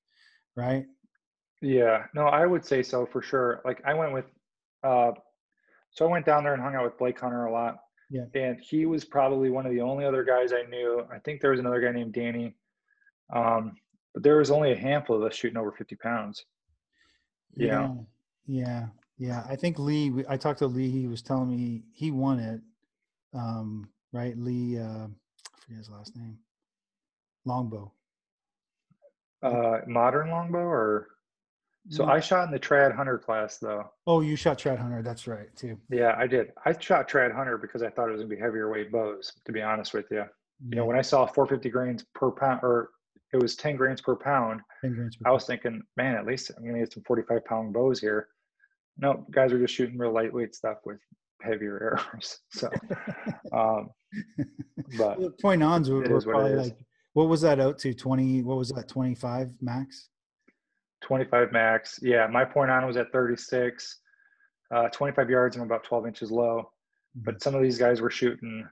right? 0.55 0.85
Yeah, 1.61 2.05
no, 2.13 2.27
I 2.27 2.45
would 2.45 2.65
say 2.65 2.83
so 2.83 3.05
for 3.05 3.21
sure. 3.21 3.61
Like 3.65 3.81
I 3.85 3.93
went 3.93 4.13
with, 4.13 4.25
uh, 4.83 5.11
so 5.91 6.07
I 6.07 6.11
went 6.11 6.25
down 6.25 6.43
there 6.43 6.53
and 6.53 6.61
hung 6.61 6.75
out 6.75 6.83
with 6.83 6.97
Blake 6.97 7.19
Hunter 7.19 7.45
a 7.45 7.51
lot. 7.51 7.77
Yeah. 8.09 8.25
And 8.35 8.59
he 8.61 8.85
was 8.85 9.03
probably 9.03 9.49
one 9.49 9.65
of 9.65 9.71
the 9.71 9.81
only 9.81 10.05
other 10.05 10.23
guys 10.23 10.53
I 10.53 10.69
knew. 10.69 11.05
I 11.11 11.19
think 11.19 11.41
there 11.41 11.51
was 11.51 11.59
another 11.59 11.81
guy 11.81 11.91
named 11.91 12.13
Danny. 12.13 12.55
Um, 13.33 13.73
but 14.13 14.23
there 14.23 14.37
was 14.37 14.51
only 14.51 14.71
a 14.71 14.77
handful 14.77 15.17
of 15.17 15.23
us 15.23 15.35
shooting 15.35 15.57
over 15.57 15.71
50 15.71 15.95
pounds. 15.97 16.45
Yeah. 17.57 17.93
Yeah. 18.45 18.87
Yeah. 19.17 19.43
I 19.49 19.55
think 19.55 19.79
Lee, 19.79 20.23
I 20.29 20.37
talked 20.37 20.59
to 20.59 20.67
Lee. 20.67 20.89
He 20.89 21.07
was 21.07 21.21
telling 21.21 21.49
me 21.49 21.83
he 21.93 22.11
won 22.11 22.39
it. 22.39 22.61
Um, 23.33 23.89
right. 24.11 24.37
Lee, 24.37 24.79
uh, 24.79 25.07
I 25.07 25.59
forget 25.59 25.77
his 25.77 25.89
last 25.89 26.15
name. 26.15 26.37
Longbow. 27.45 27.91
Uh, 29.43 29.79
modern 29.85 30.31
longbow 30.31 30.65
or 30.65 31.09
so 31.89 32.05
I 32.05 32.19
shot 32.19 32.45
in 32.45 32.51
the 32.51 32.59
trad 32.59 32.95
hunter 32.95 33.17
class 33.17 33.57
though. 33.57 33.89
Oh, 34.05 34.21
you 34.21 34.35
shot 34.35 34.57
trad 34.57 34.77
hunter. 34.77 35.01
That's 35.01 35.27
right 35.27 35.53
too. 35.55 35.77
Yeah, 35.89 36.15
I 36.17 36.27
did. 36.27 36.51
I 36.65 36.77
shot 36.77 37.09
trad 37.09 37.33
hunter 37.33 37.57
because 37.57 37.81
I 37.81 37.89
thought 37.89 38.09
it 38.09 38.11
was 38.11 38.21
gonna 38.21 38.35
be 38.35 38.39
heavier 38.39 38.69
weight 38.69 38.91
bows. 38.91 39.31
To 39.45 39.51
be 39.51 39.61
honest 39.61 39.93
with 39.93 40.05
you, 40.11 40.17
yeah. 40.17 40.25
you 40.69 40.75
know, 40.75 40.85
when 40.85 40.97
I 40.97 41.01
saw 41.01 41.25
450 41.25 41.69
grains 41.69 42.05
per 42.13 42.31
pound, 42.31 42.59
or 42.61 42.89
it 43.33 43.41
was 43.41 43.55
10 43.55 43.75
grains 43.75 44.01
per 44.01 44.15
pound, 44.15 44.61
grains 44.81 45.17
per 45.17 45.29
I 45.29 45.33
was 45.33 45.45
thinking, 45.45 45.81
man, 45.97 46.15
at 46.15 46.25
least 46.25 46.51
I'm 46.55 46.65
gonna 46.65 46.79
get 46.79 46.93
some 46.93 47.03
45 47.03 47.45
pound 47.45 47.73
bows 47.73 47.99
here. 47.99 48.27
No, 48.97 49.25
guys 49.31 49.53
are 49.53 49.59
just 49.59 49.73
shooting 49.73 49.97
real 49.97 50.13
lightweight 50.13 50.55
stuff 50.55 50.77
with 50.85 50.99
heavier 51.41 51.99
arrows. 52.13 52.39
So, 52.51 52.69
um, 53.53 53.89
but 54.97 55.19
well, 55.19 55.33
point 55.41 55.63
ons 55.63 55.89
were, 55.89 56.01
were 56.01 56.21
probably 56.21 56.55
like, 56.55 56.77
what 57.13 57.29
was 57.29 57.41
that 57.41 57.59
out 57.59 57.79
to? 57.79 57.93
20? 57.93 58.43
What 58.43 58.57
was 58.57 58.69
that? 58.69 58.87
25 58.87 59.49
max? 59.61 60.09
25 61.03 61.51
max. 61.51 61.99
Yeah, 62.01 62.27
my 62.27 62.45
point 62.45 62.71
on 62.71 62.85
was 62.85 62.97
at 62.97 63.11
36, 63.11 63.99
uh, 64.73 64.89
25 64.89 65.29
yards 65.29 65.55
and 65.55 65.65
about 65.65 65.83
12 65.83 66.07
inches 66.07 66.31
low. 66.31 66.59
Mm-hmm. 67.17 67.21
But 67.25 67.41
some 67.41 67.55
of 67.55 67.61
these 67.61 67.77
guys 67.77 68.01
were 68.01 68.09
shooting 68.09 68.67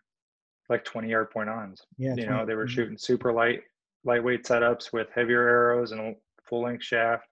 like 0.70 0.84
20 0.86 1.10
yard 1.10 1.32
point 1.32 1.50
ons. 1.50 1.82
Yeah, 1.98 2.16
you 2.16 2.28
know, 2.28 2.46
they 2.46 2.56
were 2.56 2.66
mm-hmm. 2.66 2.74
shooting 2.74 2.98
super 2.98 3.32
light, 3.32 3.62
lightweight 4.06 4.46
setups 4.46 4.94
with 4.94 5.08
heavier 5.14 5.48
arrows 5.48 5.92
and 5.92 6.00
a 6.00 6.14
full 6.48 6.64
length 6.64 6.84
shaft. 6.84 7.28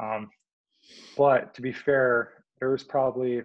Um, 0.00 0.30
but 1.16 1.54
to 1.54 1.62
be 1.62 1.72
fair, 1.72 2.44
there 2.60 2.70
was 2.70 2.84
probably, 2.84 3.42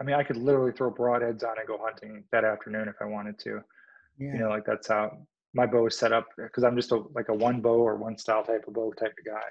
I 0.00 0.04
mean, 0.04 0.14
I 0.14 0.22
could 0.22 0.36
literally 0.36 0.72
throw 0.72 0.90
broadheads 0.90 1.44
on 1.44 1.58
and 1.58 1.66
go 1.66 1.78
hunting 1.80 2.24
that 2.32 2.44
afternoon 2.44 2.88
if 2.88 2.96
I 3.00 3.04
wanted 3.04 3.38
to. 3.40 3.60
Yeah. 4.18 4.32
You 4.32 4.38
know, 4.38 4.48
like 4.48 4.64
that's 4.64 4.88
how 4.88 5.18
my 5.54 5.66
bow 5.66 5.86
is 5.86 5.98
set 5.98 6.12
up 6.12 6.28
because 6.36 6.64
I'm 6.64 6.76
just 6.76 6.92
a 6.92 7.02
like 7.14 7.28
a 7.28 7.34
one 7.34 7.60
bow 7.60 7.78
or 7.80 7.96
one 7.96 8.16
style 8.16 8.44
type 8.44 8.64
of 8.66 8.74
bow 8.74 8.92
type 8.92 9.14
of 9.18 9.24
guy. 9.24 9.42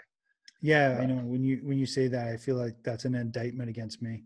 Yeah, 0.61 0.97
I 1.01 1.05
know. 1.05 1.15
When 1.15 1.43
you 1.43 1.59
when 1.63 1.77
you 1.77 1.85
say 1.85 2.07
that, 2.07 2.29
I 2.29 2.37
feel 2.37 2.55
like 2.55 2.75
that's 2.83 3.03
an 3.03 3.15
indictment 3.15 3.69
against 3.69 4.01
me 4.01 4.23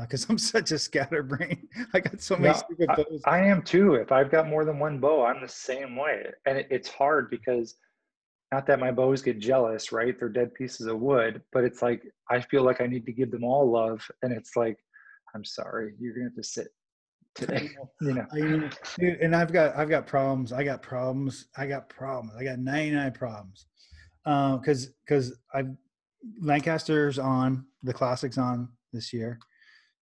because 0.00 0.24
uh, 0.24 0.26
I'm 0.30 0.38
such 0.38 0.72
a 0.72 0.78
scatterbrain. 0.78 1.68
I 1.94 2.00
got 2.00 2.20
so 2.20 2.36
many 2.36 2.54
stupid 2.54 2.88
bows. 2.88 3.22
I, 3.24 3.38
I, 3.38 3.46
am 3.46 3.62
too. 3.62 3.94
If 3.94 4.12
I've 4.12 4.30
got 4.30 4.48
more 4.48 4.64
than 4.64 4.78
one 4.78 4.98
bow, 4.98 5.24
I'm 5.24 5.40
the 5.40 5.48
same 5.48 5.96
way, 5.96 6.24
and 6.46 6.58
it, 6.58 6.68
it's 6.70 6.88
hard 6.88 7.30
because 7.30 7.76
not 8.52 8.66
that 8.66 8.80
my 8.80 8.90
bows 8.90 9.22
get 9.22 9.38
jealous, 9.38 9.92
right? 9.92 10.18
They're 10.18 10.28
dead 10.28 10.54
pieces 10.54 10.86
of 10.86 11.00
wood, 11.00 11.42
but 11.52 11.64
it's 11.64 11.82
like 11.82 12.02
I 12.30 12.40
feel 12.40 12.62
like 12.62 12.80
I 12.80 12.86
need 12.86 13.06
to 13.06 13.12
give 13.12 13.30
them 13.30 13.44
all 13.44 13.70
love, 13.70 14.06
and 14.22 14.32
it's 14.32 14.56
like 14.56 14.78
I'm 15.34 15.44
sorry, 15.44 15.94
you're 15.98 16.14
gonna 16.14 16.26
have 16.26 16.36
to 16.36 16.42
sit 16.42 16.68
today. 17.34 17.70
you 18.00 18.14
know, 18.14 18.26
I, 18.32 18.70
dude, 18.98 19.18
and 19.20 19.34
I've 19.34 19.52
got 19.52 19.76
I've 19.76 19.88
got 19.88 20.06
problems. 20.06 20.52
I 20.52 20.64
got 20.64 20.82
problems. 20.82 21.46
I 21.56 21.66
got 21.66 21.88
problems. 21.88 22.34
I 22.38 22.44
got 22.44 22.58
99 22.58 23.12
problems. 23.12 23.66
Because 24.24 24.86
uh, 24.86 24.90
because 25.04 25.38
I've 25.52 25.70
Lancaster's 26.40 27.18
on 27.18 27.66
the 27.82 27.92
classics 27.92 28.38
on 28.38 28.68
this 28.92 29.12
year. 29.12 29.38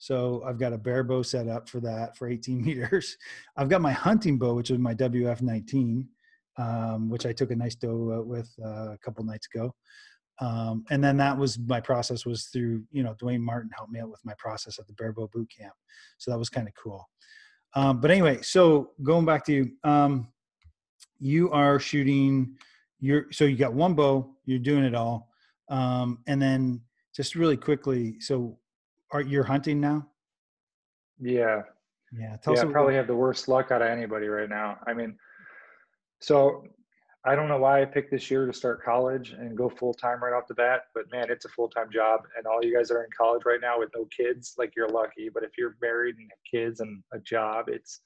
So 0.00 0.42
I've 0.46 0.58
got 0.58 0.72
a 0.72 0.78
barebow 0.78 1.20
set 1.20 1.46
up 1.46 1.68
for 1.68 1.78
that 1.80 2.16
for 2.16 2.26
18 2.26 2.62
meters. 2.64 3.16
I've 3.56 3.68
got 3.68 3.82
my 3.82 3.92
hunting 3.92 4.38
bow, 4.38 4.54
which 4.54 4.70
is 4.70 4.78
my 4.78 4.94
WF 4.94 5.42
19, 5.42 6.08
um, 6.56 7.10
which 7.10 7.26
I 7.26 7.32
took 7.32 7.50
a 7.50 7.56
nice 7.56 7.74
doe 7.74 8.24
with 8.26 8.50
uh, 8.64 8.92
a 8.92 8.98
couple 9.04 9.24
nights 9.24 9.46
ago. 9.54 9.74
Um, 10.40 10.84
and 10.88 11.04
then 11.04 11.18
that 11.18 11.36
was 11.36 11.58
my 11.58 11.82
process 11.82 12.24
was 12.24 12.46
through 12.46 12.82
you 12.90 13.02
know 13.02 13.14
Dwayne 13.22 13.40
Martin 13.42 13.70
helped 13.76 13.92
me 13.92 14.00
out 14.00 14.08
with 14.08 14.24
my 14.24 14.32
process 14.38 14.78
at 14.78 14.86
the 14.86 14.94
barebow 14.94 15.28
Boot 15.34 15.50
Camp, 15.54 15.74
so 16.16 16.30
that 16.30 16.38
was 16.38 16.48
kind 16.48 16.66
of 16.66 16.72
cool. 16.82 17.06
Um, 17.74 18.00
but 18.00 18.10
anyway, 18.10 18.40
so 18.40 18.92
going 19.02 19.26
back 19.26 19.44
to 19.44 19.52
you, 19.52 19.72
um, 19.84 20.28
you 21.18 21.50
are 21.50 21.78
shooting. 21.78 22.56
You're 23.00 23.26
so 23.32 23.44
you 23.44 23.58
got 23.58 23.74
one 23.74 23.92
bow. 23.92 24.34
You're 24.46 24.60
doing 24.60 24.84
it 24.84 24.94
all, 24.94 25.28
um, 25.68 26.20
and 26.26 26.40
then 26.40 26.80
just 27.14 27.34
really 27.34 27.56
quickly. 27.58 28.18
So, 28.20 28.58
are 29.12 29.20
you're 29.20 29.44
hunting 29.44 29.80
now? 29.80 30.06
Yeah. 31.20 31.62
Yeah. 32.12 32.36
Tell 32.42 32.54
yeah. 32.54 32.62
I 32.62 32.66
probably 32.66 32.94
have 32.94 33.06
the 33.06 33.16
worst 33.16 33.48
luck 33.48 33.70
out 33.70 33.82
of 33.82 33.88
anybody 33.88 34.28
right 34.28 34.48
now. 34.48 34.78
I 34.86 34.94
mean, 34.94 35.16
so 36.20 36.64
I 37.24 37.34
don't 37.34 37.48
know 37.48 37.58
why 37.58 37.82
I 37.82 37.84
picked 37.84 38.10
this 38.10 38.30
year 38.30 38.46
to 38.46 38.52
start 38.52 38.82
college 38.82 39.32
and 39.32 39.56
go 39.56 39.68
full 39.68 39.92
time 39.92 40.22
right 40.22 40.32
off 40.32 40.48
the 40.48 40.54
bat, 40.54 40.84
but 40.94 41.10
man, 41.12 41.30
it's 41.30 41.44
a 41.44 41.50
full 41.50 41.68
time 41.68 41.90
job. 41.92 42.22
And 42.36 42.46
all 42.46 42.64
you 42.64 42.74
guys 42.74 42.88
that 42.88 42.94
are 42.94 43.04
in 43.04 43.10
college 43.16 43.42
right 43.44 43.60
now 43.60 43.78
with 43.78 43.90
no 43.94 44.06
kids, 44.06 44.54
like 44.56 44.72
you're 44.74 44.88
lucky. 44.88 45.28
But 45.32 45.42
if 45.42 45.50
you're 45.58 45.76
married 45.82 46.16
and 46.16 46.30
have 46.30 46.38
kids 46.50 46.80
and 46.80 47.02
a 47.12 47.18
job, 47.18 47.66
it's 47.68 48.00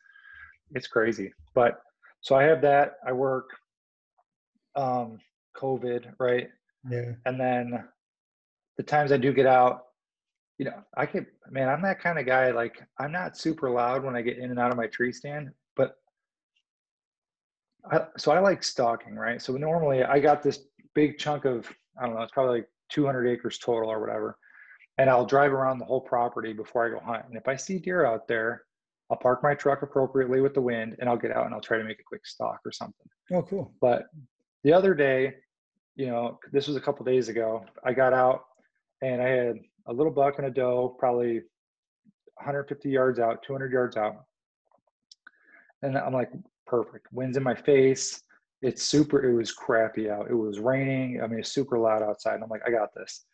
it's 0.74 0.88
crazy. 0.88 1.32
But 1.54 1.80
so 2.22 2.34
I 2.34 2.42
have 2.42 2.60
that. 2.62 2.94
I 3.06 3.12
work 3.12 3.50
um 4.74 5.18
COVID, 5.56 6.14
right? 6.18 6.48
Yeah. 6.90 7.12
And 7.24 7.38
then 7.38 7.84
the 8.76 8.82
times 8.82 9.12
I 9.12 9.16
do 9.16 9.32
get 9.32 9.46
out, 9.46 9.84
you 10.58 10.64
know, 10.64 10.82
I 10.96 11.06
could 11.06 11.26
man, 11.50 11.68
I'm 11.68 11.82
that 11.82 12.00
kind 12.00 12.18
of 12.18 12.26
guy. 12.26 12.50
Like 12.50 12.80
I'm 12.98 13.12
not 13.12 13.36
super 13.36 13.70
loud 13.70 14.04
when 14.04 14.16
I 14.16 14.22
get 14.22 14.38
in 14.38 14.50
and 14.50 14.58
out 14.58 14.70
of 14.70 14.76
my 14.76 14.86
tree 14.86 15.12
stand, 15.12 15.50
but 15.76 15.96
I, 17.90 18.06
so 18.16 18.32
I 18.32 18.38
like 18.38 18.62
stalking, 18.62 19.14
right? 19.14 19.40
So 19.42 19.54
normally 19.54 20.04
I 20.04 20.18
got 20.20 20.42
this 20.42 20.60
big 20.94 21.18
chunk 21.18 21.44
of, 21.44 21.68
I 22.00 22.06
don't 22.06 22.14
know, 22.14 22.22
it's 22.22 22.32
probably 22.32 22.58
like 22.58 22.68
200 22.90 23.26
acres 23.26 23.58
total 23.58 23.90
or 23.90 24.00
whatever. 24.00 24.38
And 24.98 25.10
I'll 25.10 25.26
drive 25.26 25.52
around 25.52 25.78
the 25.78 25.84
whole 25.84 26.00
property 26.00 26.52
before 26.52 26.86
I 26.86 26.90
go 26.90 27.04
hunt. 27.04 27.24
And 27.28 27.36
if 27.36 27.48
I 27.48 27.56
see 27.56 27.78
deer 27.78 28.06
out 28.06 28.28
there, 28.28 28.62
I'll 29.10 29.18
park 29.18 29.42
my 29.42 29.54
truck 29.54 29.82
appropriately 29.82 30.40
with 30.40 30.54
the 30.54 30.60
wind 30.60 30.96
and 30.98 31.08
I'll 31.08 31.16
get 31.16 31.32
out 31.32 31.46
and 31.46 31.54
I'll 31.54 31.60
try 31.60 31.78
to 31.78 31.84
make 31.84 32.00
a 32.00 32.04
quick 32.04 32.24
stalk 32.26 32.60
or 32.64 32.72
something. 32.72 33.06
Oh, 33.32 33.42
cool. 33.42 33.74
But 33.80 34.06
the 34.62 34.72
other 34.72 34.94
day, 34.94 35.34
you 35.96 36.06
know, 36.06 36.38
this 36.52 36.66
was 36.66 36.76
a 36.76 36.80
couple 36.80 37.04
days 37.04 37.28
ago, 37.28 37.64
I 37.84 37.92
got 37.92 38.12
out 38.12 38.44
and 39.02 39.20
I 39.20 39.28
had 39.28 39.56
a 39.86 39.92
little 39.92 40.12
buck 40.12 40.38
and 40.38 40.46
a 40.46 40.50
doe, 40.50 40.96
probably 40.98 41.42
150 42.36 42.88
yards 42.88 43.18
out, 43.18 43.42
200 43.42 43.72
yards 43.72 43.96
out. 43.96 44.24
And 45.82 45.96
I'm 45.98 46.12
like, 46.14 46.30
perfect. 46.66 47.06
Wind's 47.12 47.36
in 47.36 47.42
my 47.42 47.54
face. 47.54 48.22
It's 48.62 48.82
super. 48.82 49.22
It 49.22 49.34
was 49.34 49.52
crappy 49.52 50.10
out. 50.10 50.30
It 50.30 50.34
was 50.34 50.58
raining. 50.58 51.20
I 51.22 51.26
mean, 51.26 51.40
it's 51.40 51.52
super 51.52 51.78
loud 51.78 52.02
outside. 52.02 52.34
And 52.34 52.44
I'm 52.44 52.50
like, 52.50 52.62
I 52.66 52.70
got 52.70 52.94
this. 52.94 53.26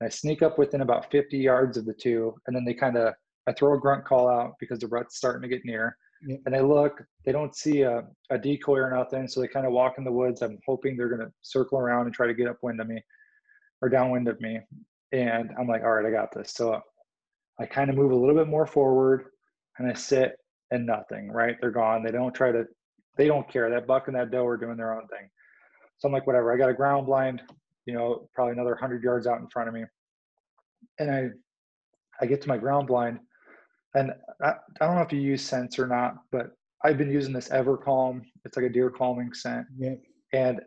And 0.00 0.06
I 0.06 0.10
sneak 0.10 0.42
up 0.42 0.58
within 0.58 0.80
about 0.80 1.10
50 1.10 1.38
yards 1.38 1.76
of 1.76 1.84
the 1.84 1.94
two, 1.94 2.34
and 2.46 2.56
then 2.56 2.64
they 2.64 2.74
kind 2.74 2.96
of. 2.96 3.14
I 3.48 3.52
throw 3.52 3.74
a 3.74 3.80
grunt 3.80 4.04
call 4.04 4.28
out 4.28 4.54
because 4.60 4.78
the 4.78 4.86
rut's 4.86 5.16
starting 5.16 5.42
to 5.42 5.48
get 5.48 5.64
near. 5.64 5.96
Yeah. 6.24 6.36
And 6.46 6.54
they 6.54 6.60
look, 6.60 7.02
they 7.24 7.32
don't 7.32 7.56
see 7.56 7.82
a, 7.82 8.04
a 8.30 8.38
decoy 8.38 8.78
or 8.78 8.96
nothing. 8.96 9.26
So 9.26 9.40
they 9.40 9.48
kind 9.48 9.66
of 9.66 9.72
walk 9.72 9.94
in 9.98 10.04
the 10.04 10.12
woods. 10.12 10.42
I'm 10.42 10.60
hoping 10.64 10.96
they're 10.96 11.08
going 11.08 11.26
to 11.26 11.32
circle 11.42 11.80
around 11.80 12.06
and 12.06 12.14
try 12.14 12.28
to 12.28 12.34
get 12.34 12.46
upwind 12.46 12.80
of 12.80 12.86
me 12.86 13.02
or 13.80 13.88
downwind 13.88 14.28
of 14.28 14.40
me. 14.40 14.60
And 15.12 15.50
I'm 15.58 15.68
like, 15.68 15.82
all 15.82 15.92
right, 15.92 16.06
I 16.06 16.10
got 16.10 16.34
this. 16.34 16.52
So 16.52 16.80
I 17.60 17.66
kind 17.66 17.90
of 17.90 17.96
move 17.96 18.12
a 18.12 18.16
little 18.16 18.34
bit 18.34 18.48
more 18.48 18.66
forward 18.66 19.26
and 19.78 19.88
I 19.90 19.94
sit 19.94 20.36
and 20.70 20.86
nothing, 20.86 21.30
right? 21.30 21.56
They're 21.60 21.70
gone. 21.70 22.02
They 22.02 22.10
don't 22.10 22.34
try 22.34 22.50
to, 22.50 22.64
they 23.18 23.26
don't 23.26 23.48
care. 23.50 23.68
That 23.70 23.86
buck 23.86 24.08
and 24.08 24.16
that 24.16 24.30
doe 24.30 24.46
are 24.46 24.56
doing 24.56 24.76
their 24.78 24.94
own 24.94 25.06
thing. 25.08 25.28
So 25.98 26.08
I'm 26.08 26.12
like, 26.12 26.26
whatever. 26.26 26.52
I 26.52 26.56
got 26.56 26.70
a 26.70 26.74
ground 26.74 27.06
blind. 27.06 27.42
you 27.86 27.94
know, 27.94 28.28
probably 28.34 28.52
another 28.52 28.74
hundred 28.74 29.02
yards 29.02 29.26
out 29.26 29.40
in 29.40 29.48
front 29.48 29.68
of 29.68 29.74
me. 29.74 29.84
And 30.98 31.10
I, 31.10 31.28
I 32.20 32.26
get 32.26 32.40
to 32.42 32.48
my 32.48 32.56
ground 32.58 32.86
blind, 32.86 33.18
and 33.94 34.12
I, 34.42 34.54
I 34.80 34.86
don't 34.86 34.94
know 34.96 35.02
if 35.02 35.12
you 35.12 35.20
use 35.20 35.42
scents 35.44 35.78
or 35.78 35.86
not, 35.86 36.16
but 36.30 36.52
I've 36.84 36.98
been 36.98 37.10
using 37.10 37.32
this 37.32 37.48
EverCalm. 37.48 38.22
It's 38.44 38.56
like 38.56 38.66
a 38.66 38.68
deer 38.68 38.90
calming 38.90 39.32
scent, 39.32 39.66
Yeah. 39.76 39.94
and 40.32 40.60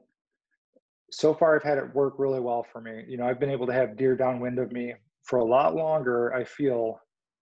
so 1.16 1.34
far 1.34 1.56
I've 1.56 1.64
had 1.64 1.78
it 1.78 1.96
work 1.96 2.16
really 2.18 2.42
well 2.42 2.66
for 2.74 2.82
me. 2.82 3.06
You 3.08 3.16
know, 3.16 3.26
I've 3.26 3.40
been 3.40 3.50
able 3.50 3.66
to 3.68 3.74
have 3.74 3.96
deer 3.96 4.18
downwind 4.18 4.60
of 4.60 4.74
me 4.74 4.94
for 5.24 5.40
a 5.40 5.46
lot 5.46 5.74
longer. 5.74 6.34
I 6.34 6.44
feel 6.44 7.00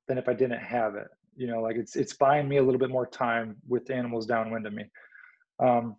than 0.08 0.20
if 0.20 0.30
I 0.30 0.34
didn't 0.34 0.60
have 0.60 0.94
it. 0.94 1.08
You 1.36 1.48
know, 1.48 1.60
like 1.60 1.76
it's 1.76 1.96
it's 1.96 2.14
buying 2.14 2.48
me 2.48 2.58
a 2.58 2.64
little 2.64 2.80
bit 2.80 2.92
more 2.92 3.08
time 3.08 3.56
with 3.68 3.90
animals 3.90 4.28
downwind 4.28 4.68
of 4.68 4.74
me. 4.74 4.84
Um, 5.60 5.96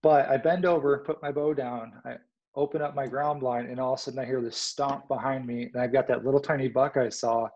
but 0.00 0.28
I 0.28 0.36
bend 0.36 0.64
over, 0.64 0.98
put 0.98 1.20
my 1.22 1.32
bow 1.32 1.54
down, 1.54 1.94
I 2.04 2.18
open 2.54 2.82
up 2.82 2.94
my 2.94 3.08
ground 3.08 3.40
blind, 3.40 3.68
and 3.68 3.80
all 3.80 3.94
of 3.94 3.98
a 3.98 4.02
sudden 4.02 4.20
I 4.20 4.24
hear 4.24 4.40
this 4.40 4.56
stomp 4.56 5.08
behind 5.08 5.44
me, 5.44 5.70
and 5.74 5.82
I've 5.82 5.92
got 5.92 6.06
that 6.06 6.24
little 6.24 6.40
tiny 6.40 6.68
buck 6.68 6.96
I 6.96 7.08
saw 7.08 7.48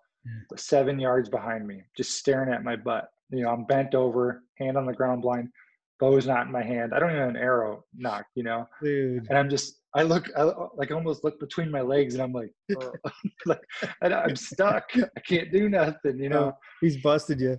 seven 0.57 0.98
yards 0.98 1.29
behind 1.29 1.68
me, 1.68 1.83
just 1.96 2.18
staring 2.18 2.52
at 2.52 2.64
my 2.64 2.74
butt. 2.74 3.11
You 3.31 3.44
know, 3.44 3.50
I'm 3.50 3.64
bent 3.64 3.94
over, 3.94 4.42
hand 4.59 4.76
on 4.76 4.87
the 4.87 4.92
ground 4.92 5.22
blind, 5.22 5.50
bow's 5.98 6.26
not 6.26 6.46
in 6.46 6.52
my 6.52 6.62
hand. 6.62 6.92
I 6.94 6.98
don't 6.98 7.11
even 7.11 7.20
have 7.20 7.30
an 7.30 7.37
arrow 7.37 7.85
nock, 7.96 8.26
you 8.35 8.42
know, 8.42 8.68
Dude. 8.82 9.26
and 9.28 9.38
I'm 9.38 9.48
just 9.48 9.80
I 9.94 10.02
look 10.02 10.28
I 10.37 10.42
like 10.76 10.90
almost 10.90 11.24
look 11.24 11.40
between 11.40 11.70
my 11.70 11.80
legs, 11.80 12.14
and 12.14 12.22
I'm 12.22 12.32
like, 12.32 12.50
"Oh," 12.76 12.92
like 13.46 13.62
and 14.02 14.12
I'm 14.12 14.37
stuck. 14.37 14.90
I 14.94 15.20
can't 15.20 15.50
do 15.50 15.68
nothing, 15.68 16.18
you 16.18 16.28
know. 16.28 16.52
He's 16.80 16.98
busted 16.98 17.40
you. 17.40 17.56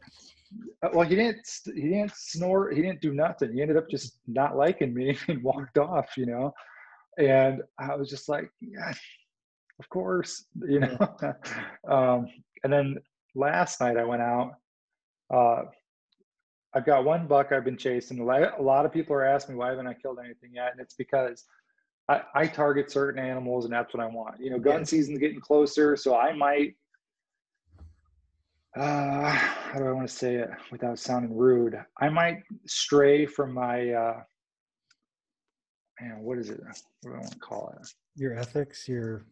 Uh, 0.83 0.89
Well, 0.93 1.07
he 1.07 1.15
didn't. 1.15 1.47
He 1.65 1.89
didn't 1.89 2.13
snore. 2.15 2.69
He 2.71 2.81
didn't 2.81 3.01
do 3.01 3.13
nothing. 3.13 3.53
He 3.53 3.61
ended 3.61 3.77
up 3.77 3.89
just 3.89 4.19
not 4.27 4.55
liking 4.55 4.93
me 4.93 5.17
and 5.27 5.41
walked 5.43 5.77
off. 5.77 6.15
You 6.15 6.27
know, 6.27 6.53
and 7.17 7.61
I 7.79 7.95
was 7.95 8.09
just 8.09 8.29
like, 8.29 8.49
yeah, 8.61 8.91
of 9.79 9.89
course. 9.89 10.45
You 10.67 10.81
know. 10.81 10.97
um, 11.89 12.27
and 12.63 12.71
then 12.71 12.97
last 13.35 13.81
night 13.81 13.97
I 13.97 14.03
went 14.05 14.21
out. 14.21 14.51
Uh, 15.33 15.63
I've 16.77 16.85
got 16.85 17.03
one 17.05 17.25
buck 17.25 17.51
I've 17.51 17.65
been 17.65 17.75
chasing. 17.75 18.19
A 18.19 18.61
lot 18.61 18.85
of 18.85 18.93
people 18.93 19.15
are 19.15 19.25
asking 19.25 19.55
me 19.55 19.59
why 19.59 19.69
haven't 19.69 19.87
I 19.87 19.95
killed 19.95 20.19
anything 20.23 20.51
yet, 20.53 20.73
and 20.73 20.79
it's 20.79 20.93
because 20.93 21.45
I, 22.07 22.21
I 22.35 22.45
target 22.45 22.91
certain 22.91 23.19
animals, 23.19 23.65
and 23.65 23.73
that's 23.73 23.95
what 23.95 24.03
I 24.03 24.05
want. 24.05 24.39
You 24.39 24.51
know, 24.51 24.59
gun 24.59 24.81
Yeah. 24.81 24.85
season's 24.85 25.17
getting 25.17 25.41
closer, 25.41 25.95
so 25.95 26.15
I 26.15 26.33
might 26.33 26.75
uh, 28.77 29.31
how 29.31 29.79
do 29.79 29.87
I 29.87 29.91
want 29.91 30.07
to 30.07 30.13
say 30.15 30.35
it 30.35 30.51
without 30.71 30.99
sounding 30.99 31.35
rude? 31.35 31.83
I 31.99 32.09
might 32.09 32.43
stray 32.67 33.25
from 33.25 33.53
my, 33.55 33.89
uh, 33.89 34.21
man, 35.99 36.19
what 36.19 36.37
is 36.37 36.51
it? 36.51 36.61
What 37.01 37.11
do 37.11 37.15
I 37.15 37.19
want 37.19 37.31
to 37.31 37.39
call 37.39 37.73
it? 37.81 37.87
Your 38.15 38.37
ethics, 38.37 38.87
your 38.87 39.25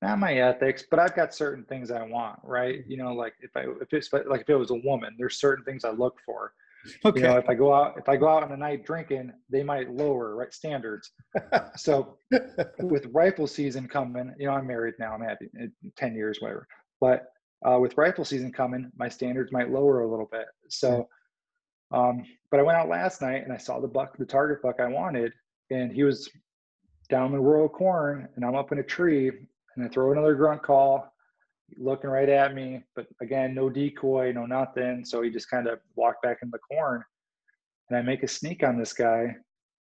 Not 0.00 0.20
my 0.20 0.34
ethics, 0.34 0.84
but 0.88 1.00
I've 1.00 1.16
got 1.16 1.34
certain 1.34 1.64
things 1.64 1.90
I 1.90 2.02
want, 2.04 2.38
right? 2.44 2.84
You 2.86 2.98
know, 2.98 3.12
like 3.14 3.34
if 3.40 3.50
I, 3.56 3.62
if 3.80 3.92
it's 3.92 4.12
like 4.12 4.42
if 4.42 4.48
it 4.48 4.54
was 4.54 4.70
a 4.70 4.80
woman, 4.84 5.16
there's 5.18 5.40
certain 5.40 5.64
things 5.64 5.84
I 5.84 5.90
look 5.90 6.20
for. 6.24 6.52
okay. 7.04 7.20
You 7.20 7.26
know, 7.26 7.36
if 7.36 7.48
I 7.48 7.54
go 7.54 7.72
out, 7.72 7.94
if 7.96 8.08
I 8.08 8.16
go 8.16 8.28
out 8.28 8.42
on 8.42 8.52
a 8.52 8.56
night 8.56 8.84
drinking, 8.84 9.32
they 9.50 9.62
might 9.62 9.90
lower 9.90 10.34
right 10.34 10.52
standards. 10.52 11.10
So 11.76 12.18
with 12.78 13.06
rifle 13.12 13.46
season 13.46 13.88
coming, 13.88 14.32
you 14.38 14.46
know, 14.46 14.52
I'm 14.52 14.66
married 14.66 14.94
now. 14.98 15.12
I'm 15.14 15.22
happy, 15.22 15.48
eh, 15.60 15.66
ten 15.96 16.14
years, 16.14 16.38
whatever. 16.40 16.66
But 17.00 17.24
uh, 17.64 17.78
with 17.78 17.96
rifle 17.96 18.24
season 18.24 18.52
coming, 18.52 18.90
my 18.96 19.08
standards 19.08 19.50
might 19.52 19.70
lower 19.70 20.02
a 20.02 20.10
little 20.10 20.28
bit. 20.30 20.46
So, 20.68 21.08
um, 21.90 22.24
but 22.50 22.60
I 22.60 22.62
went 22.62 22.78
out 22.78 22.88
last 22.88 23.22
night 23.22 23.42
and 23.42 23.52
I 23.52 23.56
saw 23.56 23.80
the 23.80 23.88
buck, 23.88 24.16
the 24.16 24.26
target 24.26 24.62
buck 24.62 24.76
I 24.80 24.86
wanted, 24.86 25.32
and 25.70 25.90
he 25.90 26.04
was 26.04 26.28
down 27.08 27.26
in 27.26 27.32
the 27.32 27.40
row 27.40 27.64
of 27.64 27.72
corn, 27.72 28.28
and 28.36 28.44
I'm 28.44 28.54
up 28.54 28.72
in 28.72 28.78
a 28.78 28.82
tree, 28.82 29.28
and 29.28 29.84
I 29.84 29.88
throw 29.88 30.12
another 30.12 30.34
grunt 30.34 30.62
call, 30.62 31.12
looking 31.76 32.10
right 32.10 32.28
at 32.28 32.54
me, 32.54 32.82
but 32.94 33.06
again, 33.20 33.54
no 33.54 33.68
decoy, 33.70 34.32
no 34.32 34.46
nothing. 34.46 35.04
So 35.04 35.22
he 35.22 35.30
just 35.30 35.50
kind 35.50 35.66
of 35.66 35.78
walked 35.96 36.22
back 36.22 36.38
in 36.42 36.50
the 36.50 36.58
corn, 36.58 37.02
and 37.88 37.98
I 37.98 38.02
make 38.02 38.22
a 38.22 38.28
sneak 38.28 38.62
on 38.62 38.78
this 38.78 38.92
guy, 38.92 39.34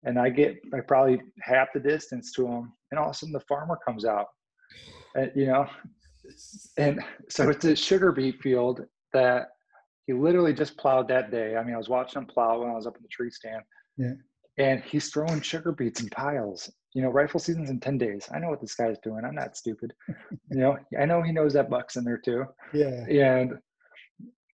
and 0.04 0.20
I 0.20 0.30
get 0.30 0.58
I 0.74 0.80
probably 0.80 1.22
half 1.42 1.70
the 1.74 1.80
distance 1.80 2.32
to 2.34 2.48
him, 2.48 2.72
and 2.92 3.00
all 3.00 3.10
of 3.10 3.16
a 3.16 3.18
sudden 3.18 3.34
the 3.34 3.40
farmer 3.42 3.78
comes 3.86 4.06
out, 4.06 4.28
and, 5.16 5.32
you 5.36 5.48
know, 5.48 5.68
and 6.78 7.04
so 7.30 7.50
it's 7.50 7.66
a 7.66 7.76
sugar 7.76 8.12
beet 8.12 8.42
field 8.42 8.86
that 9.14 9.50
he 10.08 10.14
literally 10.14 10.54
just 10.54 10.78
plowed 10.78 11.08
that 11.10 11.32
day. 11.32 11.56
I 11.56 11.64
mean, 11.64 11.74
I 11.74 11.78
was 11.78 11.90
watching 11.90 12.22
him 12.22 12.28
plow 12.28 12.60
when 12.62 12.70
I 12.70 12.74
was 12.74 12.88
up 12.88 12.96
in 12.96 13.04
the 13.04 13.10
tree 13.10 13.30
stand. 13.30 13.62
Yeah. 13.98 14.14
And 14.58 14.84
he's 14.84 15.10
throwing 15.10 15.42
sugar 15.42 15.72
beets 15.72 16.02
in 16.02 16.10
piles. 16.10 16.72
You 16.94 17.02
know, 17.02 17.10
rifle 17.10 17.40
season's 17.40 17.70
in 17.70 17.80
10 17.80 17.98
days. 17.98 18.28
I 18.34 18.40
know 18.40 18.50
what 18.50 18.60
this 18.60 18.76
guy's 18.76 19.00
doing. 19.00 19.24
I'm 19.24 19.36
not 19.36 19.56
stupid. 19.56 19.94
you 20.50 20.58
know, 20.58 20.78
I 21.00 21.06
know 21.06 21.22
he 21.22 21.32
knows 21.32 21.54
that 21.54 21.70
buck's 21.70 21.96
in 21.96 22.04
there 22.04 22.18
too. 22.18 22.46
yeah. 23.08 23.38
And, 23.38 23.54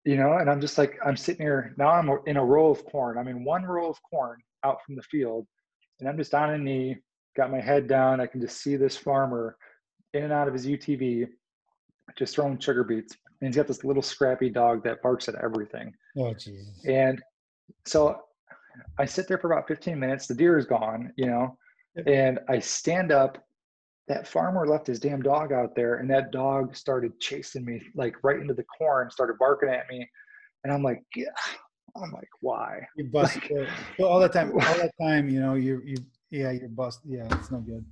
you 0.04 0.18
know, 0.18 0.34
and 0.34 0.50
I'm 0.50 0.60
just 0.62 0.78
like, 0.78 1.00
I'm 1.04 1.16
sitting 1.18 1.46
here, 1.46 1.74
now 1.78 1.90
I'm 1.90 2.10
in 2.28 2.38
a 2.38 2.46
row 2.46 2.70
of 2.70 2.86
corn. 2.86 3.18
I'm 3.18 3.28
in 3.30 3.44
one 3.46 3.64
row 3.64 3.90
of 3.90 3.98
corn 4.04 4.38
out 4.64 4.84
from 4.86 4.96
the 4.96 5.02
field. 5.04 5.48
And 6.00 6.10
I'm 6.10 6.18
just 6.18 6.34
on 6.36 6.50
a 6.54 6.58
knee, 6.58 6.98
got 7.38 7.52
my 7.52 7.62
head 7.62 7.88
down. 7.88 8.20
I 8.20 8.28
can 8.28 8.42
just 8.42 8.62
see 8.62 8.76
this 8.76 8.98
farmer 8.98 9.56
in 10.14 10.24
and 10.24 10.34
out 10.34 10.48
of 10.48 10.54
his 10.54 10.66
UTV, 10.68 11.28
just 12.18 12.36
throwing 12.36 12.60
sugar 12.60 12.84
beets. 12.84 13.16
And 13.42 13.48
he's 13.48 13.56
got 13.56 13.68
this 13.68 13.84
little 13.84 14.02
scrappy 14.02 14.50
dog 14.50 14.84
that 14.84 15.02
barks 15.02 15.28
at 15.30 15.36
everything. 15.36 15.94
Oh 16.18 16.34
Jesus. 16.34 16.68
And 16.86 17.22
so 17.86 18.22
I 19.00 19.06
sit 19.06 19.28
there 19.28 19.38
for 19.38 19.52
about 19.52 19.68
15 19.68 20.00
minutes. 20.00 20.28
The 20.28 20.36
deer 20.36 20.58
is 20.58 20.66
gone, 20.66 21.12
you 21.18 21.28
know, 21.28 21.58
and 22.06 22.40
I 22.50 22.60
stand 22.60 23.12
up. 23.12 23.38
That 24.08 24.28
farmer 24.28 24.68
left 24.68 24.86
his 24.86 25.00
damn 25.00 25.24
dog 25.24 25.52
out 25.52 25.76
there, 25.76 25.96
and 25.96 26.10
that 26.12 26.32
dog 26.32 26.76
started 26.76 27.20
chasing 27.20 27.66
me 27.66 27.82
like 27.96 28.24
right 28.24 28.40
into 28.40 28.54
the 28.54 28.64
corn, 28.64 29.10
started 29.10 29.38
barking 29.40 29.70
at 29.70 29.90
me. 29.90 30.08
And 30.64 30.72
I'm 30.72 30.84
like, 30.84 31.02
yeah. 31.16 31.26
I'm 31.96 32.12
like, 32.12 32.30
why? 32.42 32.82
You 32.98 33.06
busted. 33.06 33.44
it. 33.50 33.70
so 33.98 34.06
all 34.06 34.20
that 34.20 34.34
time, 34.34 34.52
all 34.54 34.60
that 34.60 34.92
time, 35.02 35.30
you 35.30 35.40
know, 35.40 35.56
you 35.56 35.82
you 35.86 35.96
yeah, 36.30 36.52
you're 36.52 36.70
busted. 36.70 37.10
Yeah, 37.10 37.28
it's 37.32 37.52
no 37.52 37.60
good. 37.60 37.86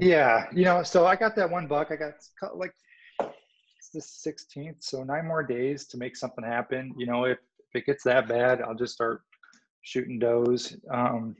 Yeah, 0.00 0.46
you 0.52 0.64
know, 0.64 0.82
so 0.82 1.06
I 1.06 1.16
got 1.16 1.36
that 1.36 1.50
one 1.50 1.66
buck. 1.66 1.90
I 1.90 1.96
got 1.96 2.14
cut 2.38 2.58
like 2.58 2.74
it's 3.94 4.24
the 4.24 4.30
16th, 4.30 4.76
so 4.80 5.04
nine 5.04 5.26
more 5.26 5.42
days 5.42 5.86
to 5.86 5.96
make 5.96 6.16
something 6.16 6.44
happen. 6.44 6.94
You 6.96 7.06
know, 7.06 7.24
if, 7.24 7.38
if 7.58 7.82
it 7.82 7.86
gets 7.86 8.02
that 8.04 8.28
bad, 8.28 8.60
I'll 8.60 8.74
just 8.74 8.94
start 8.94 9.22
shooting 9.84 10.18
does. 10.18 10.76
Um, 10.90 11.36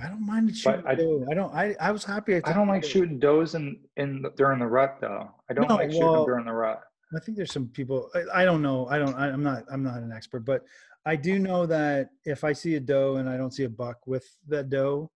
I 0.00 0.08
don't 0.08 0.26
mind 0.26 0.54
shooting. 0.56 0.82
I- 0.86 0.94
doe. 0.96 1.24
I 1.30 1.34
don't. 1.34 1.54
I 1.54 1.76
I 1.80 1.92
was 1.92 2.04
happy. 2.04 2.34
I 2.42 2.52
don't 2.52 2.66
like 2.68 2.82
shooting 2.84 3.18
does 3.20 3.54
in 3.54 3.78
in 3.96 4.22
the, 4.22 4.30
during 4.30 4.58
the 4.58 4.66
rut 4.66 4.98
though. 5.00 5.30
I 5.48 5.54
don't 5.54 5.68
No, 5.68 5.76
like 5.76 5.92
shooting 5.92 6.06
well- 6.08 6.24
during 6.26 6.44
the 6.46 6.52
rut. 6.52 6.82
I 7.14 7.20
think 7.20 7.36
there's 7.36 7.52
some 7.52 7.68
people. 7.68 8.08
I, 8.14 8.40
I 8.40 8.44
don't 8.46 8.62
know. 8.62 8.86
I 8.88 8.98
don't. 8.98 9.14
I, 9.14 9.28
I'm 9.28 9.42
not. 9.42 9.64
I'm 9.70 9.82
not 9.82 9.98
an 9.98 10.12
expert, 10.12 10.40
but 10.46 10.64
I 11.04 11.14
do 11.14 11.38
know 11.38 11.66
that 11.66 12.08
if 12.24 12.42
I 12.42 12.54
see 12.54 12.76
a 12.76 12.80
doe 12.80 13.16
and 13.16 13.28
I 13.28 13.36
don't 13.36 13.52
see 13.52 13.64
a 13.64 13.68
buck 13.68 14.06
with 14.06 14.24
that 14.48 14.70
doe, 14.70 15.10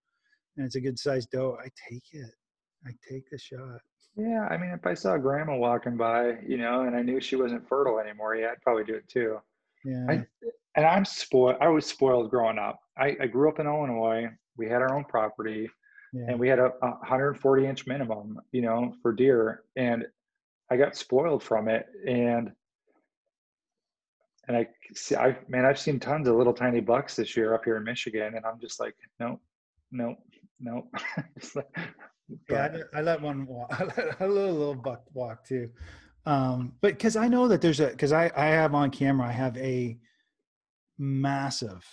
and 0.57 0.67
it's 0.67 0.75
a 0.77 0.81
good 0.81 0.99
sized 0.99 1.31
doe, 1.31 1.57
I 1.59 1.69
take 1.91 2.05
it. 2.13 2.31
I 2.87 2.91
take 3.11 3.31
the 3.31 3.39
shot. 3.39 3.81
Yeah, 4.15 4.47
I 4.51 4.59
mean, 4.59 4.71
if 4.71 4.87
I 4.87 4.93
saw 4.95 5.17
grandma 5.17 5.57
walking 5.57 5.97
by, 5.97 6.37
you 6.47 6.59
know, 6.59 6.83
and 6.83 6.95
I 6.95 7.01
knew 7.03 7.19
she 7.21 7.37
wasn't 7.37 7.67
fertile 7.69 7.99
anymore, 7.99 8.37
yeah, 8.37 8.49
I'd 8.53 8.61
probably 8.63 8.85
do 8.85 8.95
it 8.95 9.09
too. 9.09 9.39
Yeah. 9.85 10.07
I, 10.09 10.25
and 10.77 10.85
I'm 10.87 11.05
spoiled. 11.05 11.57
I 11.61 11.69
was 11.69 11.87
spoiled 11.87 12.31
growing 12.31 12.59
up. 12.59 12.79
I, 12.99 13.17
I 13.21 13.27
grew 13.27 13.49
up 13.49 13.59
in 13.59 13.67
Illinois. 13.67 14.29
We 14.57 14.67
had 14.69 14.83
our 14.83 14.95
own 14.95 15.05
property. 15.05 15.69
yeah. 16.13 16.27
and 16.29 16.39
we 16.41 16.49
had 16.49 16.59
a, 16.59 16.67
a 16.83 16.91
140 17.01 17.67
inch 17.67 17.87
minimum, 17.87 18.39
you 18.53 18.63
know, 18.63 18.95
for 19.03 19.13
deer, 19.13 19.65
and 19.77 20.05
I 20.71 20.77
got 20.77 20.97
spoiled 20.97 21.43
from 21.43 21.69
it, 21.69 21.87
and 22.07 22.51
and 24.49 24.57
I 24.57 24.69
see, 24.95 25.17
I 25.17 25.37
man, 25.49 25.65
I've 25.65 25.79
seen 25.79 25.99
tons 25.99 26.29
of 26.29 26.37
little 26.37 26.53
tiny 26.55 26.81
bucks 26.81 27.17
this 27.17 27.37
year 27.37 27.55
up 27.55 27.65
here 27.65 27.77
in 27.77 27.85
Michigan, 27.85 28.35
and 28.37 28.45
I'm 28.47 28.61
just 28.61 28.79
like, 28.81 28.95
nope, 29.19 29.41
nope, 29.91 30.19
nope. 30.61 30.89
Like- 31.55 31.67
Yeah, 32.51 32.57
I, 32.67 32.69
let- 32.77 32.87
I 32.95 33.01
let 33.03 33.23
one 33.23 33.47
walk. 33.47 33.69
I 33.81 33.85
let, 33.85 34.21
a 34.21 34.27
little 34.27 34.75
buck 34.75 35.03
walk 35.15 35.45
too. 35.47 35.71
Um, 36.27 36.73
but 36.81 36.95
because 36.95 37.15
I 37.17 37.29
know 37.29 37.47
that 37.49 37.61
there's 37.61 37.79
a 37.81 37.87
because 37.89 38.13
I 38.13 38.31
I 38.37 38.47
have 38.47 38.75
on 38.75 38.91
camera 38.91 39.29
I 39.29 39.33
have 39.33 39.57
a 39.59 39.97
massive 40.99 41.85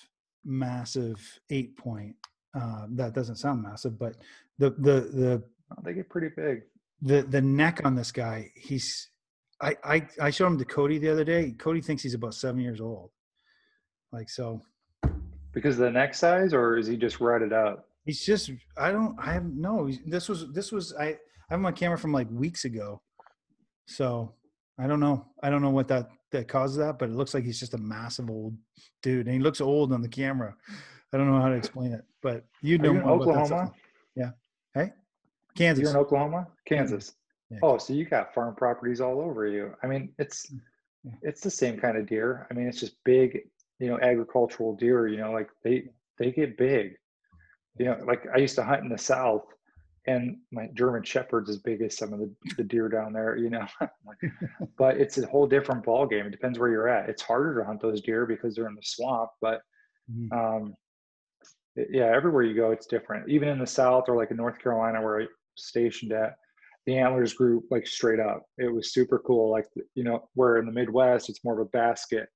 massive 0.46 1.40
eight 1.50 1.78
point. 1.78 2.16
Uh, 2.54 2.86
that 2.92 3.14
doesn't 3.14 3.38
sound 3.38 3.62
massive, 3.64 3.98
but 3.98 4.16
the 4.60 4.72
the 4.72 5.10
the 5.14 5.44
they 5.84 5.94
get 5.94 6.10
pretty 6.10 6.30
big. 6.36 6.64
the 7.02 7.22
the 7.24 7.42
neck 7.42 7.82
on 7.84 7.96
this 7.96 8.12
guy 8.12 8.52
he's 8.56 9.10
I, 9.62 9.76
I 9.84 10.08
i 10.22 10.30
showed 10.30 10.48
him 10.48 10.58
to 10.60 10.66
cody 10.66 10.98
the 11.00 11.10
other 11.10 11.24
day 11.24 11.52
cody 11.58 11.82
thinks 11.82 12.04
he's 12.04 12.14
about 12.14 12.36
seven 12.36 12.62
years 12.62 12.80
old 12.80 13.10
like 14.12 14.30
so 14.30 14.62
Because 15.52 15.76
of 15.80 15.86
the 15.86 15.92
neck 15.92 16.14
size, 16.14 16.54
or 16.54 16.78
is 16.78 16.86
he 16.88 16.96
just 16.98 17.20
rutted 17.20 17.54
up? 17.54 17.88
he's 18.06 18.24
just 18.26 18.52
i 18.78 18.92
don't 18.92 19.16
i 19.20 19.32
have 19.34 19.46
no 19.46 19.90
this 20.06 20.28
was 20.30 20.52
this 20.54 20.72
was 20.72 20.94
i 21.00 21.06
i 21.06 21.18
have 21.50 21.60
my 21.60 21.72
camera 21.72 21.98
from 21.98 22.12
like 22.12 22.30
weeks 22.30 22.66
ago 22.66 23.02
so 23.88 24.34
i 24.80 24.88
don't 24.88 25.00
know 25.00 25.26
i 25.42 25.50
don't 25.50 25.62
know 25.62 25.70
what 25.70 25.88
that 25.88 26.10
that 26.32 26.48
causes 26.48 26.78
that 26.78 26.98
but 26.98 27.10
it 27.10 27.16
looks 27.16 27.34
like 27.34 27.44
he's 27.44 27.60
just 27.60 27.74
a 27.74 27.78
massive 27.78 28.30
old 28.30 28.56
dude 29.02 29.28
and 29.28 29.36
he 29.36 29.42
looks 29.42 29.62
old 29.62 29.94
on 29.94 30.02
the 30.02 30.08
camera 30.08 30.56
i 31.14 31.18
don't 31.18 31.30
know 31.30 31.40
how 31.40 31.50
to 31.50 31.56
explain 31.56 31.94
it 31.94 32.04
but 32.22 32.46
you 32.62 32.78
know 32.78 32.92
you 32.92 33.00
in 33.00 33.06
more 33.06 33.16
about 33.16 33.26
that 33.26 33.42
Oklahoma? 33.42 33.72
Yeah. 34.16 34.32
Hey, 34.74 34.92
Kansas. 35.56 35.82
You're 35.82 35.92
in 35.92 35.98
Oklahoma, 35.98 36.48
Kansas. 36.66 37.14
Yeah. 37.50 37.60
Oh, 37.62 37.78
so 37.78 37.94
you 37.94 38.06
got 38.06 38.34
farm 38.34 38.56
properties 38.56 39.02
all 39.02 39.20
over 39.20 39.46
you. 39.46 39.76
I 39.84 39.88
mean, 39.88 40.14
it's 40.18 40.52
Mm, 41.06 41.12
yeah. 41.12 41.30
it's 41.30 41.42
the 41.42 41.50
same 41.50 41.80
kind 41.80 41.98
of 41.98 42.08
deer. 42.08 42.48
I 42.50 42.54
mean, 42.54 42.68
it's 42.68 42.80
just 42.80 43.04
big, 43.04 43.40
you 43.80 43.88
know, 43.88 44.00
agricultural 44.00 44.76
deer. 44.76 45.08
You 45.08 45.18
know, 45.18 45.32
like 45.32 45.50
they 45.64 45.90
they 46.18 46.32
get 46.32 46.58
big. 46.58 46.96
You 47.78 47.86
know, 47.86 48.00
like 48.06 48.26
I 48.34 48.38
used 48.38 48.56
to 48.56 48.64
hunt 48.64 48.84
in 48.84 48.90
the 48.90 48.98
south, 48.98 49.46
and 50.06 50.38
my 50.52 50.68
German 50.74 51.04
Shepherd's 51.04 51.50
as 51.50 51.58
big 51.60 51.82
as 51.82 51.98
some 51.98 52.14
of 52.14 52.20
the, 52.20 52.34
the 52.58 52.64
deer 52.64 52.90
down 52.90 53.14
there. 53.14 53.38
You 53.38 53.50
know, 53.50 53.68
but 54.78 54.98
it's 54.98 55.18
a 55.18 55.28
whole 55.28 55.48
different 55.48 55.84
ball 55.86 56.06
game. 56.06 56.26
It 56.26 56.32
depends 56.32 56.60
where 56.60 56.70
you're 56.70 56.90
at. 56.90 57.10
It's 57.10 57.22
harder 57.22 57.56
to 57.60 57.66
hunt 57.66 57.82
those 57.82 58.02
deer 58.02 58.26
because 58.26 58.56
they're 58.56 58.68
in 58.68 58.76
the 58.76 58.82
swamp, 58.84 59.32
but 59.42 59.62
Mhm. 60.12 60.34
um, 60.34 60.76
yeah, 61.76 62.12
everywhere 62.14 62.44
you 62.44 62.56
go, 62.56 62.72
it's 62.72 62.88
different. 62.88 63.30
Even 63.30 63.48
in 63.48 63.58
the 63.58 63.66
South 63.66 64.10
or 64.10 64.18
like 64.18 64.32
in 64.32 64.38
North 64.38 64.60
Carolina, 64.60 65.02
where 65.02 65.22
I 65.22 65.28
stationed 65.56 66.12
at, 66.12 66.36
the 66.86 66.98
antlers 66.98 67.34
grew 67.34 67.64
like 67.72 67.88
straight 67.88 68.20
up. 68.20 68.44
It 68.58 68.68
was 68.68 68.94
super 68.94 69.20
cool. 69.20 69.50
Like 69.50 69.66
you 69.96 70.04
know, 70.04 70.30
where 70.34 70.58
in 70.58 70.66
the 70.66 70.72
Midwest, 70.74 71.30
it's 71.30 71.44
more 71.44 71.54
of 71.60 71.66
a 71.66 71.70
basket. 71.70 72.28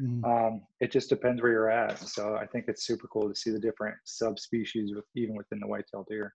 Mhm. 0.00 0.24
Um, 0.24 0.66
it 0.80 0.90
just 0.90 1.08
depends 1.08 1.40
where 1.40 1.52
you're 1.52 1.70
at. 1.70 1.98
So 1.98 2.36
I 2.36 2.46
think 2.46 2.66
it's 2.68 2.84
super 2.84 3.08
cool 3.08 3.28
to 3.28 3.34
see 3.34 3.50
the 3.50 3.58
different 3.58 3.96
subspecies 4.04 4.92
with 4.94 5.06
even 5.16 5.34
within 5.34 5.60
the 5.60 5.66
whitetail 5.66 6.04
deer. 6.08 6.34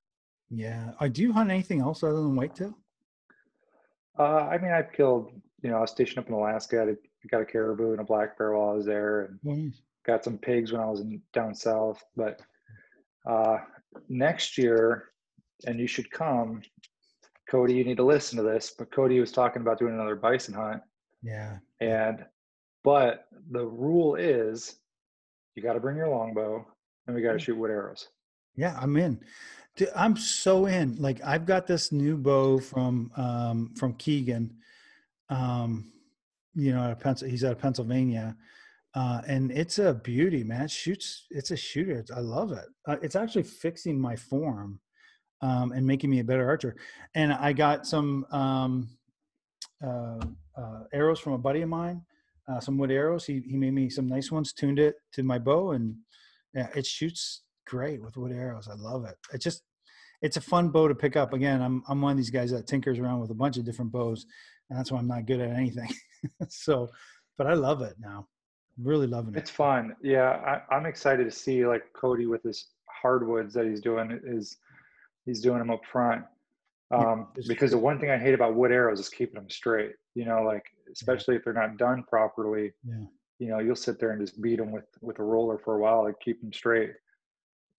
Yeah. 0.50 0.92
I 1.00 1.08
do 1.08 1.22
you 1.22 1.32
hunt 1.34 1.50
anything 1.52 1.82
else 1.82 2.04
other 2.04 2.16
than 2.16 2.36
whitetail? 2.36 2.76
Uh, 4.18 4.48
I 4.52 4.58
mean, 4.58 4.72
I've 4.72 4.92
killed. 4.92 5.32
You 5.62 5.70
know, 5.70 5.78
I 5.78 5.82
was 5.82 5.92
stationed 5.92 6.20
up 6.20 6.28
in 6.28 6.34
Alaska. 6.34 6.82
I 6.90 7.28
got 7.30 7.42
a 7.42 7.46
caribou 7.46 7.92
and 7.92 8.00
a 8.00 8.04
black 8.04 8.38
bear 8.38 8.54
while 8.54 8.70
I 8.70 8.74
was 8.74 8.86
there, 8.86 9.26
and 9.26 9.40
Oh, 9.48 9.54
nice. 9.54 9.82
got 10.06 10.24
some 10.24 10.38
pigs 10.38 10.72
when 10.72 10.82
I 10.82 10.86
was 10.86 11.02
in 11.02 11.22
down 11.34 11.54
south. 11.54 12.02
But 12.16 12.42
uh, 13.30 13.58
next 14.08 14.58
year, 14.58 15.10
and 15.68 15.80
you 15.80 15.88
should 15.88 16.10
come, 16.12 16.62
Cody. 17.50 17.74
You 17.76 17.84
need 17.84 17.98
to 17.98 18.06
listen 18.06 18.38
to 18.38 18.44
this. 18.44 18.74
But 18.78 18.92
Cody 18.92 19.20
was 19.20 19.32
talking 19.32 19.62
about 19.62 19.80
doing 19.80 19.94
another 19.94 20.16
bison 20.16 20.54
hunt, 20.54 20.82
Yeah. 21.22 21.58
and 21.82 22.26
but 22.84 23.28
the 23.52 23.66
rule 23.66 24.16
is 24.16 24.78
you 25.56 25.62
got 25.64 25.74
to 25.74 25.80
bring 25.82 25.98
your 25.98 26.08
longbow 26.08 26.66
and 27.06 27.16
we 27.16 27.22
got 27.22 27.34
to 27.34 27.40
shoot 27.40 27.58
wood 27.58 27.72
arrows. 27.72 28.08
Yeah, 28.56 28.78
I'm 28.82 28.96
in. 28.96 29.20
Dude, 29.80 29.90
I'm 29.96 30.18
so 30.18 30.66
in. 30.66 30.98
Like 30.98 31.22
I've 31.24 31.46
got 31.46 31.66
this 31.66 31.94
new 31.94 32.18
bow 32.18 32.60
from 32.60 33.12
um 33.16 33.74
from 33.76 33.94
Keegan. 33.94 34.58
Um, 35.30 35.94
you 36.54 36.74
know, 36.74 36.82
out 36.82 36.92
of 36.92 37.00
Pens- 37.00 37.22
he's 37.22 37.46
out 37.46 37.54
of 37.54 37.60
Pennsylvania. 37.60 38.36
Uh, 38.94 39.22
and 39.26 39.52
it's 39.52 39.80
a 39.80 39.94
beauty, 39.94 40.44
man. 40.44 40.64
It 40.64 40.72
shoots, 40.72 41.28
it's 41.30 41.52
a 41.52 41.56
shooter. 41.56 41.94
It's, 41.94 42.12
I 42.12 42.20
love 42.20 42.52
it. 42.52 42.66
Uh, 42.86 42.98
it's 43.02 43.16
actually 43.16 43.44
fixing 43.44 43.98
my 43.98 44.18
form 44.18 44.82
um, 45.42 45.72
and 45.72 45.86
making 45.88 46.10
me 46.10 46.20
a 46.20 46.26
better 46.26 46.46
archer. 46.46 46.76
And 47.16 47.32
I 47.32 47.54
got 47.54 47.88
some 47.88 48.26
um, 48.32 48.90
uh, 49.82 50.20
uh, 50.58 50.84
arrows 50.92 51.20
from 51.20 51.34
a 51.34 51.38
buddy 51.38 51.62
of 51.62 51.70
mine, 51.70 52.02
uh, 52.52 52.60
some 52.60 52.78
wood 52.78 52.92
arrows. 52.92 53.26
He, 53.26 53.42
he 53.48 53.56
made 53.56 53.74
me 53.74 53.90
some 53.90 54.10
nice 54.10 54.30
ones, 54.30 54.52
tuned 54.52 54.80
it 54.80 54.96
to 55.14 55.24
my 55.24 55.38
bow, 55.38 55.72
and 55.72 55.96
yeah, 56.54 56.68
it 56.76 56.86
shoots 56.86 57.44
great 57.66 58.02
with 58.02 58.18
wood 58.18 58.34
arrows. 58.34 58.68
I 58.68 58.74
love 58.74 59.06
it. 59.06 59.16
It 59.32 59.40
just 59.40 59.62
it's 60.22 60.38
a 60.38 60.42
fun 60.42 60.70
bow 60.70 60.88
to 60.88 60.96
pick 60.96 61.16
up. 61.16 61.34
Again, 61.34 61.62
I'm 61.62 61.84
I'm 61.88 62.02
one 62.02 62.12
of 62.12 62.18
these 62.18 62.30
guys 62.30 62.52
that 62.52 62.68
tinkers 62.68 63.00
around 63.00 63.20
with 63.20 63.32
a 63.32 63.36
bunch 63.36 63.58
of 63.58 63.66
different 63.66 63.92
bows, 63.92 64.26
and 64.70 64.78
that's 64.78 64.92
why 64.92 65.00
I'm 65.00 65.08
not 65.08 65.26
good 65.26 65.40
at 65.40 65.56
anything. 65.56 65.90
so, 66.50 66.90
but 67.38 67.48
I 67.48 67.54
love 67.54 67.82
it 67.82 67.96
now. 68.00 68.28
Really 68.82 69.08
loving 69.08 69.36
it. 69.36 69.40
It's 69.40 69.50
fun. 69.50 69.96
Yeah, 70.02 70.62
I, 70.72 70.76
I'm 70.76 70.86
excited 70.86 71.26
to 71.26 71.32
see 71.32 71.66
like 71.66 71.84
Cody 71.94 72.26
with 72.26 72.44
his 72.44 72.68
hardwoods 72.90 73.54
that 73.54 73.66
he's 73.66 73.82
doing 73.82 74.20
is 74.24 74.58
he's 75.26 75.42
doing 75.42 75.60
them 75.60 75.72
up 75.72 75.82
front. 75.86 76.24
Um, 76.92 77.28
because 77.48 77.72
the 77.72 77.78
one 77.78 78.00
thing 78.00 78.10
I 78.10 78.18
hate 78.18 78.34
about 78.34 78.56
wood 78.56 78.72
arrows 78.72 79.00
is 79.00 79.10
keeping 79.10 79.36
them 79.36 79.50
straight. 79.50 79.92
You 80.16 80.26
know, 80.26 80.42
like 80.44 80.64
especially 80.92 81.36
if 81.36 81.44
they're 81.44 81.54
not 81.54 81.78
done 81.78 82.04
properly. 82.04 82.74
Yeah. 82.84 83.06
You 83.40 83.48
know, 83.50 83.60
you'll 83.60 83.76
sit 83.76 84.00
there 84.00 84.12
and 84.12 84.20
just 84.20 84.42
beat 84.42 84.58
them 84.58 84.72
with 84.72 84.86
with 85.02 85.20
a 85.20 85.24
roller 85.24 85.58
for 85.58 85.76
a 85.76 85.80
while 85.80 86.06
to 86.06 86.14
keep 86.22 86.42
them 86.42 86.52
straight. 86.52 86.92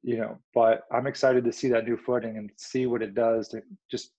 You 0.02 0.16
know, 0.16 0.38
but 0.54 0.82
I'm 0.90 1.06
excited 1.06 1.44
to 1.44 1.52
see 1.52 1.68
that 1.68 1.84
new 1.84 1.96
footing 1.96 2.38
and 2.38 2.50
see 2.56 2.86
what 2.86 3.02
it 3.02 3.14
does 3.14 3.48
to 3.48 3.62
just 3.90 4.12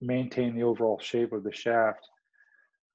maintain 0.00 0.56
the 0.56 0.64
overall 0.64 0.98
shape 0.98 1.32
of 1.32 1.44
the 1.44 1.52
shaft. 1.52 2.00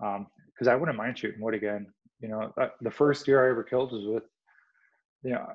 Um, 0.04 0.28
because 0.56 0.68
I 0.68 0.76
wouldn't 0.76 0.98
mind 0.98 1.18
shooting 1.18 1.42
wood 1.42 1.54
again. 1.54 1.88
You 2.22 2.30
know, 2.30 2.54
uh, 2.60 2.68
the 2.82 2.92
first 2.92 3.26
deer 3.26 3.46
I 3.46 3.50
ever 3.50 3.64
killed 3.64 3.92
was 3.92 4.06
with, 4.06 4.24
you 5.24 5.32
know, 5.32 5.46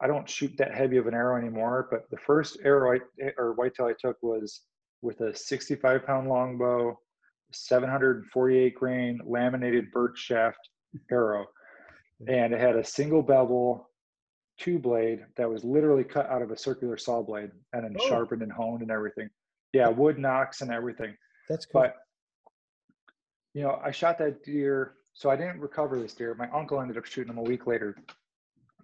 I 0.00 0.06
don't 0.06 0.28
shoot 0.28 0.52
that 0.58 0.74
heavy 0.74 0.98
of 0.98 1.06
an 1.06 1.14
arrow 1.14 1.38
anymore, 1.38 1.88
but 1.90 2.10
the 2.10 2.18
first 2.18 2.58
arrow 2.64 2.98
I 2.98 3.30
or 3.38 3.54
whitetail 3.54 3.86
I 3.86 3.94
took 3.98 4.16
was 4.22 4.62
with 5.00 5.20
a 5.20 5.34
65 5.34 6.04
pound 6.04 6.28
longbow, 6.28 6.98
748 7.52 8.74
grain 8.74 9.20
laminated 9.24 9.90
birch 9.90 10.18
shaft 10.18 10.68
arrow, 11.10 11.46
and 12.28 12.52
it 12.52 12.60
had 12.60 12.76
a 12.76 12.84
single 12.84 13.22
bevel 13.22 13.88
two 14.62 14.78
blade 14.78 15.24
that 15.36 15.50
was 15.50 15.64
literally 15.64 16.04
cut 16.04 16.26
out 16.30 16.40
of 16.40 16.52
a 16.52 16.56
circular 16.56 16.96
saw 16.96 17.20
blade 17.20 17.50
and 17.72 17.84
then 17.84 17.96
Oh. 17.98 18.08
sharpened 18.08 18.42
and 18.42 18.52
honed 18.52 18.82
and 18.82 18.90
everything. 18.92 19.28
Yeah, 19.72 19.88
wood 19.88 20.18
nocks 20.18 20.60
and 20.60 20.70
everything. 20.70 21.16
That's 21.48 21.66
cool. 21.66 21.82
But 21.82 21.96
you 23.54 23.62
know, 23.62 23.80
I 23.84 23.90
shot 23.90 24.18
that 24.18 24.44
deer, 24.44 24.94
so 25.12 25.28
I 25.28 25.36
didn't 25.36 25.60
recover 25.60 25.98
this 26.00 26.14
deer. 26.14 26.34
My 26.34 26.48
uncle 26.50 26.80
ended 26.80 26.96
up 26.96 27.04
shooting 27.04 27.32
him 27.32 27.38
a 27.38 27.42
week 27.42 27.66
later, 27.66 27.96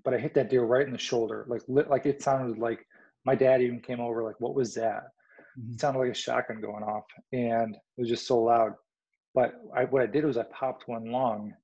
but 0.04 0.12
I 0.12 0.18
hit 0.18 0.34
that 0.34 0.50
deer 0.50 0.64
right 0.64 0.84
in 0.86 0.92
the 0.92 0.98
shoulder, 0.98 1.44
like 1.48 1.62
lit, 1.68 1.88
like 1.88 2.04
it 2.06 2.22
sounded 2.22 2.58
like 2.58 2.84
my 3.24 3.34
dad 3.34 3.62
even 3.62 3.80
came 3.80 4.00
over, 4.00 4.22
like, 4.22 4.38
"What 4.40 4.54
was 4.54 4.74
that?" 4.74 5.04
Mhm. 5.58 5.74
It 5.74 5.80
sounded 5.80 6.00
like 6.00 6.10
a 6.10 6.14
shotgun 6.14 6.60
going 6.60 6.82
off, 6.82 7.06
and 7.32 7.74
it 7.76 7.80
was 8.00 8.08
just 8.08 8.26
so 8.26 8.42
loud. 8.42 8.74
But 9.34 9.54
I, 9.74 9.84
what 9.84 10.02
I 10.02 10.06
did 10.06 10.24
was 10.24 10.36
I 10.36 10.44
popped 10.44 10.88
one 10.88 11.06
lung, 11.10 11.54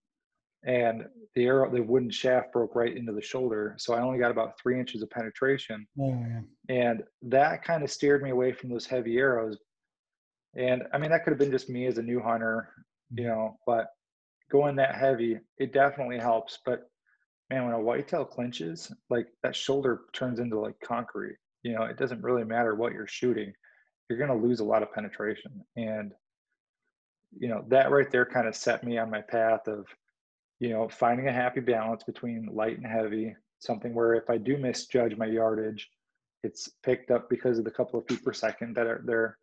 and 0.67 1.05
the 1.35 1.47
arrow, 1.47 1.71
the 1.71 1.83
wooden 1.83 2.11
shaft 2.11 2.53
broke 2.53 2.75
right 2.75 2.97
into 2.97 3.13
the 3.13 3.21
shoulder, 3.21 3.75
so 3.79 3.95
I 3.95 4.01
only 4.01 4.19
got 4.19 4.31
about 4.31 4.59
three 4.59 4.79
inches 4.79 5.03
of 5.03 5.11
penetration. 5.11 5.87
Oh, 6.01 6.25
and 6.69 7.03
that 7.23 7.65
kind 7.65 7.83
of 7.83 7.91
steered 7.91 8.23
me 8.23 8.31
away 8.31 8.53
from 8.53 8.71
those 8.71 8.87
heavy 8.87 9.19
arrows. 9.19 9.59
And 10.57 10.85
i 10.93 10.99
mean 10.99 11.11
that 11.11 11.25
could 11.25 11.33
have 11.33 11.39
been 11.39 11.51
just 11.51 11.69
me 11.69 11.87
as 11.87 11.99
a 11.99 12.03
new 12.03 12.21
hunter 12.21 12.69
you 13.11 13.25
mm. 13.25 13.27
know 13.27 13.59
but 13.67 13.89
going 14.53 14.77
that 14.77 14.95
heavy 14.95 15.39
it 15.59 15.73
definitely 15.73 16.19
helps. 16.19 16.59
But 16.65 16.89
man 17.51 17.65
when 17.65 17.75
a 17.75 17.81
whitetail 17.81 18.25
clinches 18.25 18.93
like 19.11 19.27
that 19.43 19.57
shoulder 19.57 20.03
turns 20.13 20.39
into 20.39 20.59
like 20.59 20.77
concrete. 20.81 21.37
You 21.65 21.75
know 21.75 21.83
it 21.85 21.99
doesn't 21.99 22.23
really 22.23 22.45
matter 22.45 22.75
what 22.77 22.93
you're 22.93 23.09
shooting 23.09 23.53
you're 24.09 24.19
going 24.19 24.31
to 24.31 24.47
lose 24.47 24.61
a 24.61 24.65
lot 24.65 24.83
of 24.83 24.93
penetration. 24.93 25.65
And 25.77 26.13
you 27.37 27.49
know 27.49 27.65
that 27.69 27.91
right 27.91 28.11
there 28.11 28.27
kind 28.27 28.47
of 28.47 28.55
set 28.55 28.85
me 28.85 28.99
on 28.99 29.11
my 29.11 29.21
path 29.21 29.67
of 29.67 29.87
you 30.61 30.71
know 30.71 30.89
finding 30.89 31.29
a 31.29 31.33
happy 31.33 31.61
balance 31.61 32.03
between 32.05 32.49
light 32.53 32.77
and 32.77 32.87
heavy 32.87 33.35
something 33.59 33.95
where 33.95 34.15
if 34.15 34.29
i 34.31 34.37
do 34.37 34.57
misjudge 34.57 35.17
my 35.17 35.27
yardage 35.27 35.89
it's 36.43 36.69
picked 36.83 37.11
up 37.11 37.29
because 37.31 37.59
of 37.59 37.65
the 37.65 37.71
couple 37.71 37.99
of 37.99 38.07
feet 38.07 38.23
per 38.23 38.33
second 38.33 38.75
that 38.77 38.87
are 38.87 39.03
there 39.07 39.39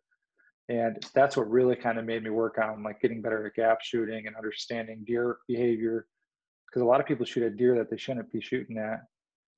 and 0.68 1.04
that's 1.14 1.36
what 1.36 1.50
really 1.50 1.74
kind 1.76 1.98
of 1.98 2.04
made 2.04 2.22
me 2.22 2.30
work 2.30 2.58
on 2.58 2.82
like 2.82 3.00
getting 3.00 3.20
better 3.20 3.46
at 3.46 3.54
gap 3.54 3.78
shooting 3.82 4.26
and 4.26 4.36
understanding 4.36 5.02
deer 5.06 5.38
behavior 5.48 6.06
because 6.68 6.82
a 6.82 6.86
lot 6.86 7.00
of 7.00 7.06
people 7.06 7.26
shoot 7.26 7.42
at 7.42 7.56
deer 7.56 7.76
that 7.76 7.90
they 7.90 7.96
shouldn't 7.96 8.30
be 8.32 8.40
shooting 8.40 8.78
at 8.78 9.00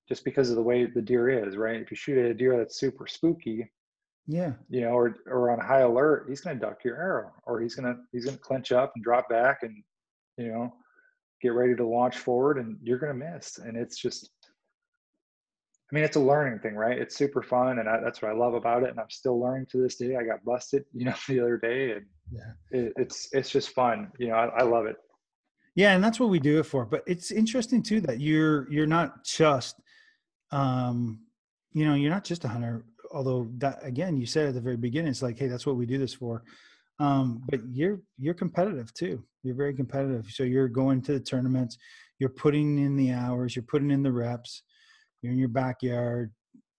just 0.09 0.25
because 0.25 0.51
of 0.51 0.57
the 0.57 0.63
way 0.63 0.85
the 0.87 1.03
deer 1.03 1.29
is 1.29 1.57
right 1.57 1.81
if 1.81 1.91
you 1.91 1.97
shoot 1.97 2.19
at 2.19 2.31
a 2.31 2.35
deer 2.35 2.57
that's 2.57 2.79
super 2.81 3.07
spooky 3.07 3.71
Yeah. 4.27 4.53
you 4.71 4.81
know 4.81 4.91
or 4.93 5.17
or 5.27 5.51
on 5.51 5.61
high 5.61 5.81
alert 5.81 6.25
he's 6.29 6.41
going 6.41 6.59
to 6.59 6.65
duck 6.67 6.83
your 6.85 6.97
arrow 6.97 7.31
or 7.45 7.61
he's 7.61 7.75
going 7.75 7.95
to 7.95 8.01
he's 8.13 8.25
going 8.25 8.37
to 8.37 8.43
clench 8.43 8.73
up 8.73 8.93
and 8.95 9.05
drop 9.05 9.29
back 9.29 9.59
and 9.63 9.83
you 10.39 10.49
know 10.49 10.73
get 11.45 11.53
ready 11.53 11.77
to 11.77 11.87
launch 11.87 12.17
forward 12.17 12.59
and 12.59 12.79
you're 12.83 12.99
going 12.99 13.13
to 13.17 13.27
miss 13.33 13.59
and 13.59 13.77
it's 13.77 13.99
just 14.01 14.31
I 15.93 15.95
mean, 15.95 16.05
it's 16.05 16.17
a 16.17 16.21
learning 16.21 16.61
thing, 16.61 16.75
right? 16.75 16.99
It's 16.99 17.15
super 17.15 17.43
fun, 17.43 17.79
and 17.79 17.89
I, 17.89 18.01
that's 18.01 18.23
what 18.23 18.31
I 18.33 18.35
love 18.35 18.55
about 18.55 18.83
it. 18.83 18.89
And 18.89 18.99
I'm 18.99 19.11
still 19.11 19.39
learning 19.39 19.67
to 19.71 19.83
this 19.83 19.97
day. 19.97 20.17
I 20.17 20.25
got 20.25 20.43
busted, 20.45 20.85
you 20.93 21.05
know, 21.05 21.15
the 21.29 21.39
other 21.39 21.57
day, 21.59 21.93
and 21.93 22.07
Yeah. 22.33 22.53
it, 22.73 22.93
it's 22.97 23.29
it's 23.33 23.51
just 23.51 23.69
fun. 23.71 24.11
You 24.19 24.29
know, 24.29 24.35
I, 24.35 24.47
I 24.47 24.63
love 24.63 24.87
it. 24.87 24.97
Yeah, 25.77 25.95
and 25.95 26.03
that's 26.03 26.19
what 26.19 26.31
we 26.31 26.41
do 26.41 26.59
it 26.59 26.65
for. 26.65 26.85
But 26.87 27.03
it's 27.07 27.31
interesting 27.31 27.83
too 27.83 28.01
that 28.01 28.21
you're 28.21 28.69
you're 28.73 28.87
not 28.87 29.25
just 29.25 29.77
um 30.51 31.21
you 31.73 31.85
know, 31.85 31.95
you're 31.95 32.11
not 32.11 32.25
just 32.25 32.45
a 32.45 32.49
hunter, 32.49 32.87
although 33.13 33.49
that 33.59 33.79
again 33.85 34.17
you 34.17 34.27
said 34.27 34.49
at 34.49 34.55
the 34.55 34.61
very 34.61 34.77
beginning, 34.77 35.11
it's 35.11 35.23
like, 35.23 35.39
hey, 35.39 35.49
that's 35.49 35.67
what 35.67 35.77
we 35.77 35.87
do 35.87 35.99
this 35.99 36.15
for. 36.15 36.43
Um, 36.99 37.43
but 37.51 37.61
you're 37.73 38.01
you're 38.19 38.35
competitive 38.35 38.93
too. 38.95 39.23
You're 39.45 39.55
very 39.55 39.75
competitive. 39.75 40.27
So 40.31 40.43
you're 40.43 40.69
going 40.69 41.03
to 41.03 41.13
the 41.13 41.21
tournaments, 41.21 41.79
you're 42.19 42.31
putting 42.31 42.79
in 42.79 42.97
the 42.97 43.13
hours, 43.13 43.55
you're 43.55 43.65
putting 43.65 43.91
in 43.91 44.03
the 44.03 44.13
reps, 44.13 44.63
you're 45.23 45.33
in 45.33 45.39
your 45.39 45.49
backyard, 45.49 46.33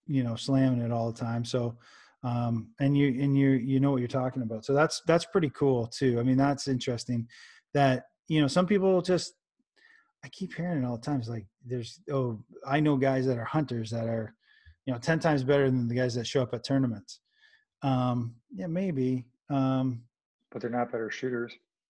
you 0.07 0.23
know, 0.23 0.35
slamming 0.35 0.81
it 0.81 0.91
all 0.91 1.11
the 1.11 1.19
time. 1.19 1.45
So 1.45 1.77
um 2.23 2.69
and 2.79 2.97
you 2.97 3.07
and 3.21 3.37
you 3.37 3.49
you 3.51 3.79
know 3.79 3.91
what 3.91 3.99
you're 3.99 4.07
talking 4.07 4.41
about. 4.41 4.65
So 4.65 4.73
that's 4.73 5.01
that's 5.05 5.25
pretty 5.25 5.51
cool 5.51 5.87
too. 5.87 6.19
I 6.19 6.23
mean, 6.23 6.37
that's 6.37 6.67
interesting 6.67 7.27
that 7.73 8.05
you 8.27 8.41
know 8.41 8.47
some 8.47 8.65
people 8.65 9.01
just 9.01 9.33
i 10.23 10.27
keep 10.29 10.53
hearing 10.55 10.81
it 10.81 10.85
all 10.85 10.97
the 10.97 11.05
time 11.05 11.19
it's 11.19 11.29
like 11.29 11.45
there's 11.63 11.99
oh 12.11 12.39
i 12.65 12.79
know 12.79 12.95
guys 12.95 13.27
that 13.27 13.37
are 13.37 13.43
hunters 13.45 13.91
that 13.91 14.07
are 14.07 14.33
you 14.85 14.93
know 14.93 14.97
10 14.97 15.19
times 15.19 15.43
better 15.43 15.69
than 15.69 15.87
the 15.87 15.93
guys 15.93 16.15
that 16.15 16.25
show 16.25 16.41
up 16.41 16.53
at 16.53 16.63
tournaments 16.63 17.19
Um, 17.83 18.35
yeah, 18.51 18.67
maybe. 18.67 19.25
Um, 19.49 20.03
but 20.51 20.61
they're 20.61 20.71
not 20.71 20.91
better 20.91 21.11
shooters. 21.11 21.53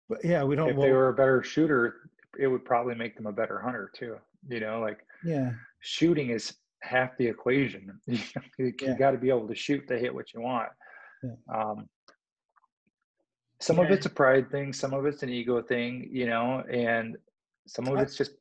But 0.08 0.24
yeah, 0.24 0.44
we 0.44 0.56
don't. 0.56 0.70
If 0.70 0.76
they 0.76 0.92
were 0.92 1.08
a 1.08 1.14
better 1.14 1.42
shooter, 1.42 2.10
it 2.38 2.46
would 2.46 2.64
probably 2.64 2.94
make 2.94 3.16
them 3.16 3.26
a 3.26 3.32
better 3.32 3.58
hunter 3.60 3.90
too. 3.94 4.16
You 4.48 4.60
know, 4.60 4.80
like 4.80 4.98
yeah, 5.24 5.52
shooting 5.80 6.30
is 6.30 6.54
half 6.82 7.16
the 7.18 7.26
equation. 7.26 7.98
you 8.06 8.72
Yeah. 8.80 8.96
got 8.96 9.10
to 9.12 9.18
be 9.18 9.28
able 9.28 9.48
to 9.48 9.54
shoot 9.54 9.88
to 9.88 9.98
hit 9.98 10.14
what 10.14 10.32
you 10.32 10.40
want. 10.40 10.68
Yeah. 11.22 11.30
Um, 11.52 11.88
some 13.60 13.78
of 13.78 13.90
it's 13.90 14.06
a 14.06 14.10
pride 14.10 14.50
thing, 14.50 14.72
some 14.72 14.92
of 14.92 15.06
it's 15.06 15.22
an 15.22 15.30
ego 15.30 15.62
thing, 15.62 16.08
you 16.12 16.26
know, 16.26 16.62
and 16.70 17.16
some 17.66 17.88
of 17.88 17.98
it's 17.98 18.14
just 18.16 18.32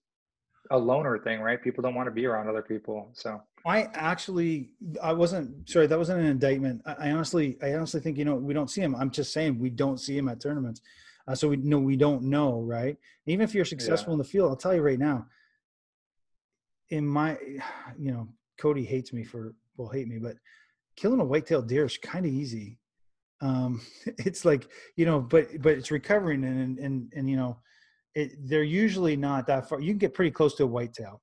a 0.72 0.78
loner 0.78 1.18
thing, 1.18 1.39
right? 1.39 1.61
People 1.63 1.82
don't 1.82 1.95
want 1.95 2.07
to 2.07 2.11
be 2.11 2.26
around 2.26 2.49
other 2.49 2.61
people. 2.61 3.09
So 3.13 3.41
I 3.66 3.84
actually, 3.93 4.72
I 5.01 5.13
wasn't 5.13 5.68
sorry. 5.70 5.88
That 5.88 5.97
wasn't 5.97 6.20
an 6.20 6.26
indictment. 6.26 6.82
I, 6.86 7.07
I 7.07 7.11
honestly, 7.11 7.57
I 7.63 7.74
honestly 7.74 8.01
think 8.01 8.18
you 8.18 8.26
know 8.26 8.36
we 8.36 8.53
don't 8.53 8.70
see 8.70 8.82
him. 8.82 8.93
I'm 8.95 9.09
just 9.09 9.32
saying 9.32 9.57
we 9.57 9.70
don't 9.70 9.99
see 9.99 10.18
him 10.18 10.28
at 10.28 10.41
tournaments, 10.41 10.82
uh, 11.28 11.36
so 11.36 11.49
we 11.49 11.57
know 11.57 11.80
we 11.80 11.95
don't 11.95 12.23
know, 12.23 12.61
right? 12.61 12.97
Even 13.26 13.43
if 13.43 13.55
you're 13.55 13.65
successful 13.65 14.13
in 14.13 14.19
the 14.19 14.23
field, 14.23 14.49
I'll 14.49 14.55
tell 14.55 14.76
you 14.76 14.82
right 14.82 14.99
now. 14.99 15.28
In 16.89 17.07
my, 17.07 17.38
you 17.97 18.11
know, 18.11 18.28
Cody 18.59 18.86
hates 18.86 19.11
me 19.11 19.23
for 19.23 19.55
will 19.78 19.89
hate 19.89 20.07
me, 20.07 20.19
but 20.19 20.36
killing 20.95 21.19
a 21.19 21.26
white-tailed 21.26 21.67
deer 21.67 21.86
is 21.86 21.97
kind 21.97 22.26
of 22.26 22.32
easy. 22.32 22.78
Um, 23.41 23.82
it's 24.05 24.45
like 24.45 24.69
you 24.95 25.05
know, 25.05 25.19
but 25.19 25.47
but 25.61 25.73
it's 25.73 25.91
recovering 25.91 26.43
and 26.43 26.59
and 26.59 26.80
and, 26.80 27.13
and 27.15 27.30
you 27.30 27.38
know, 27.38 27.57
it, 28.13 28.34
they're 28.47 28.63
usually 28.63 29.15
not 29.15 29.47
that 29.47 29.67
far. 29.67 29.82
You 29.82 29.91
can 29.91 29.97
get 29.97 30.13
pretty 30.13 30.32
close 30.32 30.55
to 30.55 30.63
a 30.63 30.67
whitetail, 30.67 31.21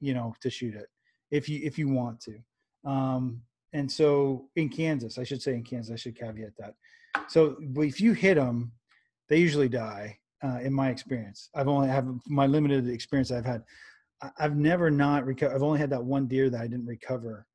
you 0.00 0.14
know, 0.14 0.34
to 0.42 0.50
shoot 0.50 0.74
it 0.74 0.86
if 1.30 1.48
you 1.48 1.60
if 1.64 1.76
you 1.78 1.88
want 1.88 2.20
to. 2.20 2.38
Um, 2.88 3.42
and 3.72 3.90
so 3.90 4.48
in 4.56 4.68
Kansas, 4.68 5.18
I 5.18 5.24
should 5.24 5.42
say 5.42 5.54
in 5.54 5.62
Kansas, 5.62 5.92
I 5.92 5.96
should 5.96 6.18
caveat 6.18 6.52
that. 6.58 6.74
So 7.28 7.56
if 7.76 8.00
you 8.00 8.12
hit 8.12 8.34
them, 8.34 8.72
they 9.30 9.38
usually 9.38 9.68
die. 9.68 10.18
Uh, 10.42 10.58
in 10.62 10.72
my 10.72 10.88
experience, 10.88 11.50
I've 11.54 11.68
only 11.68 11.88
have 11.88 12.08
my 12.26 12.46
limited 12.46 12.88
experience 12.88 13.30
I've 13.30 13.44
had. 13.44 13.62
I've 14.38 14.56
never 14.56 14.90
not 14.90 15.26
recovered. 15.26 15.54
I've 15.54 15.62
only 15.62 15.78
had 15.78 15.90
that 15.90 16.02
one 16.02 16.26
deer 16.26 16.48
that 16.48 16.60
I 16.60 16.66
didn't 16.66 16.86
recover. 16.86 17.46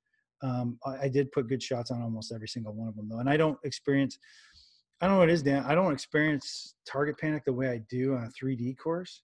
Um, 0.44 0.78
I, 0.86 1.06
I 1.06 1.08
did 1.10 1.32
put 1.32 1.48
good 1.48 1.64
shots 1.64 1.90
on 1.90 2.04
almost 2.04 2.32
every 2.32 2.48
single 2.48 2.74
one 2.74 2.88
of 2.88 2.96
them 2.96 3.10
though, 3.10 3.20
and 3.20 3.30
I 3.30 3.38
don't 3.38 3.58
experience. 3.64 4.20
I 5.02 5.08
don't 5.08 5.16
know 5.16 5.20
what 5.20 5.30
it 5.30 5.34
is, 5.34 5.42
Dan. 5.42 5.64
I 5.66 5.74
don't 5.74 5.92
experience 5.92 6.76
target 6.88 7.18
panic 7.18 7.44
the 7.46 7.54
way 7.54 7.70
I 7.70 7.82
do 7.90 8.16
on 8.16 8.24
a 8.26 8.46
3D 8.46 8.78
course 8.78 9.24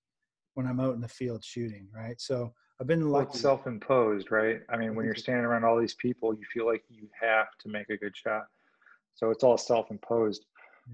when 0.55 0.65
I'm 0.65 0.79
out 0.79 0.95
in 0.95 1.01
the 1.01 1.07
field 1.07 1.43
shooting. 1.43 1.87
Right, 1.95 2.19
so 2.19 2.51
I've 2.79 2.87
been 2.87 3.11
well, 3.11 3.21
lucky. 3.21 3.33
it's 3.33 3.41
self-imposed, 3.41 4.31
right? 4.31 4.61
I 4.69 4.77
mean, 4.77 4.95
when 4.95 5.05
you're 5.05 5.13
standing 5.13 5.45
around 5.45 5.65
all 5.65 5.79
these 5.79 5.93
people, 5.95 6.33
you 6.33 6.43
feel 6.51 6.65
like 6.65 6.83
you 6.89 7.07
have 7.21 7.47
to 7.61 7.69
make 7.69 7.89
a 7.91 7.97
good 7.97 8.17
shot. 8.17 8.45
So 9.13 9.29
it's 9.29 9.43
all 9.43 9.57
self-imposed. 9.57 10.45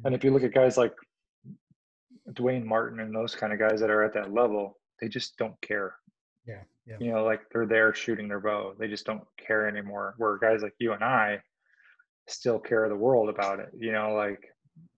And 0.03 0.14
if 0.14 0.24
you 0.24 0.32
look 0.32 0.43
at 0.43 0.53
guys 0.53 0.78
like 0.78 0.93
Dwayne 2.34 2.63
Martin 2.65 2.99
and 2.99 3.13
those 3.15 3.36
kind 3.36 3.53
of 3.53 3.59
guys 3.59 3.80
that 3.80 3.89
are 3.89 4.03
at 4.03 4.13
that 4.13 4.34
level, 4.34 4.78
they 4.99 5.07
just 5.07 5.38
don't 5.38 5.59
care. 5.61 5.95
Yeah, 6.45 6.63
yeah. 6.86 6.97
You 6.99 7.11
know, 7.11 7.23
like 7.23 7.41
they're 7.51 7.65
there 7.65 7.93
shooting 7.93 8.28
their 8.28 8.39
bow. 8.39 8.73
They 8.80 8.88
just 8.88 9.05
don't 9.05 9.23
care 9.38 9.67
anymore. 9.67 10.15
Where 10.17 10.38
guys 10.38 10.61
like 10.61 10.73
you 10.80 10.93
and 10.93 11.03
I 11.03 11.39
still 12.28 12.59
care 12.59 12.88
the 12.89 12.95
world 12.95 13.30
about 13.30 13.59
it. 13.59 13.69
You 13.78 13.91
know, 13.91 14.13
like 14.13 14.43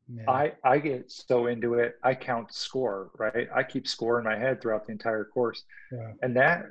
Yeah. 0.08 0.30
I 0.30 0.54
I 0.64 0.80
get 0.80 1.12
so 1.12 1.48
into 1.48 1.76
it. 1.76 1.96
I 2.04 2.16
count 2.16 2.52
score, 2.54 3.12
right? 3.18 3.48
I 3.54 3.64
keep 3.64 3.88
score 3.88 4.18
in 4.20 4.26
my 4.26 4.38
head 4.38 4.60
throughout 4.62 4.86
the 4.86 4.92
entire 4.92 5.26
course, 5.26 5.64
Yeah. 5.92 6.14
and 6.24 6.36
that 6.36 6.66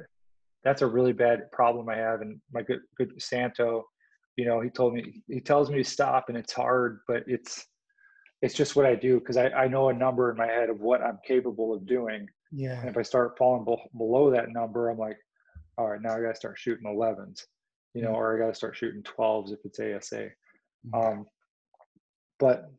that's 0.64 0.82
a 0.82 0.86
really 0.86 1.12
bad 1.12 1.50
problem 1.52 1.88
I 1.88 1.96
have. 1.96 2.20
And 2.20 2.40
my 2.52 2.62
good 2.62 2.80
good 2.96 3.12
Santo, 3.22 3.86
you 4.36 4.44
know, 4.44 4.60
he 4.60 4.70
told 4.70 4.94
me 4.94 5.22
he 5.28 5.40
tells 5.40 5.70
me 5.70 5.78
to 5.78 5.84
stop, 5.84 6.28
and 6.28 6.36
it's 6.36 6.52
hard, 6.52 7.00
but 7.06 7.22
it's 7.28 7.64
it's 8.42 8.54
just 8.54 8.76
what 8.76 8.86
I 8.86 8.94
do 8.94 9.18
because 9.18 9.36
I, 9.36 9.48
I 9.50 9.68
know 9.68 9.88
a 9.88 9.94
number 9.94 10.30
in 10.30 10.36
my 10.36 10.46
head 10.46 10.70
of 10.70 10.80
what 10.80 11.02
I'm 11.02 11.18
capable 11.26 11.74
of 11.74 11.86
doing. 11.86 12.28
Yeah. 12.52 12.78
And 12.80 12.88
if 12.88 12.96
I 12.96 13.02
start 13.02 13.36
falling 13.36 13.64
bel- 13.64 13.88
below 13.96 14.30
that 14.30 14.50
number, 14.50 14.88
I'm 14.88 14.98
like, 14.98 15.18
all 15.76 15.88
right, 15.88 16.00
now 16.00 16.16
I 16.16 16.20
got 16.20 16.30
to 16.30 16.34
start 16.36 16.58
shooting 16.58 16.86
11s, 16.86 17.44
you 17.94 18.02
know, 18.02 18.10
Yeah. 18.10 18.16
or 18.16 18.36
I 18.36 18.38
got 18.40 18.48
to 18.48 18.54
start 18.54 18.76
shooting 18.76 19.02
12s 19.02 19.52
if 19.52 19.58
it's 19.64 19.80
ASA. 19.80 20.30
Mhm. 20.86 20.94
Um, 21.12 21.26
but 22.38 22.70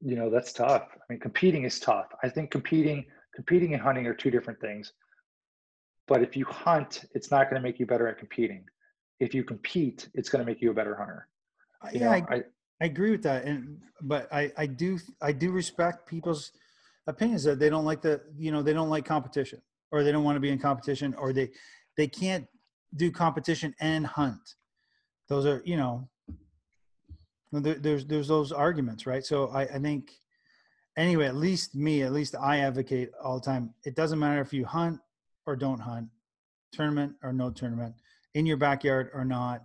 you 0.00 0.14
know, 0.16 0.30
that's 0.30 0.52
tough. 0.52 0.88
I 0.94 1.00
mean, 1.12 1.20
competing 1.20 1.64
is 1.64 1.80
tough. 1.80 2.06
I 2.22 2.28
think 2.28 2.50
competing, 2.50 3.06
competing 3.34 3.72
and 3.72 3.82
hunting 3.82 4.06
are 4.06 4.14
two 4.14 4.30
different 4.30 4.60
things. 4.60 4.92
But 6.06 6.22
if 6.22 6.36
you 6.36 6.44
hunt, 6.44 7.04
it's 7.14 7.30
not 7.30 7.50
going 7.50 7.60
to 7.60 7.66
make 7.66 7.80
you 7.80 7.86
better 7.86 8.06
at 8.06 8.18
competing. 8.18 8.64
If 9.20 9.34
you 9.34 9.42
compete, 9.42 10.08
it's 10.14 10.28
going 10.28 10.44
to 10.44 10.50
make 10.50 10.60
you 10.60 10.70
a 10.70 10.74
better 10.74 10.94
hunter. 10.94 11.28
You 11.92 12.00
yeah, 12.00 12.18
know, 12.18 12.26
I, 12.30 12.42
I 12.80 12.86
agree 12.86 13.10
with 13.10 13.22
that, 13.22 13.44
and 13.44 13.78
but 14.02 14.32
I 14.32 14.52
I 14.56 14.66
do 14.66 14.98
I 15.22 15.32
do 15.32 15.50
respect 15.50 16.06
people's 16.06 16.52
opinions 17.06 17.44
that 17.44 17.58
they 17.58 17.70
don't 17.70 17.84
like 17.84 18.02
the 18.02 18.20
you 18.36 18.52
know 18.52 18.62
they 18.62 18.72
don't 18.72 18.90
like 18.90 19.04
competition 19.04 19.62
or 19.90 20.02
they 20.02 20.12
don't 20.12 20.24
want 20.24 20.36
to 20.36 20.40
be 20.40 20.50
in 20.50 20.58
competition 20.58 21.14
or 21.14 21.32
they 21.32 21.50
they 21.96 22.06
can't 22.06 22.46
do 22.94 23.10
competition 23.10 23.74
and 23.80 24.06
hunt. 24.06 24.56
Those 25.28 25.46
are 25.46 25.62
you 25.64 25.76
know 25.76 26.08
there, 27.52 27.74
there's 27.74 28.04
there's 28.06 28.28
those 28.28 28.52
arguments 28.52 29.06
right. 29.06 29.24
So 29.24 29.48
I 29.48 29.62
I 29.62 29.78
think 29.78 30.12
anyway 30.98 31.26
at 31.26 31.36
least 31.36 31.74
me 31.74 32.02
at 32.02 32.12
least 32.12 32.34
I 32.38 32.58
advocate 32.58 33.10
all 33.22 33.40
the 33.40 33.46
time. 33.46 33.72
It 33.84 33.94
doesn't 33.94 34.18
matter 34.18 34.42
if 34.42 34.52
you 34.52 34.66
hunt 34.66 35.00
or 35.46 35.56
don't 35.56 35.80
hunt, 35.80 36.08
tournament 36.72 37.14
or 37.22 37.32
no 37.32 37.50
tournament, 37.50 37.94
in 38.34 38.44
your 38.44 38.58
backyard 38.58 39.10
or 39.14 39.24
not 39.24 39.64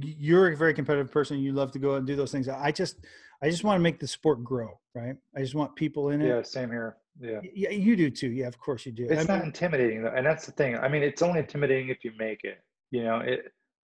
you're 0.00 0.52
a 0.52 0.56
very 0.56 0.74
competitive 0.74 1.10
person. 1.10 1.38
You 1.38 1.52
love 1.52 1.72
to 1.72 1.78
go 1.78 1.94
and 1.94 2.06
do 2.06 2.16
those 2.16 2.32
things. 2.32 2.48
I 2.48 2.72
just, 2.72 2.96
I 3.42 3.50
just 3.50 3.64
want 3.64 3.76
to 3.78 3.82
make 3.82 4.00
the 4.00 4.08
sport 4.08 4.42
grow, 4.42 4.78
right? 4.94 5.16
I 5.36 5.40
just 5.40 5.54
want 5.54 5.76
people 5.76 6.10
in 6.10 6.20
it. 6.20 6.28
yeah, 6.28 6.42
same 6.42 6.70
here. 6.70 6.96
Yeah. 7.20 7.40
Yeah, 7.54 7.70
you 7.70 7.96
do 7.96 8.10
too. 8.10 8.28
Yeah, 8.28 8.46
of 8.46 8.58
course 8.58 8.86
you 8.86 8.92
do. 8.92 9.06
It's 9.08 9.28
I 9.28 9.36
not 9.36 9.44
intimidating 9.44 10.02
though, 10.02 10.12
and 10.14 10.24
that's 10.24 10.46
the 10.46 10.52
thing. 10.52 10.76
I 10.76 10.88
mean, 10.88 11.02
it's 11.02 11.22
only 11.22 11.40
intimidating 11.40 11.88
if 11.88 12.04
you 12.04 12.12
make 12.18 12.44
it. 12.44 12.60
You 12.90 13.04
know, 13.04 13.18
it 13.18 13.52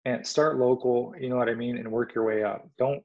and 0.05 0.27
start 0.27 0.59
local. 0.59 1.15
You 1.19 1.29
know 1.29 1.37
what 1.37 1.49
I 1.49 1.55
mean, 1.55 1.77
and 1.77 1.91
work 1.91 2.15
your 2.15 2.25
way 2.25 2.43
up. 2.43 2.69
Don't. 2.79 3.03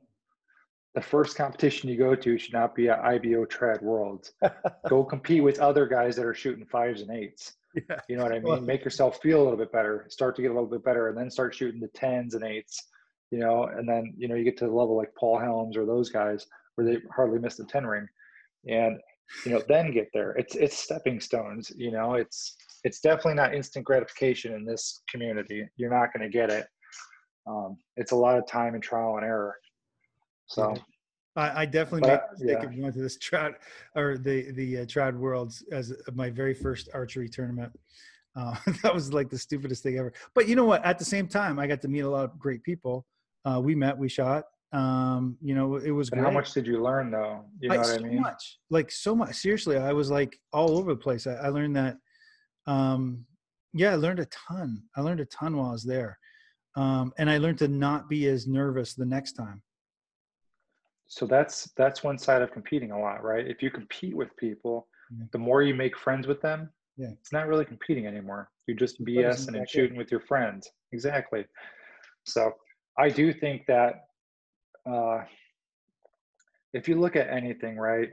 The 0.95 1.01
first 1.01 1.35
competition 1.35 1.89
you 1.89 1.97
go 1.97 2.15
to 2.15 2.37
should 2.37 2.53
not 2.53 2.73
be 2.73 2.87
at 2.89 2.99
IBO 2.99 3.45
Trad 3.45 3.81
Worlds. 3.81 4.31
go 4.89 5.03
compete 5.03 5.43
with 5.43 5.59
other 5.59 5.85
guys 5.85 6.15
that 6.15 6.25
are 6.25 6.33
shooting 6.33 6.65
fives 6.65 7.01
and 7.01 7.11
eights. 7.11 7.53
yeah, 7.75 7.99
You 8.07 8.15
know 8.15 8.23
what 8.23 8.31
I 8.31 8.39
mean? 8.39 8.65
Make 8.65 8.85
yourself 8.85 9.19
feel 9.21 9.41
a 9.41 9.43
little 9.43 9.57
bit 9.57 9.73
better. 9.73 10.05
Start 10.09 10.35
to 10.37 10.41
get 10.41 10.51
a 10.51 10.53
little 10.53 10.69
bit 10.69 10.85
better, 10.85 11.09
and 11.09 11.17
then 11.17 11.29
start 11.29 11.53
shooting 11.53 11.81
the 11.81 11.89
tens 11.89 12.33
and 12.33 12.45
eights. 12.45 12.81
You 13.31 13.39
know, 13.39 13.65
and 13.65 13.87
then 13.87 14.13
you 14.17 14.29
know 14.29 14.35
you 14.35 14.45
get 14.45 14.57
to 14.57 14.65
the 14.65 14.71
level 14.71 14.95
like 14.95 15.13
Paul 15.19 15.37
Helms 15.37 15.75
or 15.75 15.85
those 15.85 16.09
guys 16.09 16.45
where 16.75 16.87
they 16.87 17.01
hardly 17.13 17.39
miss 17.39 17.57
the 17.57 17.65
ten 17.65 17.85
ring, 17.85 18.07
and 18.67 18.97
you 19.45 19.51
know 19.51 19.61
then 19.67 19.91
get 19.91 20.07
there. 20.13 20.31
It's 20.37 20.55
it's 20.55 20.77
stepping 20.77 21.19
stones. 21.19 21.71
You 21.75 21.91
know, 21.91 22.13
it's 22.13 22.55
it's 22.85 23.01
definitely 23.01 23.33
not 23.33 23.53
instant 23.53 23.83
gratification 23.83 24.53
in 24.53 24.63
this 24.63 25.01
community. 25.09 25.67
You're 25.75 25.89
not 25.89 26.13
going 26.13 26.29
to 26.29 26.37
get 26.37 26.51
it. 26.51 26.67
Um, 27.47 27.77
it's 27.97 28.11
a 28.11 28.15
lot 28.15 28.37
of 28.37 28.47
time 28.47 28.75
and 28.75 28.83
trial 28.83 29.17
and 29.17 29.25
error. 29.25 29.55
So 30.47 30.75
I, 31.35 31.61
I 31.61 31.65
definitely 31.65 32.01
But 32.01 32.07
made 32.07 32.13
I- 32.13 32.23
the 32.25 32.31
mistake 32.45 32.63
yeah. 32.63 32.69
of 32.69 32.77
going 32.81 32.93
to 32.93 32.99
this 33.01 33.17
trout 33.17 33.55
or 33.95 34.17
the 34.17 34.51
the 34.51 34.79
uh, 34.79 34.85
trad 34.85 35.15
worlds 35.17 35.63
as 35.71 35.93
my 36.13 36.29
very 36.29 36.53
first 36.53 36.89
archery 36.93 37.29
tournament. 37.29 37.71
Uh, 38.35 38.55
that 38.83 38.93
was 38.93 39.13
like 39.13 39.29
the 39.29 39.37
stupidest 39.37 39.81
thing 39.83 39.97
ever. 39.97 40.13
But 40.33 40.47
you 40.47 40.55
know 40.55 40.65
what? 40.65 40.83
At 40.85 40.99
the 40.99 41.05
same 41.05 41.27
time, 41.27 41.57
I 41.59 41.67
got 41.67 41.81
to 41.81 41.87
meet 41.87 42.01
a 42.01 42.09
lot 42.09 42.25
of 42.25 42.37
great 42.37 42.63
people. 42.63 43.05
Uh, 43.45 43.61
we 43.63 43.75
met, 43.75 43.97
we 43.97 44.09
shot. 44.09 44.43
Um, 44.73 45.37
you 45.41 45.55
know, 45.55 45.75
it 45.77 45.91
was 45.91 46.09
great. 46.09 46.23
how 46.23 46.31
much 46.31 46.51
did 46.51 46.67
you 46.67 46.81
learn 46.83 47.11
though? 47.11 47.45
You 47.61 47.69
know 47.69 47.79
I 47.79 47.83
so 47.83 47.99
mean? 48.01 48.19
much 48.21 48.57
like 48.69 48.91
so 48.91 49.15
much 49.15 49.35
seriously 49.35 49.77
i 49.77 49.93
was 49.93 50.09
like 50.11 50.37
all 50.51 50.77
over 50.77 50.91
the 50.93 50.99
place 50.99 51.27
I, 51.27 51.35
I 51.35 51.47
learned 51.49 51.75
that 51.77 51.95
um 52.67 53.25
yeah 53.73 53.91
i 53.91 53.95
learned 53.95 54.19
a 54.19 54.25
ton 54.25 54.81
i 54.97 55.01
learned 55.01 55.19
a 55.21 55.25
ton 55.25 55.55
while 55.55 55.69
i 55.69 55.71
was 55.71 55.83
there 55.83 56.17
um 56.75 57.13
and 57.17 57.29
i 57.29 57.37
learned 57.37 57.59
to 57.59 57.67
not 57.69 58.09
be 58.09 58.25
as 58.27 58.47
nervous 58.47 58.95
the 58.95 59.05
next 59.05 59.33
time 59.33 59.61
so 61.08 61.26
that's 61.28 61.70
that's 61.78 62.03
one 62.03 62.18
side 62.18 62.41
of 62.41 62.51
competing 62.51 62.91
a 62.91 62.99
lot 62.99 63.24
right? 63.24 63.47
If 63.47 63.62
you 63.64 63.70
compete 63.72 64.16
with 64.16 64.36
people 64.38 64.88
Yeah. 65.12 65.26
the 65.32 65.38
more 65.39 65.62
you 65.62 65.76
make 65.76 65.95
friends 65.97 66.26
with 66.28 66.41
them 66.41 66.70
Yeah. 66.97 67.12
it's 67.20 67.32
not 67.34 67.47
really 67.47 67.66
competing 67.66 68.06
anymore. 68.08 68.49
You're 68.68 68.78
just 68.78 69.03
bsing 69.06 69.56
and 69.58 69.70
shooting 69.70 69.97
with 69.97 70.10
your 70.12 70.22
friends. 70.32 70.70
Exactly. 70.91 71.45
So 72.26 72.53
i 72.97 73.10
do 73.10 73.34
think 73.34 73.66
that 73.68 73.93
uh, 74.93 75.20
if 76.74 76.88
you 76.88 76.95
look 76.99 77.16
at 77.16 77.30
anything 77.30 77.76
right 77.78 78.12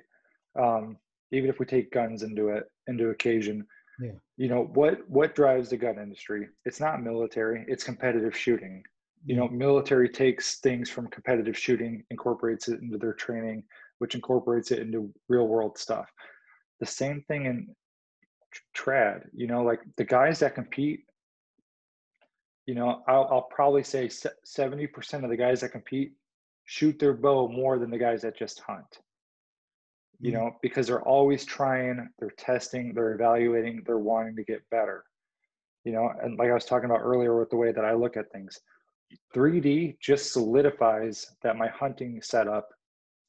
um, 0.65 0.97
even 1.31 1.49
if 1.49 1.59
we 1.59 1.67
take 1.67 1.93
guns 1.93 2.23
into 2.23 2.49
it 2.57 2.65
into 2.89 3.09
occasion 3.11 3.67
Yeah. 4.01 4.17
you 4.37 4.49
know 4.49 4.65
what 4.75 4.95
what 5.09 5.35
drives 5.35 5.69
the 5.71 5.77
gun 5.77 5.99
industry? 5.99 6.43
It's 6.67 6.81
not 6.81 7.03
military 7.03 7.65
it's 7.73 7.85
competitive 7.85 8.37
shooting 8.37 8.83
you 9.25 9.37
know 9.37 9.49
military 9.49 10.09
takes 10.09 10.59
things 10.59 10.91
from 10.91 11.07
competitive 11.09 11.57
shooting 11.57 12.05
incorporates 12.11 12.69
it 12.69 12.81
into 12.81 12.99
their 12.99 13.13
training 13.13 13.63
which 13.99 14.15
incorporates 14.17 14.73
it 14.73 14.81
into 14.81 15.13
real 15.29 15.47
world 15.47 15.79
stuff. 15.79 16.11
The 16.81 16.87
same 16.87 17.23
thing 17.29 17.47
in 17.47 17.69
trad 18.77 19.23
you 19.33 19.47
know 19.47 19.63
like 19.63 19.81
the 19.97 20.05
guys 20.05 20.41
that 20.41 20.55
compete 20.55 21.05
you 22.67 22.75
know 22.75 23.03
i'll, 23.09 23.27
I'll 23.31 23.49
probably 23.51 23.83
say 23.83 24.09
70% 24.09 25.25
of 25.25 25.31
the 25.31 25.37
guys 25.37 25.61
that 25.61 25.71
compete 25.71 26.13
shoot 26.65 26.99
their 26.99 27.15
bow 27.15 27.49
more 27.49 27.79
than 27.79 27.91
the 27.91 27.99
guys 27.99 28.23
that 28.23 28.37
just 28.37 28.61
hunt. 28.61 29.01
You 30.21 30.31
Mm. 30.31 30.35
know 30.35 30.57
because 30.63 30.87
they're 30.87 31.03
always 31.03 31.45
trying 31.45 32.09
they're 32.19 32.31
testing 32.31 32.95
they're 32.95 33.15
evaluating 33.15 33.83
they're 33.87 33.99
wanting 33.99 34.37
to 34.37 34.45
get 34.45 34.69
better. 34.71 35.05
You 35.85 35.93
know 35.93 36.13
and 36.23 36.39
like 36.39 36.51
i 36.51 36.55
was 36.55 36.65
talking 36.65 36.91
about 36.91 37.01
earlier 37.03 37.39
with 37.39 37.51
the 37.51 37.57
way 37.57 37.73
that 37.73 37.85
i 37.85 37.93
look 37.93 38.17
at 38.17 38.31
things 38.31 38.61
3d 39.35 39.99
just 40.01 40.33
solidifies 40.33 41.27
that 41.43 41.57
my 41.57 41.69
hunting 41.69 42.21
setup 42.23 42.69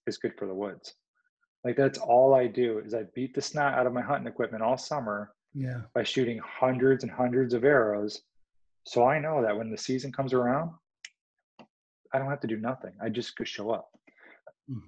is 0.07 0.17
good 0.17 0.33
for 0.37 0.47
the 0.47 0.53
woods 0.53 0.93
like 1.63 1.75
that's 1.77 1.97
all 1.99 2.33
i 2.33 2.45
do 2.47 2.79
is 2.79 2.93
i 2.93 3.03
beat 3.15 3.33
the 3.33 3.41
snot 3.41 3.73
out 3.73 3.87
of 3.87 3.93
my 3.93 4.01
hunting 4.01 4.27
equipment 4.27 4.63
all 4.63 4.77
summer 4.77 5.31
Yeah. 5.53 5.81
by 5.93 6.03
shooting 6.03 6.39
hundreds 6.45 7.03
and 7.03 7.11
hundreds 7.11 7.53
of 7.53 7.63
arrows 7.63 8.21
so 8.85 9.05
i 9.07 9.19
know 9.19 9.41
that 9.41 9.55
when 9.57 9.69
the 9.71 9.77
season 9.77 10.11
comes 10.11 10.33
around 10.33 10.71
i 12.13 12.17
don't 12.19 12.29
have 12.29 12.41
to 12.41 12.47
do 12.47 12.57
nothing 12.57 12.91
i 13.01 13.09
just 13.09 13.35
go 13.37 13.43
show 13.43 13.71
up 13.71 13.89
Mm. 14.71 14.81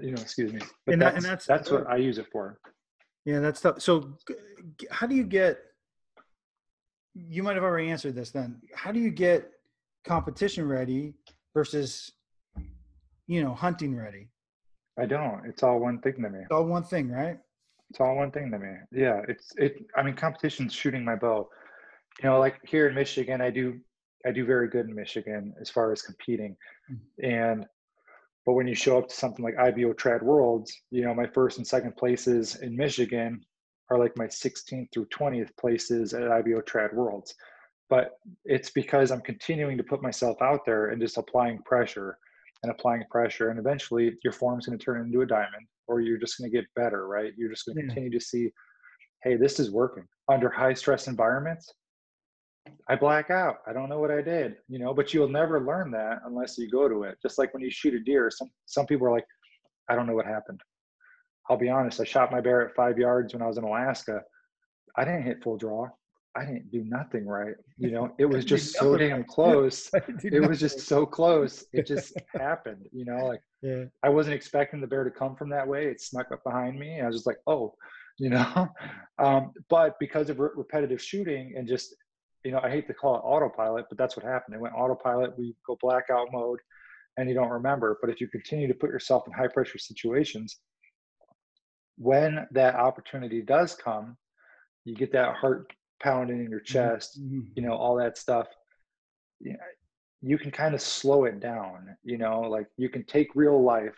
you 0.00 0.10
know 0.12 0.20
excuse 0.20 0.52
me 0.52 0.60
but 0.84 0.92
And 0.94 1.02
that- 1.02 1.14
that's, 1.14 1.16
and 1.16 1.24
that's- 1.24 1.46
that's 1.46 1.70
what 1.70 1.86
i 1.86 1.96
use 1.96 2.18
it 2.18 2.26
for 2.32 2.58
Yeah, 3.24 3.40
that's 3.40 3.60
tough. 3.60 3.80
So, 3.82 4.16
how 4.90 5.06
do 5.06 5.14
you 5.14 5.24
get? 5.24 5.58
You 7.14 7.42
might 7.42 7.54
have 7.54 7.64
already 7.64 7.90
answered 7.90 8.14
this. 8.14 8.30
Then, 8.30 8.60
how 8.74 8.92
do 8.92 8.98
you 8.98 9.10
get 9.10 9.50
competition 10.04 10.66
ready 10.66 11.14
versus, 11.54 12.12
you 13.26 13.42
know, 13.42 13.54
hunting 13.54 13.96
ready? 13.96 14.28
i 14.98 15.06
don't. 15.06 15.46
It's 15.46 15.62
all 15.62 15.78
one 15.78 16.00
thing 16.00 16.14
to 16.22 16.28
me. 16.28 16.40
It's 16.40 16.50
all 16.50 16.66
one 16.66 16.82
thing, 16.82 17.10
right? 17.10 17.38
it's 17.90 18.00
all 18.00 18.16
one 18.16 18.30
thing 18.30 18.50
to 18.50 18.58
me. 18.58 18.72
Yeah 18.92 19.22
it's 19.28 19.52
it 19.56 19.84
i 19.96 20.02
mean 20.02 20.14
competition's 20.14 20.72
shooting 20.72 21.04
my 21.04 21.16
bow. 21.16 21.48
You 22.22 22.28
know 22.28 22.38
like 22.38 22.58
here 22.64 22.88
in 22.88 22.94
michigan 22.94 23.40
i 23.40 23.50
do 23.50 23.78
i 24.26 24.30
do 24.30 24.44
very 24.44 24.68
good 24.68 24.86
in 24.86 24.94
michigan 24.94 25.52
as 25.60 25.68
far 25.68 25.92
as 25.92 26.02
competing. 26.02 26.56
Mm-hmm. 26.90 27.34
And 27.34 27.66
but 28.46 28.54
when 28.54 28.68
you 28.68 28.74
show 28.74 28.96
up 28.96 29.08
to 29.08 29.14
something 29.14 29.44
like 29.44 29.56
ibo 29.56 29.92
trad 29.92 30.22
worlds 30.22 30.72
you 30.90 31.02
know 31.04 31.14
my 31.14 31.26
first 31.26 31.58
and 31.58 31.66
second 31.66 31.96
places 31.96 32.56
in 32.56 32.76
michigan 32.76 33.40
are 33.90 33.98
like 33.98 34.16
my 34.16 34.26
16th 34.26 34.86
through 34.92 35.06
20th 35.06 35.50
places 35.58 36.14
at 36.14 36.22
ibo 36.22 36.62
trad 36.62 36.94
worlds 36.94 37.34
but 37.90 38.12
it's 38.44 38.70
because 38.70 39.10
i'm 39.10 39.20
continuing 39.20 39.76
to 39.76 39.82
put 39.82 40.00
myself 40.02 40.40
out 40.40 40.64
there 40.64 40.86
and 40.90 41.00
just 41.02 41.18
applying 41.18 41.58
pressure 41.62 42.16
and 42.62 42.70
applying 42.72 43.02
pressure 43.10 43.50
and 43.50 43.58
eventually 43.58 44.12
your 44.22 44.32
form's 44.32 44.66
going 44.66 44.78
to 44.78 44.84
turn 44.84 45.00
into 45.04 45.20
a 45.22 45.26
diamond 45.26 45.66
or 45.88 46.00
you're 46.00 46.18
just 46.18 46.38
going 46.38 46.50
to 46.50 46.56
get 46.56 46.66
better 46.76 47.08
right? 47.08 47.32
You're 47.36 47.50
just 47.50 47.66
going 47.66 47.76
to 47.76 47.82
Yeah. 47.82 47.88
continue 47.88 48.10
to 48.18 48.24
see 48.24 48.50
hey 49.24 49.36
this 49.36 49.58
is 49.58 49.70
working. 49.70 50.06
Under 50.30 50.48
high 50.48 50.74
stress 50.74 51.08
environments 51.08 51.72
i 52.88 52.94
black 52.94 53.30
out. 53.30 53.56
I 53.66 53.72
don't 53.72 53.88
know 53.88 53.98
what 53.98 54.10
i 54.10 54.20
did 54.22 54.56
you 54.68 54.78
know 54.78 54.92
but 54.94 55.12
you'll 55.12 55.28
never 55.28 55.64
learn 55.64 55.90
that 55.92 56.18
unless 56.26 56.56
you 56.58 56.70
go 56.70 56.88
to 56.88 57.02
it. 57.04 57.18
Just 57.22 57.38
like 57.38 57.52
when 57.54 57.62
you 57.62 57.70
shoot 57.70 57.94
a 57.94 58.00
deer 58.00 58.30
some 58.30 58.50
some 58.66 58.86
people 58.86 59.06
are 59.06 59.12
like 59.12 59.26
i 59.88 59.94
don't 59.96 60.06
know 60.06 60.14
what 60.14 60.26
happened. 60.26 60.60
I'll 61.48 61.56
be 61.56 61.70
honest 61.70 62.00
i 62.00 62.04
shot 62.04 62.30
my 62.30 62.40
bear 62.42 62.60
at 62.68 62.74
five 62.76 62.98
yards 62.98 63.32
when 63.32 63.42
i 63.42 63.46
was 63.46 63.56
in 63.58 63.64
alaska. 63.64 64.20
I 64.96 65.04
didn't 65.04 65.22
hit 65.22 65.42
full 65.42 65.56
draw 65.56 65.88
i 66.36 66.44
didn't 66.44 66.70
do 66.70 66.84
nothing 66.84 67.26
right 67.26 67.54
you 67.78 67.90
know 67.90 68.12
it 68.18 68.26
was 68.26 68.44
just 68.44 68.74
so 68.76 68.96
damn 68.96 69.24
close 69.24 69.90
it 70.22 70.46
was 70.46 70.60
just 70.60 70.80
so 70.80 71.04
close 71.04 71.64
it 71.72 71.86
just 71.86 72.12
happened 72.34 72.86
you 72.92 73.04
know 73.04 73.26
like 73.26 73.40
yeah. 73.62 73.84
I 74.02 74.08
wasn't 74.08 74.34
expecting 74.34 74.80
the 74.80 74.86
bear 74.86 75.04
to 75.04 75.10
come 75.10 75.36
from 75.36 75.50
that 75.50 75.66
way. 75.66 75.86
It 75.86 76.00
snuck 76.00 76.32
up 76.32 76.42
behind 76.44 76.78
me. 76.78 77.00
I 77.00 77.06
was 77.06 77.16
just 77.16 77.26
like, 77.26 77.38
oh, 77.46 77.74
you 78.18 78.30
know. 78.30 78.68
Um, 79.18 79.52
but 79.68 79.98
because 80.00 80.30
of 80.30 80.40
re- 80.40 80.48
repetitive 80.56 81.02
shooting 81.02 81.52
and 81.54 81.68
just, 81.68 81.94
you 82.42 82.52
know, 82.52 82.60
I 82.62 82.70
hate 82.70 82.86
to 82.86 82.94
call 82.94 83.16
it 83.16 83.18
autopilot, 83.18 83.84
but 83.90 83.98
that's 83.98 84.16
what 84.16 84.24
happened. 84.24 84.54
It 84.54 84.60
went 84.62 84.74
autopilot. 84.74 85.38
We 85.38 85.54
go 85.66 85.76
blackout 85.78 86.28
mode, 86.32 86.58
and 87.18 87.28
you 87.28 87.34
don't 87.34 87.50
remember. 87.50 87.98
But 88.00 88.08
if 88.08 88.18
you 88.18 88.28
continue 88.28 88.66
to 88.66 88.72
put 88.72 88.88
yourself 88.88 89.24
in 89.26 89.34
high 89.34 89.48
pressure 89.48 89.76
situations, 89.76 90.56
when 91.98 92.46
that 92.52 92.76
opportunity 92.76 93.42
does 93.42 93.74
come, 93.74 94.16
you 94.86 94.94
get 94.94 95.12
that 95.12 95.34
heart 95.34 95.70
pounding 96.00 96.44
in 96.44 96.50
your 96.50 96.60
chest 96.60 97.20
Mhm. 97.20 97.46
you 97.54 97.62
know 97.62 97.74
all 97.74 97.96
that 97.96 98.16
stuff 98.18 98.48
you, 99.40 99.52
know, 99.52 99.58
you 100.22 100.38
can 100.38 100.50
kind 100.50 100.74
of 100.74 100.80
slow 100.80 101.24
it 101.24 101.40
down 101.40 101.96
you 102.04 102.18
know 102.18 102.40
like 102.40 102.66
you 102.76 102.88
can 102.88 103.04
take 103.04 103.34
real 103.34 103.62
life 103.62 103.96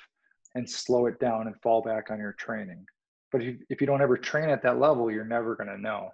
and 0.55 0.69
slow 0.69 1.07
it 1.07 1.19
down 1.19 1.47
and 1.47 1.61
fall 1.63 1.83
back 1.83 2.11
on 2.11 2.19
your 2.19 2.33
training 2.35 2.85
but 3.31 3.43
if, 3.43 3.57
if 3.71 3.81
you 3.81 3.87
don't 3.87 4.03
ever 4.03 4.17
train 4.17 4.49
at 4.51 4.63
that 4.63 4.79
level 4.79 5.11
you're 5.11 5.25
never 5.25 5.55
going 5.57 5.69
to 5.69 5.79
know 5.79 6.11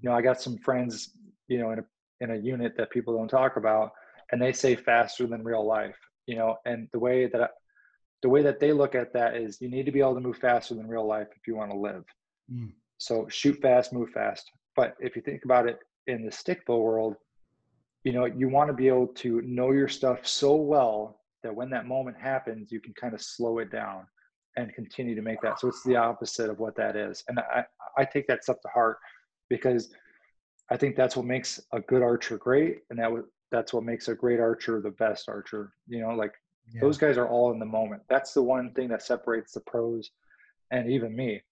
you 0.00 0.08
know 0.08 0.14
i 0.14 0.20
got 0.22 0.40
some 0.40 0.58
friends 0.58 1.16
you 1.48 1.58
know 1.58 1.70
in 1.72 1.78
a 1.78 1.84
in 2.20 2.30
a 2.30 2.36
unit 2.36 2.76
that 2.76 2.90
people 2.90 3.16
don't 3.16 3.28
talk 3.28 3.56
about 3.56 3.92
and 4.30 4.40
they 4.40 4.52
say 4.52 4.74
faster 4.76 5.26
than 5.26 5.42
real 5.42 5.64
life 5.64 5.96
you 6.26 6.36
know 6.36 6.56
and 6.66 6.88
the 6.92 6.98
way 6.98 7.26
that 7.26 7.42
I, 7.42 7.48
the 8.22 8.28
way 8.28 8.42
that 8.42 8.60
they 8.60 8.72
look 8.72 8.94
at 8.94 9.12
that 9.14 9.34
is 9.36 9.60
you 9.60 9.68
need 9.68 9.86
to 9.86 9.92
be 9.92 9.98
able 9.98 10.14
to 10.14 10.20
move 10.20 10.38
faster 10.38 10.74
than 10.74 10.86
real 10.86 11.06
life 11.06 11.26
if 11.34 11.46
you 11.46 11.56
want 11.56 11.70
to 11.70 11.76
live 11.76 12.04
Mm. 12.52 12.72
so 12.98 13.28
shoot 13.28 13.56
fast, 13.62 13.92
move 13.92 14.10
fast. 14.10 14.50
But 14.76 14.96
if 15.00 15.16
you 15.16 15.22
think 15.22 15.44
about 15.44 15.68
it 15.68 15.78
in 16.06 16.24
the 16.24 16.32
stick 16.32 16.64
bow 16.66 16.80
world, 16.80 17.16
you 18.04 18.12
know, 18.12 18.24
you 18.24 18.48
want 18.48 18.68
to 18.68 18.74
be 18.74 18.88
able 18.88 19.06
to 19.06 19.40
know 19.42 19.70
your 19.70 19.88
stuff 19.88 20.26
so 20.26 20.56
well 20.56 21.20
that 21.42 21.54
when 21.54 21.70
that 21.70 21.86
moment 21.86 22.16
happens, 22.20 22.72
you 22.72 22.80
can 22.80 22.94
kind 22.94 23.14
of 23.14 23.22
slow 23.22 23.58
it 23.58 23.70
down 23.70 24.06
and 24.56 24.74
continue 24.74 25.14
to 25.14 25.22
make 25.22 25.40
that. 25.42 25.60
So 25.60 25.68
it's 25.68 25.82
the 25.84 25.96
opposite 25.96 26.50
of 26.50 26.58
what 26.58 26.76
that 26.76 26.96
is. 26.96 27.22
And 27.28 27.38
I, 27.38 27.64
I 27.96 28.04
take 28.04 28.26
that 28.26 28.42
stuff 28.42 28.60
to 28.62 28.68
heart 28.68 28.98
because 29.48 29.94
I 30.70 30.76
think 30.76 30.96
that's 30.96 31.16
what 31.16 31.26
makes 31.26 31.60
a 31.72 31.80
good 31.80 32.02
archer 32.02 32.38
great. 32.38 32.80
And 32.90 32.98
that 32.98 33.10
was, 33.10 33.24
that's 33.50 33.72
what 33.72 33.84
makes 33.84 34.08
a 34.08 34.14
great 34.14 34.40
archer 34.40 34.80
the 34.80 34.90
best 34.90 35.28
archer. 35.28 35.72
You 35.86 36.00
know, 36.00 36.10
like 36.10 36.32
Yeah. 36.72 36.80
those 36.80 36.98
guys 36.98 37.18
are 37.18 37.28
all 37.28 37.52
in 37.52 37.58
the 37.58 37.66
moment. 37.66 38.02
That's 38.08 38.32
the 38.34 38.42
one 38.42 38.72
thing 38.74 38.88
that 38.88 39.02
separates 39.02 39.52
the 39.52 39.60
pros 39.60 40.10
and 40.70 40.90
even 40.90 41.14
me 41.14 41.42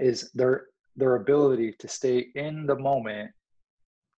is 0.00 0.30
their 0.32 0.66
their 0.98 1.14
ability 1.14 1.72
to 1.78 1.88
stay 1.88 2.26
in 2.34 2.66
the 2.66 2.76
moment, 2.76 3.30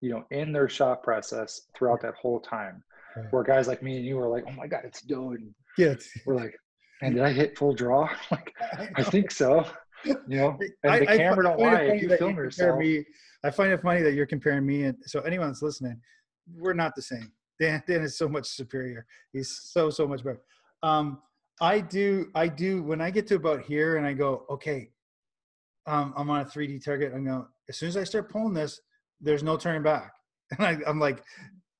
you 0.01 0.09
know, 0.09 0.23
in 0.31 0.51
their 0.53 0.69
shot 0.69 1.03
process 1.03 1.61
throughout 1.75 2.01
that 2.01 2.15
whole 2.15 2.39
time. 2.39 2.81
Right. 3.15 3.25
Where 3.31 3.43
guys 3.43 3.67
like 3.67 3.83
me 3.83 3.97
and 3.97 4.05
you 4.05 4.17
are 4.19 4.29
like, 4.29 4.45
oh 4.47 4.51
my 4.53 4.65
god, 4.67 4.81
it's 4.85 5.01
done. 5.01 5.53
Yeah. 5.77 5.87
it's- 5.87 6.09
We're 6.25 6.35
like, 6.35 6.55
and 7.01 7.15
did 7.15 7.23
I 7.23 7.31
hit 7.31 7.57
full 7.57 7.73
draw? 7.73 8.09
like, 8.31 8.53
I 8.95 9.03
think 9.03 9.31
so. 9.31 9.65
You 10.05 10.15
know, 10.27 10.57
and 10.83 10.91
I- 10.93 10.99
the 10.99 11.05
camera 11.05 11.43
don't 11.43 11.61
I 11.61 11.63
find 11.75 11.87
lie. 11.89 11.95
If 11.95 12.01
you 12.01 12.09
film 12.09 12.29
compare 12.31 12.43
yourself, 12.45 12.79
Me, 12.79 13.05
I 13.43 13.51
find 13.51 13.71
it 13.73 13.81
funny 13.81 14.01
that 14.01 14.13
you're 14.13 14.25
comparing 14.25 14.65
me 14.65 14.83
and 14.83 14.97
so 15.05 15.19
anyone 15.21 15.47
that's 15.47 15.61
listening, 15.61 15.99
we're 16.55 16.73
not 16.73 16.95
the 16.95 17.01
same. 17.01 17.31
Dan, 17.59 17.83
Dan 17.85 18.01
is 18.01 18.17
so 18.17 18.29
much 18.29 18.47
superior. 18.47 19.05
He's 19.33 19.49
so 19.63 19.89
so 19.89 20.07
much 20.07 20.23
better. 20.23 20.41
Um, 20.81 21.19
I 21.59 21.81
do 21.81 22.27
I 22.35 22.47
do 22.47 22.81
when 22.83 23.01
I 23.01 23.11
get 23.11 23.27
to 23.27 23.35
about 23.35 23.63
here 23.63 23.97
and 23.97 24.07
I 24.07 24.13
go 24.13 24.45
okay, 24.49 24.91
um, 25.87 26.13
I'm 26.15 26.29
on 26.29 26.41
a 26.41 26.45
3D 26.45 26.83
target. 26.83 27.13
I'm 27.13 27.25
going 27.25 27.45
as 27.67 27.77
soon 27.77 27.89
as 27.89 27.97
I 27.97 28.03
start 28.03 28.31
pulling 28.31 28.53
this, 28.53 28.79
there's 29.21 29.43
no 29.43 29.57
turning 29.57 29.83
back, 29.83 30.11
and 30.57 30.65
I, 30.65 30.77
I'm 30.87 30.99
like, 30.99 31.23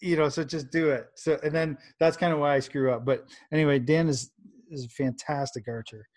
you 0.01 0.15
know, 0.15 0.29
so 0.29 0.43
just 0.43 0.71
do 0.71 0.89
it. 0.89 1.07
So 1.15 1.39
and 1.43 1.53
then 1.53 1.77
that's 1.99 2.17
kind 2.17 2.33
of 2.33 2.39
why 2.39 2.55
I 2.55 2.59
screw 2.59 2.91
up. 2.91 3.05
But 3.05 3.25
anyway, 3.51 3.79
Dan 3.79 4.07
is 4.07 4.31
is 4.71 4.85
a 4.85 4.89
fantastic 4.89 5.67
archer 5.67 6.07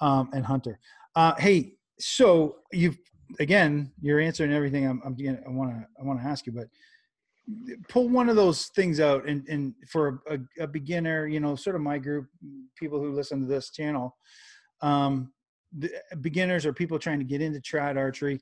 um, 0.00 0.30
and 0.32 0.44
hunter. 0.44 0.78
Uh, 1.16 1.34
hey, 1.38 1.74
so 1.98 2.56
you've 2.72 2.98
again, 3.40 3.92
you're 4.00 4.20
answering 4.20 4.52
everything 4.52 4.86
I'm, 4.86 5.00
I'm 5.04 5.16
I 5.20 5.50
want 5.50 5.70
to, 5.70 5.86
I 6.00 6.04
want 6.04 6.20
to 6.20 6.26
ask 6.26 6.46
you, 6.46 6.52
but 6.52 6.68
pull 7.88 8.08
one 8.08 8.28
of 8.28 8.36
those 8.36 8.66
things 8.68 9.00
out 9.00 9.28
and, 9.28 9.46
and 9.48 9.74
for 9.90 10.22
a, 10.30 10.38
a, 10.62 10.66
beginner, 10.66 11.26
you 11.26 11.40
know, 11.40 11.54
sort 11.54 11.76
of 11.76 11.82
my 11.82 11.98
group, 11.98 12.26
people 12.76 12.98
who 12.98 13.12
listen 13.12 13.40
to 13.40 13.46
this 13.46 13.70
channel, 13.70 14.16
um, 14.80 15.30
beginners 16.20 16.66
or 16.66 16.72
people 16.72 16.98
trying 16.98 17.18
to 17.18 17.24
get 17.24 17.40
into 17.40 17.60
trad 17.60 17.96
archery. 17.96 18.40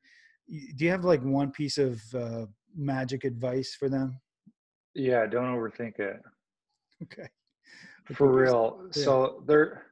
Do 0.77 0.85
you 0.85 0.91
have 0.91 1.05
like 1.05 1.23
one 1.23 1.51
piece 1.51 1.79
of 1.79 2.01
uh, 2.15 2.47
magic 2.77 3.25
advice 3.25 3.75
for 3.79 3.89
them? 3.89 4.21
yeah, 4.95 5.25
don't 5.27 5.55
overthink 5.57 5.99
it. 5.99 6.21
Okay. 7.03 7.29
for 8.15 8.31
real 8.31 8.81
Yeah. 8.95 9.03
so 9.05 9.43
there 9.47 9.87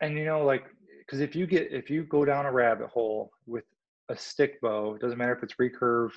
and 0.00 0.16
you 0.16 0.24
know 0.24 0.44
like 0.44 0.64
because 0.98 1.20
if 1.20 1.34
you 1.34 1.46
get 1.46 1.70
if 1.72 1.90
you 1.90 2.04
go 2.04 2.24
down 2.24 2.46
a 2.46 2.52
rabbit 2.52 2.88
hole 2.88 3.30
with 3.46 3.64
a 4.08 4.16
stick 4.16 4.60
bow 4.60 4.94
it 4.94 5.00
doesn't 5.00 5.18
matter 5.18 5.34
if 5.34 5.42
it's 5.42 5.54
recurve 5.54 6.10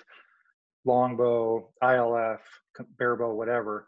longbow 0.86 1.68
ilf 1.84 2.40
barebow 2.98 3.34
whatever 3.34 3.88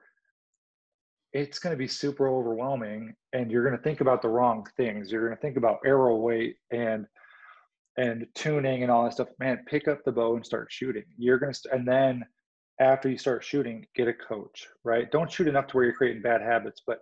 it's 1.35 1.59
going 1.59 1.73
to 1.73 1.77
be 1.77 1.87
super 1.87 2.29
overwhelming 2.29 3.13
and 3.33 3.51
you're 3.51 3.65
going 3.65 3.75
to 3.75 3.83
think 3.83 3.99
about 3.99 4.21
the 4.21 4.29
wrong 4.29 4.65
things. 4.77 5.11
You're 5.11 5.25
going 5.27 5.35
to 5.35 5.41
think 5.41 5.57
about 5.57 5.79
arrow 5.85 6.15
weight 6.15 6.55
and 6.71 7.05
and 7.97 8.25
tuning 8.35 8.83
and 8.83 8.91
all 8.91 9.03
that 9.03 9.13
stuff. 9.13 9.27
Man 9.37 9.59
pick 9.67 9.89
up 9.89 9.99
the 10.05 10.13
bow 10.13 10.37
and 10.37 10.45
start 10.45 10.71
shooting. 10.71 11.03
You're 11.17 11.37
going 11.37 11.51
to 11.51 11.59
st- 11.59 11.75
and 11.75 11.85
then 11.85 12.23
after 12.79 13.09
you 13.09 13.17
start 13.17 13.43
shooting 13.43 13.85
get 13.97 14.07
a 14.07 14.13
coach 14.13 14.65
right? 14.85 15.11
Don't 15.11 15.29
shoot 15.29 15.49
enough 15.49 15.67
to 15.67 15.75
where 15.75 15.85
you're 15.85 15.93
creating 15.93 16.21
bad 16.21 16.41
habits 16.41 16.81
but 16.87 16.99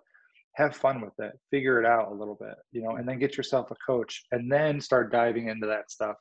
have 0.56 0.76
fun 0.76 1.00
with 1.00 1.14
it. 1.20 1.40
Figure 1.52 1.80
it 1.80 1.86
out 1.86 2.12
a 2.12 2.16
little 2.16 2.38
bit 2.42 2.56
you 2.72 2.82
know 2.82 2.96
and 2.96 3.08
then 3.08 3.20
get 3.20 3.38
yourself 3.38 3.70
a 3.70 3.76
coach 3.86 4.24
and 4.32 4.52
then 4.52 4.82
start 4.82 5.12
diving 5.12 5.50
into 5.50 5.68
that 5.68 5.92
stuff. 5.92 6.16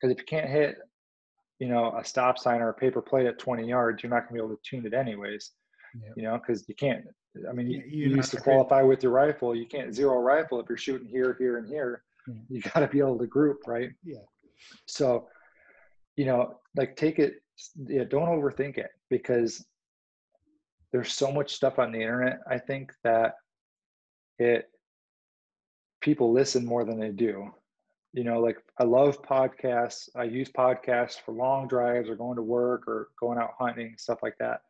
Because 0.00 0.12
if 0.12 0.20
you 0.20 0.26
can't 0.26 0.48
hit 0.48 0.76
you 1.58 1.66
know 1.66 1.98
a 1.98 2.04
stop 2.04 2.38
sign 2.38 2.60
or 2.60 2.68
a 2.68 2.74
paper 2.74 3.02
plate 3.02 3.26
at 3.26 3.40
20 3.40 3.68
yards 3.68 4.04
you're 4.04 4.10
not 4.10 4.20
going 4.20 4.28
to 4.28 4.34
be 4.34 4.38
able 4.38 4.56
to 4.56 4.62
tune 4.64 4.86
it 4.86 4.94
anyways 4.94 5.50
You 6.16 6.22
know, 6.22 6.38
because 6.38 6.68
you 6.68 6.74
can't. 6.74 7.04
I 7.48 7.52
mean, 7.52 7.70
you, 7.70 7.82
you 7.86 8.16
used 8.16 8.30
to 8.32 8.40
qualify 8.40 8.82
with 8.82 9.02
your 9.02 9.12
rifle. 9.12 9.54
You 9.54 9.66
can't 9.66 9.94
zero 9.94 10.18
rifle 10.18 10.60
if 10.60 10.66
you're 10.68 10.78
shooting 10.78 11.08
here, 11.08 11.36
here, 11.38 11.58
and 11.58 11.68
here. 11.68 12.02
Yeah. 12.26 12.34
You 12.48 12.62
got 12.62 12.80
to 12.80 12.88
be 12.88 12.98
able 12.98 13.18
to 13.18 13.26
group, 13.26 13.60
right? 13.66 13.90
Yeah. 14.04 14.18
So, 14.86 15.28
you 16.16 16.24
know, 16.24 16.58
like 16.76 16.96
take 16.96 17.18
it. 17.18 17.34
Yeah, 17.86 18.04
don't 18.04 18.28
overthink 18.28 18.78
it 18.78 18.90
because 19.10 19.64
there's 20.92 21.12
so 21.12 21.30
much 21.30 21.52
stuff 21.54 21.78
on 21.78 21.92
the 21.92 22.00
internet. 22.00 22.40
I 22.48 22.58
think 22.58 22.92
that 23.04 23.34
it 24.38 24.70
people 26.00 26.32
listen 26.32 26.64
more 26.64 26.84
than 26.84 26.98
they 26.98 27.10
do 27.10 27.52
you 28.12 28.24
know 28.24 28.40
like 28.40 28.58
i 28.78 28.84
love 28.84 29.22
podcasts 29.22 30.08
i 30.16 30.24
use 30.24 30.48
podcasts 30.50 31.20
for 31.24 31.32
long 31.32 31.68
drives 31.68 32.08
or 32.08 32.16
going 32.16 32.36
to 32.36 32.42
work 32.42 32.88
or 32.88 33.08
going 33.18 33.38
out 33.38 33.50
hunting 33.58 33.94
stuff 33.96 34.18
like 34.22 34.36
that 34.38 34.62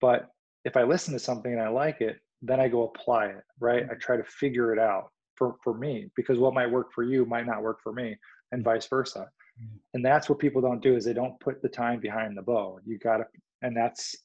but 0.00 0.30
if 0.64 0.76
i 0.76 0.82
listen 0.82 1.12
to 1.12 1.18
something 1.18 1.52
and 1.52 1.62
i 1.62 1.68
like 1.68 2.00
it 2.00 2.18
then 2.42 2.60
i 2.60 2.68
go 2.68 2.84
apply 2.84 3.26
it 3.26 3.42
right 3.60 3.84
i 3.84 3.86
mm-hmm. 3.86 3.98
try 3.98 4.16
to 4.16 4.24
figure 4.24 4.72
it 4.72 4.78
out 4.78 5.10
for 5.36 5.56
for 5.62 5.74
me 5.74 6.10
because 6.16 6.38
what 6.38 6.54
might 6.54 6.70
work 6.70 6.92
for 6.92 7.02
you 7.02 7.24
might 7.26 7.46
not 7.46 7.62
work 7.62 7.78
for 7.82 7.92
me 7.92 8.16
and 8.52 8.64
vice 8.64 8.86
versa 8.86 9.26
mm-hmm. 9.60 9.76
and 9.94 10.04
that's 10.04 10.28
what 10.28 10.38
people 10.38 10.62
don't 10.62 10.82
do 10.82 10.96
is 10.96 11.04
they 11.04 11.12
don't 11.12 11.38
put 11.40 11.60
the 11.62 11.68
time 11.68 12.00
behind 12.00 12.36
the 12.36 12.42
bow 12.42 12.78
you 12.84 12.98
gotta 12.98 13.24
and 13.62 13.76
that's 13.76 14.16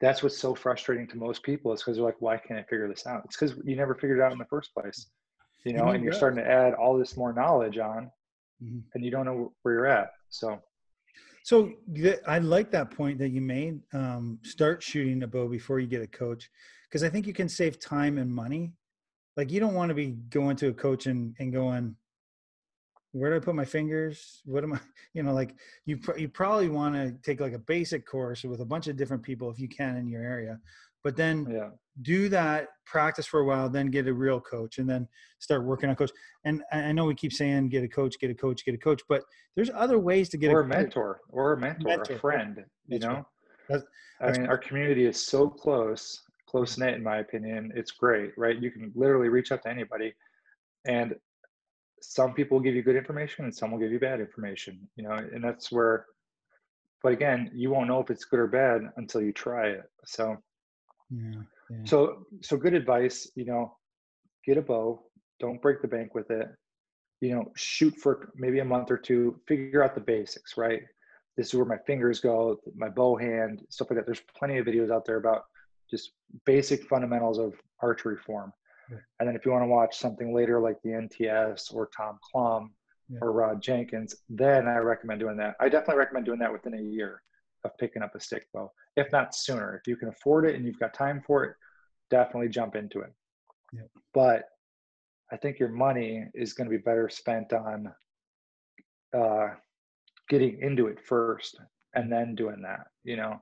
that's 0.00 0.22
what's 0.22 0.36
so 0.36 0.54
frustrating 0.54 1.06
to 1.06 1.16
most 1.16 1.42
people 1.42 1.72
is 1.72 1.80
because 1.80 1.96
they're 1.96 2.04
like 2.04 2.20
why 2.20 2.36
can't 2.36 2.58
i 2.58 2.62
figure 2.64 2.88
this 2.88 3.06
out 3.06 3.22
it's 3.24 3.36
because 3.36 3.56
you 3.64 3.76
never 3.76 3.94
figured 3.94 4.18
it 4.18 4.22
out 4.22 4.32
in 4.32 4.38
the 4.38 4.44
first 4.46 4.74
place 4.74 5.08
you 5.64 5.72
know, 5.72 5.88
and, 5.88 6.04
you're 6.04 6.12
starting 6.12 6.42
to 6.44 6.48
add 6.50 6.74
all 6.74 6.98
this 6.98 7.16
more 7.16 7.32
knowledge 7.32 7.78
on, 7.78 8.10
mm-hmm. 8.62 8.80
and 8.94 9.04
you 9.04 9.10
don't 9.10 9.24
know 9.24 9.52
where 9.62 9.74
you're 9.74 9.86
at. 9.86 10.10
So, 10.28 10.60
so 11.44 11.74
I 12.26 12.38
like 12.38 12.70
that 12.70 12.90
point 12.90 13.18
that 13.18 13.28
you 13.28 13.42
made. 13.42 13.78
Um, 13.92 14.38
start 14.42 14.82
shooting 14.82 15.22
a 15.24 15.26
bow 15.26 15.46
before 15.46 15.78
you 15.78 15.86
get 15.86 16.00
a 16.00 16.06
coach, 16.06 16.48
because 16.88 17.04
I 17.04 17.10
think 17.10 17.26
you 17.26 17.34
can 17.34 17.50
save 17.50 17.78
time 17.78 18.16
and 18.16 18.32
money. 18.32 18.72
Like 19.36 19.52
you 19.52 19.60
don't 19.60 19.74
want 19.74 19.90
to 19.90 19.94
be 19.94 20.12
going 20.30 20.56
to 20.56 20.68
a 20.68 20.72
coach 20.72 21.04
and, 21.04 21.36
and 21.38 21.52
going, 21.52 21.96
where 23.12 23.30
do 23.30 23.36
I 23.36 23.40
put 23.40 23.54
my 23.54 23.66
fingers? 23.66 24.40
What 24.46 24.64
am 24.64 24.72
I, 24.72 24.80
you 25.12 25.22
know, 25.22 25.34
like 25.34 25.54
you, 25.84 26.00
you 26.16 26.30
probably 26.30 26.70
want 26.70 26.94
to 26.94 27.12
take 27.22 27.40
like 27.40 27.52
a 27.52 27.58
basic 27.58 28.06
course 28.06 28.42
with 28.44 28.62
a 28.62 28.66
bunch 28.66 28.86
of 28.86 28.96
different 28.96 29.22
people 29.22 29.50
if 29.50 29.58
you 29.58 29.68
can 29.68 29.98
in 29.98 30.08
your 30.08 30.22
area, 30.22 30.58
but 31.02 31.14
then 31.14 31.46
yeah. 31.50 31.68
Do 32.02 32.28
that 32.28 32.68
practice 32.84 33.26
for 33.26 33.40
a 33.40 33.44
while 33.44 33.68
then 33.68 33.86
get 33.86 34.06
a 34.06 34.12
real 34.12 34.40
coach 34.40 34.78
and 34.78 34.88
then 34.88 35.08
start 35.38 35.64
working 35.64 35.88
on 35.88 35.96
coach. 35.96 36.10
And 36.44 36.62
i 36.72 36.92
know 36.92 37.04
we 37.04 37.14
keep 37.14 37.32
saying 37.32 37.68
get 37.68 37.84
a 37.84 37.88
coach 37.88 38.18
get 38.18 38.30
a 38.30 38.34
coach 38.34 38.64
get 38.64 38.74
a 38.74 38.78
coach 38.78 39.02
but 39.08 39.22
there's 39.54 39.70
other 39.74 39.98
ways 39.98 40.28
to 40.30 40.36
get 40.36 40.52
or 40.52 40.60
a, 40.60 40.64
a 40.64 40.68
mentor 40.68 41.20
or 41.30 41.52
a 41.52 41.60
mentor, 41.60 41.88
mentor. 41.88 42.14
a 42.14 42.18
friend 42.18 42.64
you 42.88 42.98
know? 42.98 43.26
That's, 43.68 43.84
that's 44.20 44.38
i 44.38 44.40
mean 44.40 44.50
our 44.50 44.58
community 44.58 45.06
is 45.06 45.24
so 45.24 45.48
close 45.48 46.22
close 46.46 46.78
knit 46.78 46.94
in 46.94 47.02
my 47.02 47.18
opinion. 47.18 47.72
It's 47.74 47.90
great 47.90 48.32
right? 48.36 48.60
You 48.60 48.70
can 48.70 48.92
literally 48.94 49.28
reach 49.28 49.50
out 49.52 49.62
to 49.62 49.68
anybody 49.68 50.12
and 50.86 51.14
some 52.00 52.34
people 52.34 52.58
will 52.58 52.62
give 52.64 52.74
you 52.74 52.82
good 52.82 52.96
information 52.96 53.44
and 53.44 53.54
some 53.54 53.70
will 53.70 53.78
give 53.78 53.92
you 53.92 53.98
bad 54.00 54.20
information 54.20 54.78
you 54.96 55.04
know? 55.04 55.12
And 55.12 55.42
that's 55.42 55.70
where 55.72 56.06
but 57.02 57.12
again 57.12 57.50
you 57.54 57.70
won't 57.70 57.88
know 57.88 58.00
if 58.00 58.10
it's 58.10 58.24
good 58.24 58.40
or 58.40 58.46
bad 58.46 58.82
until 58.96 59.22
you 59.22 59.32
try 59.32 59.68
it 59.68 59.84
so 60.04 60.36
yeah, 61.10 61.40
yeah. 61.70 61.76
So 61.84 62.26
so 62.42 62.56
good 62.56 62.74
advice, 62.74 63.30
you 63.34 63.44
know, 63.44 63.76
get 64.46 64.58
a 64.58 64.62
bow, 64.62 65.02
don't 65.40 65.60
break 65.62 65.82
the 65.82 65.88
bank 65.88 66.14
with 66.14 66.30
it. 66.30 66.48
You 67.20 67.34
know, 67.34 67.52
shoot 67.56 67.94
for 67.96 68.32
maybe 68.36 68.58
a 68.58 68.64
month 68.64 68.90
or 68.90 68.98
two, 68.98 69.40
figure 69.48 69.82
out 69.82 69.94
the 69.94 70.00
basics, 70.00 70.56
right? 70.56 70.82
This 71.36 71.48
is 71.48 71.54
where 71.54 71.64
my 71.64 71.78
fingers 71.86 72.20
go, 72.20 72.60
my 72.76 72.88
bow 72.88 73.16
hand, 73.16 73.62
stuff 73.70 73.90
like 73.90 73.98
that. 73.98 74.06
There's 74.06 74.22
plenty 74.38 74.58
of 74.58 74.66
videos 74.66 74.90
out 74.90 75.04
there 75.04 75.16
about 75.16 75.44
just 75.90 76.12
basic 76.44 76.84
fundamentals 76.88 77.38
of 77.38 77.54
archery 77.82 78.16
form. 78.16 78.52
Yeah. 78.90 78.98
And 79.18 79.28
then 79.28 79.36
if 79.36 79.44
you 79.44 79.52
want 79.52 79.62
to 79.62 79.68
watch 79.68 79.96
something 79.96 80.34
later 80.34 80.60
like 80.60 80.76
the 80.82 80.90
NTS 80.90 81.74
or 81.74 81.88
Tom 81.96 82.18
Clum 82.30 82.72
yeah. 83.08 83.18
or 83.22 83.32
Rod 83.32 83.62
Jenkins, 83.62 84.14
then 84.28 84.68
I 84.68 84.76
recommend 84.76 85.20
doing 85.20 85.36
that. 85.38 85.56
I 85.60 85.68
definitely 85.68 85.98
recommend 85.98 86.26
doing 86.26 86.38
that 86.40 86.52
within 86.52 86.74
a 86.74 86.82
year 86.82 87.22
of 87.64 87.76
picking 87.78 88.02
up 88.02 88.14
a 88.14 88.20
stick 88.20 88.46
bow, 88.52 88.70
if 88.96 89.10
not 89.12 89.34
sooner. 89.34 89.76
If 89.76 89.86
you 89.86 89.96
can 89.96 90.08
afford 90.08 90.46
it 90.46 90.54
and 90.54 90.64
you've 90.64 90.78
got 90.78 90.94
time 90.94 91.22
for 91.26 91.44
it, 91.44 91.56
definitely 92.10 92.48
jump 92.48 92.76
into 92.76 93.00
it. 93.00 93.12
Yep. 93.72 93.88
But 94.12 94.44
I 95.32 95.36
think 95.36 95.58
your 95.58 95.70
money 95.70 96.24
is 96.34 96.52
going 96.52 96.70
to 96.70 96.76
be 96.76 96.82
better 96.82 97.08
spent 97.08 97.52
on 97.52 97.92
uh, 99.16 99.48
getting 100.28 100.60
into 100.60 100.86
it 100.86 100.98
first 101.04 101.58
and 101.94 102.10
then 102.10 102.34
doing 102.34 102.62
that, 102.62 102.86
you 103.04 103.16
know. 103.16 103.40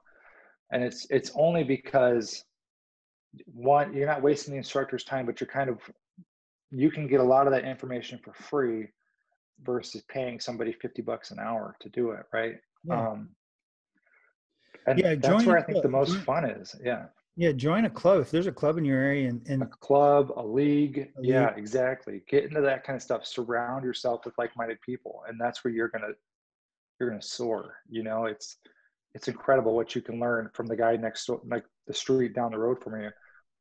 And 0.70 0.82
it's 0.82 1.06
it's 1.10 1.30
only 1.34 1.64
because 1.64 2.44
one, 3.46 3.94
you're 3.94 4.06
not 4.06 4.22
wasting 4.22 4.52
the 4.52 4.58
instructor's 4.58 5.04
time, 5.04 5.26
but 5.26 5.40
you're 5.40 5.48
kind 5.48 5.68
of 5.68 5.78
you 6.70 6.90
can 6.90 7.06
get 7.06 7.20
a 7.20 7.24
lot 7.24 7.46
of 7.46 7.52
that 7.52 7.64
information 7.64 8.18
for 8.24 8.32
free 8.32 8.88
versus 9.62 10.02
paying 10.08 10.40
somebody 10.40 10.72
50 10.72 11.02
bucks 11.02 11.30
an 11.30 11.38
hour 11.38 11.76
to 11.80 11.88
do 11.90 12.12
it, 12.12 12.24
right? 12.32 12.54
Yeah. 12.84 13.10
Um, 13.10 13.28
and 14.86 14.98
yeah, 14.98 15.14
that's 15.14 15.44
where 15.44 15.58
I 15.58 15.62
think 15.62 15.82
the 15.82 15.88
most 15.88 16.16
fun 16.18 16.44
is. 16.44 16.74
Yeah. 16.82 17.06
Yeah, 17.34 17.52
join 17.52 17.86
a 17.86 17.90
club. 17.90 18.20
If 18.20 18.30
there's 18.30 18.46
a 18.46 18.52
club 18.52 18.76
in 18.76 18.84
your 18.84 19.00
area 19.00 19.30
and, 19.30 19.40
and 19.48 19.62
a 19.62 19.66
club, 19.66 20.32
a 20.36 20.44
league. 20.44 20.98
A 20.98 21.22
yeah, 21.22 21.48
league. 21.48 21.58
exactly. 21.58 22.22
Get 22.28 22.44
into 22.44 22.60
that 22.60 22.84
kind 22.84 22.94
of 22.94 23.02
stuff. 23.02 23.24
Surround 23.24 23.84
yourself 23.84 24.26
with 24.26 24.36
like-minded 24.36 24.80
people. 24.82 25.22
And 25.26 25.40
that's 25.40 25.64
where 25.64 25.72
you're 25.72 25.88
gonna 25.88 26.12
you're 27.00 27.08
gonna 27.08 27.22
soar. 27.22 27.76
You 27.88 28.02
know, 28.02 28.26
it's 28.26 28.58
it's 29.14 29.28
incredible 29.28 29.74
what 29.74 29.94
you 29.94 30.02
can 30.02 30.20
learn 30.20 30.50
from 30.52 30.66
the 30.66 30.76
guy 30.76 30.96
next 30.96 31.24
door 31.26 31.40
like 31.46 31.64
the 31.86 31.94
street 31.94 32.34
down 32.34 32.52
the 32.52 32.58
road 32.58 32.82
from 32.82 33.00
you 33.00 33.10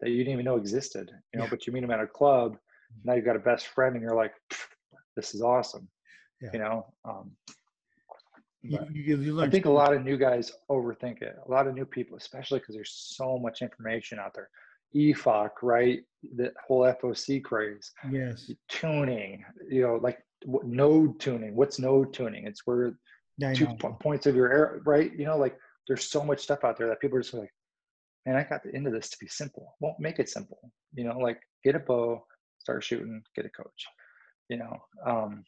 that 0.02 0.10
you 0.10 0.18
didn't 0.18 0.34
even 0.34 0.46
know 0.46 0.58
existed. 0.58 1.10
You 1.34 1.40
know, 1.40 1.46
yeah. 1.46 1.50
but 1.50 1.66
you 1.66 1.72
meet 1.72 1.84
him 1.84 1.92
at 1.92 2.02
a 2.02 2.08
club, 2.08 2.58
now 3.04 3.14
you've 3.14 3.26
got 3.26 3.36
a 3.36 3.40
best 3.40 3.68
friend 3.68 3.96
and 3.96 4.04
you're 4.04 4.16
like, 4.16 4.34
this 5.16 5.34
is 5.34 5.42
awesome. 5.42 5.88
Yeah. 6.42 6.50
You 6.54 6.60
know, 6.60 6.86
um, 7.06 7.32
you, 8.64 8.80
you, 8.93 9.18
you 9.18 9.41
I 9.41 9.49
think 9.49 9.66
a 9.66 9.72
lot 9.72 9.93
of 9.93 10.03
new 10.03 10.18
guys 10.18 10.51
overthink 10.70 11.22
it. 11.22 11.36
A 11.47 11.51
lot 11.51 11.68
of 11.68 11.74
new 11.74 11.86
people, 11.86 12.18
especially 12.18 12.59
because 12.59 12.76
there's 12.76 13.14
so 13.16 13.38
much 13.38 13.62
information 13.62 14.20
out 14.20 14.34
there. 14.34 14.49
EFOC, 14.95 15.49
right? 15.64 16.01
The 16.36 16.51
whole 16.68 16.82
FOC 16.82 17.43
craze. 17.43 17.91
Yes. 18.12 18.51
Tuning, 18.68 19.43
you 19.70 19.82
know, 19.82 19.99
like 20.01 20.20
node 20.45 21.20
tuning. 21.20 21.55
What's 21.55 21.80
node 21.80 22.14
tuning? 22.14 22.45
It's 22.45 22.62
where 22.66 22.93
two 23.53 23.68
points 23.99 24.26
of 24.26 24.36
your 24.36 24.51
air, 24.51 24.82
right? 24.86 25.12
You 25.18 25.26
know, 25.26 25.38
like 25.38 25.57
there's 25.88 26.09
so 26.09 26.24
much 26.24 26.41
stuff 26.41 26.64
out 26.64 26.78
there 26.78 26.88
that 26.88 26.99
people 26.99 27.18
are 27.18 27.22
just 27.22 27.34
like, 27.34 27.53
man, 28.26 28.36
I 28.36 28.43
got 28.43 28.66
into 28.66 28.91
this 28.91 29.09
to 29.09 29.18
be 29.20 29.28
simple. 29.28 29.76
Won't 29.80 29.99
make 29.99 30.20
it 30.20 30.30
simple. 30.30 30.59
You 30.93 31.05
know, 31.05 31.18
like 31.18 31.39
get 31.64 31.76
a 31.76 31.80
bow, 31.80 32.24
start 32.59 32.84
shooting, 32.84 33.24
get 33.36 33.45
a 33.45 33.49
coach. 33.49 33.86
You 34.49 34.57
know, 34.57 34.78
um, 35.05 35.43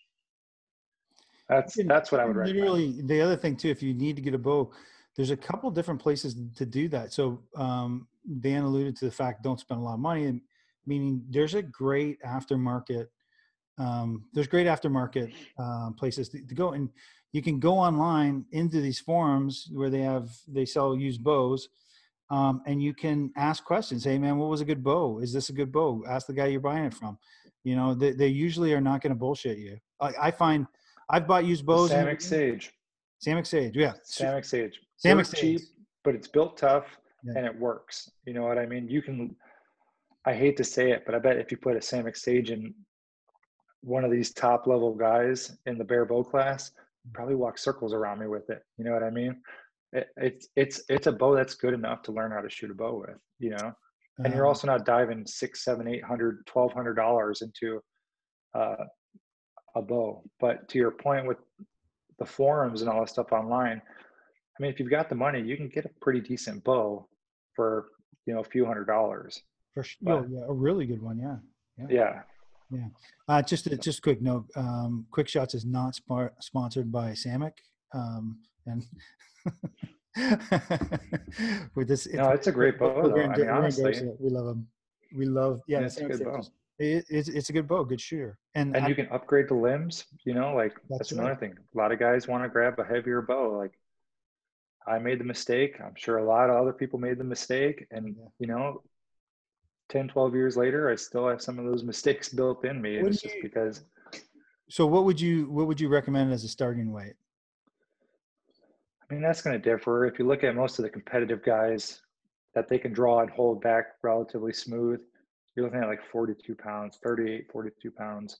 that's 1.49 1.77
that's 1.85 2.11
what 2.11 2.21
I 2.21 2.25
would 2.25 2.35
literally. 2.35 2.87
Recommend. 2.87 3.09
The 3.09 3.21
other 3.21 3.35
thing 3.35 3.55
too, 3.55 3.69
if 3.69 3.83
you 3.83 3.93
need 3.93 4.15
to 4.15 4.21
get 4.21 4.33
a 4.33 4.37
bow, 4.37 4.71
there's 5.15 5.31
a 5.31 5.37
couple 5.37 5.69
different 5.71 6.01
places 6.01 6.35
to 6.55 6.65
do 6.65 6.87
that. 6.89 7.13
So 7.13 7.41
um, 7.55 8.07
Dan 8.39 8.63
alluded 8.63 8.95
to 8.97 9.05
the 9.05 9.11
fact 9.11 9.43
don't 9.43 9.59
spend 9.59 9.79
a 9.79 9.83
lot 9.83 9.95
of 9.95 9.99
money, 9.99 10.41
meaning 10.85 11.23
there's 11.29 11.53
a 11.55 11.61
great 11.61 12.21
aftermarket. 12.23 13.07
Um, 13.77 14.25
there's 14.33 14.47
great 14.47 14.67
aftermarket 14.67 15.33
uh, 15.57 15.91
places 15.97 16.29
to, 16.29 16.45
to, 16.45 16.55
go, 16.55 16.73
and 16.73 16.89
you 17.31 17.41
can 17.41 17.59
go 17.59 17.73
online 17.73 18.45
into 18.51 18.79
these 18.81 18.99
forums 18.99 19.67
where 19.71 19.89
they 19.89 20.01
have 20.01 20.29
they 20.47 20.65
sell 20.65 20.95
used 20.95 21.23
bows, 21.23 21.69
um, 22.29 22.61
and 22.65 22.81
you 22.81 22.93
can 22.93 23.31
ask 23.35 23.63
questions. 23.63 24.03
Hey, 24.03 24.19
man, 24.19 24.37
what 24.37 24.49
was 24.49 24.61
a 24.61 24.65
good 24.65 24.83
bow? 24.83 25.19
Is 25.19 25.33
this 25.33 25.49
a 25.49 25.53
good 25.53 25.71
bow? 25.71 26.03
Ask 26.07 26.27
the 26.27 26.33
guy 26.33 26.47
you're 26.47 26.59
buying 26.59 26.85
it 26.85 26.93
from. 26.93 27.17
You 27.63 27.75
know, 27.75 27.93
they, 27.93 28.11
they 28.11 28.27
usually 28.27 28.73
are 28.73 28.81
not 28.81 29.01
going 29.01 29.11
to 29.11 29.19
bullshit 29.19 29.57
you. 29.57 29.77
I, 29.99 30.11
I 30.21 30.31
find 30.31 30.67
I've 31.09 31.27
bought 31.27 31.45
used 31.45 31.65
bows. 31.65 31.91
Samick 31.91 32.21
Sage. 32.21 32.71
Samick 33.25 33.47
Sage, 33.47 33.75
yeah. 33.75 33.93
Samick 34.05 34.45
Sage. 34.45 34.79
Samick 35.03 35.27
Sage. 35.27 35.39
cheap, 35.39 35.61
but 36.03 36.15
it's 36.15 36.27
built 36.27 36.57
tough 36.57 36.85
yeah. 37.23 37.33
and 37.35 37.45
it 37.45 37.57
works. 37.57 38.09
You 38.25 38.33
know 38.33 38.43
what 38.43 38.57
I 38.57 38.65
mean? 38.65 38.87
You 38.89 39.01
can. 39.01 39.35
I 40.25 40.33
hate 40.33 40.55
to 40.57 40.63
say 40.63 40.91
it, 40.91 41.03
but 41.05 41.15
I 41.15 41.19
bet 41.19 41.37
if 41.37 41.51
you 41.51 41.57
put 41.57 41.75
a 41.75 41.79
Samick 41.79 42.15
Sage 42.15 42.51
in 42.51 42.73
one 43.81 44.05
of 44.05 44.11
these 44.11 44.33
top 44.33 44.67
level 44.67 44.95
guys 44.95 45.57
in 45.65 45.77
the 45.77 45.83
barebow 45.83 46.23
class, 46.23 46.71
probably 47.13 47.35
walk 47.35 47.57
circles 47.57 47.93
around 47.93 48.19
me 48.19 48.27
with 48.27 48.49
it. 48.49 48.61
You 48.77 48.85
know 48.85 48.93
what 48.93 49.03
I 49.03 49.09
mean? 49.09 49.41
It, 49.91 50.07
it's 50.17 50.47
it's 50.55 50.81
it's 50.89 51.07
a 51.07 51.11
bow 51.11 51.35
that's 51.35 51.55
good 51.55 51.73
enough 51.73 52.01
to 52.03 52.11
learn 52.11 52.31
how 52.31 52.41
to 52.41 52.49
shoot 52.49 52.71
a 52.71 52.73
bow 52.73 53.03
with. 53.05 53.17
You 53.39 53.51
know, 53.51 53.73
and 54.19 54.33
you're 54.33 54.45
uh-huh. 54.45 54.49
also 54.49 54.67
not 54.67 54.85
diving 54.85 55.25
six, 55.27 55.63
seven, 55.63 55.87
eight 55.87 56.03
hundred, 56.03 56.45
twelve 56.45 56.71
hundred 56.73 56.95
dollars 56.95 57.41
into 57.41 57.81
uh, 58.55 58.85
a 59.75 59.81
bow. 59.81 60.23
But 60.39 60.67
to 60.69 60.77
your 60.77 60.91
point 60.91 61.27
with 61.27 61.37
the 62.19 62.25
forums 62.25 62.81
and 62.81 62.89
all 62.89 63.01
that 63.01 63.09
stuff 63.09 63.31
online, 63.31 63.81
I 63.81 64.61
mean, 64.61 64.71
if 64.71 64.79
you've 64.79 64.89
got 64.89 65.09
the 65.09 65.15
money, 65.15 65.41
you 65.41 65.57
can 65.57 65.69
get 65.69 65.85
a 65.85 65.89
pretty 66.01 66.21
decent 66.21 66.63
bow 66.63 67.07
for 67.55 67.87
you 68.25 68.33
know 68.33 68.41
a 68.41 68.43
few 68.45 68.65
hundred 68.65 68.85
dollars. 68.85 69.41
For 69.73 69.83
sure, 69.83 70.21
but, 70.21 70.29
yeah, 70.29 70.45
a 70.47 70.53
really 70.53 70.85
good 70.85 71.01
one, 71.01 71.17
yeah. 71.17 71.37
Yeah. 71.77 71.87
Yeah. 71.89 72.21
yeah. 72.79 72.87
Uh, 73.27 73.41
just 73.41 73.65
a, 73.67 73.75
just 73.77 73.99
a 73.99 74.01
quick 74.01 74.21
note. 74.21 74.45
Um, 74.55 75.07
Quick 75.09 75.27
Shots 75.27 75.55
is 75.55 75.65
not 75.65 75.99
sponsored 76.39 76.91
by 76.91 77.11
Samick, 77.11 77.53
um, 77.93 78.37
and 78.67 78.85
With 81.75 81.87
this, 81.87 82.07
no, 82.13 82.29
it's 82.29 82.47
a 82.47 82.51
great 82.51 82.77
bow. 82.77 83.09
Though. 83.09 83.19
I 83.19 83.35
mean, 83.35 83.49
honestly, 83.49 84.11
we 84.19 84.29
love 84.29 84.45
them. 84.45 84.67
We 85.15 85.25
love 85.25 85.61
yeah. 85.67 85.79
It's 85.79 85.97
a 85.97 86.05
good 86.05 86.23
bow. 86.23 86.43
It, 86.79 87.05
it's 87.09 87.29
it's 87.29 87.49
a 87.49 87.53
good 87.53 87.67
bow, 87.67 87.83
good 87.83 88.01
shooter, 88.01 88.37
and 88.55 88.75
and 88.75 88.85
I, 88.85 88.89
you 88.89 88.95
can 88.95 89.07
upgrade 89.11 89.47
the 89.47 89.53
limbs. 89.55 90.05
You 90.25 90.33
know, 90.33 90.53
like 90.55 90.73
that's, 90.89 90.99
That's 90.99 91.11
another 91.11 91.29
right. 91.29 91.39
thing. 91.39 91.53
A 91.73 91.77
lot 91.77 91.91
of 91.91 91.99
guys 91.99 92.27
want 92.27 92.43
to 92.43 92.49
grab 92.49 92.79
a 92.79 92.83
heavier 92.83 93.21
bow. 93.21 93.55
Like 93.57 93.77
I 94.87 94.97
made 94.99 95.19
the 95.19 95.23
mistake. 95.25 95.79
I'm 95.79 95.95
sure 95.95 96.17
a 96.17 96.25
lot 96.25 96.49
of 96.49 96.55
other 96.55 96.73
people 96.73 96.99
made 96.99 97.19
the 97.19 97.23
mistake, 97.23 97.85
and 97.91 98.15
you 98.39 98.47
know, 98.47 98.81
10, 99.89 100.07
12 100.07 100.33
years 100.33 100.57
later, 100.57 100.89
I 100.89 100.95
still 100.95 101.27
have 101.27 101.41
some 101.41 101.59
of 101.59 101.65
those 101.65 101.83
mistakes 101.83 102.29
built 102.29 102.65
in 102.65 102.81
me. 102.81 102.95
It's 102.97 103.21
just 103.21 103.35
you- 103.35 103.43
because 103.43 103.83
So 104.69 104.87
what 104.87 105.05
would 105.05 105.21
you 105.21 105.49
what 105.51 105.67
would 105.67 105.79
you 105.79 105.89
recommend 105.89 106.33
as 106.33 106.43
a 106.43 106.47
starting 106.49 106.91
weight? 106.91 107.13
I 109.09 109.13
mean, 109.13 109.21
that's 109.21 109.41
going 109.43 109.61
to 109.61 109.69
differ. 109.69 110.05
If 110.05 110.17
you 110.17 110.25
look 110.25 110.43
at 110.43 110.55
most 110.55 110.79
of 110.79 110.83
the 110.83 110.89
competitive 110.89 111.43
guys 111.43 112.01
that 112.55 112.67
they 112.67 112.79
can 112.79 112.93
draw 112.93 113.19
and 113.21 113.29
hold 113.29 113.61
back 113.61 113.85
relatively 114.01 114.53
smooth, 114.53 115.01
you're 115.55 115.65
looking 115.65 115.81
at 115.81 115.87
like 115.87 116.03
42 116.11 116.55
pounds, 116.55 116.99
38, 117.03 117.51
42 117.51 117.91
pounds. 117.91 118.39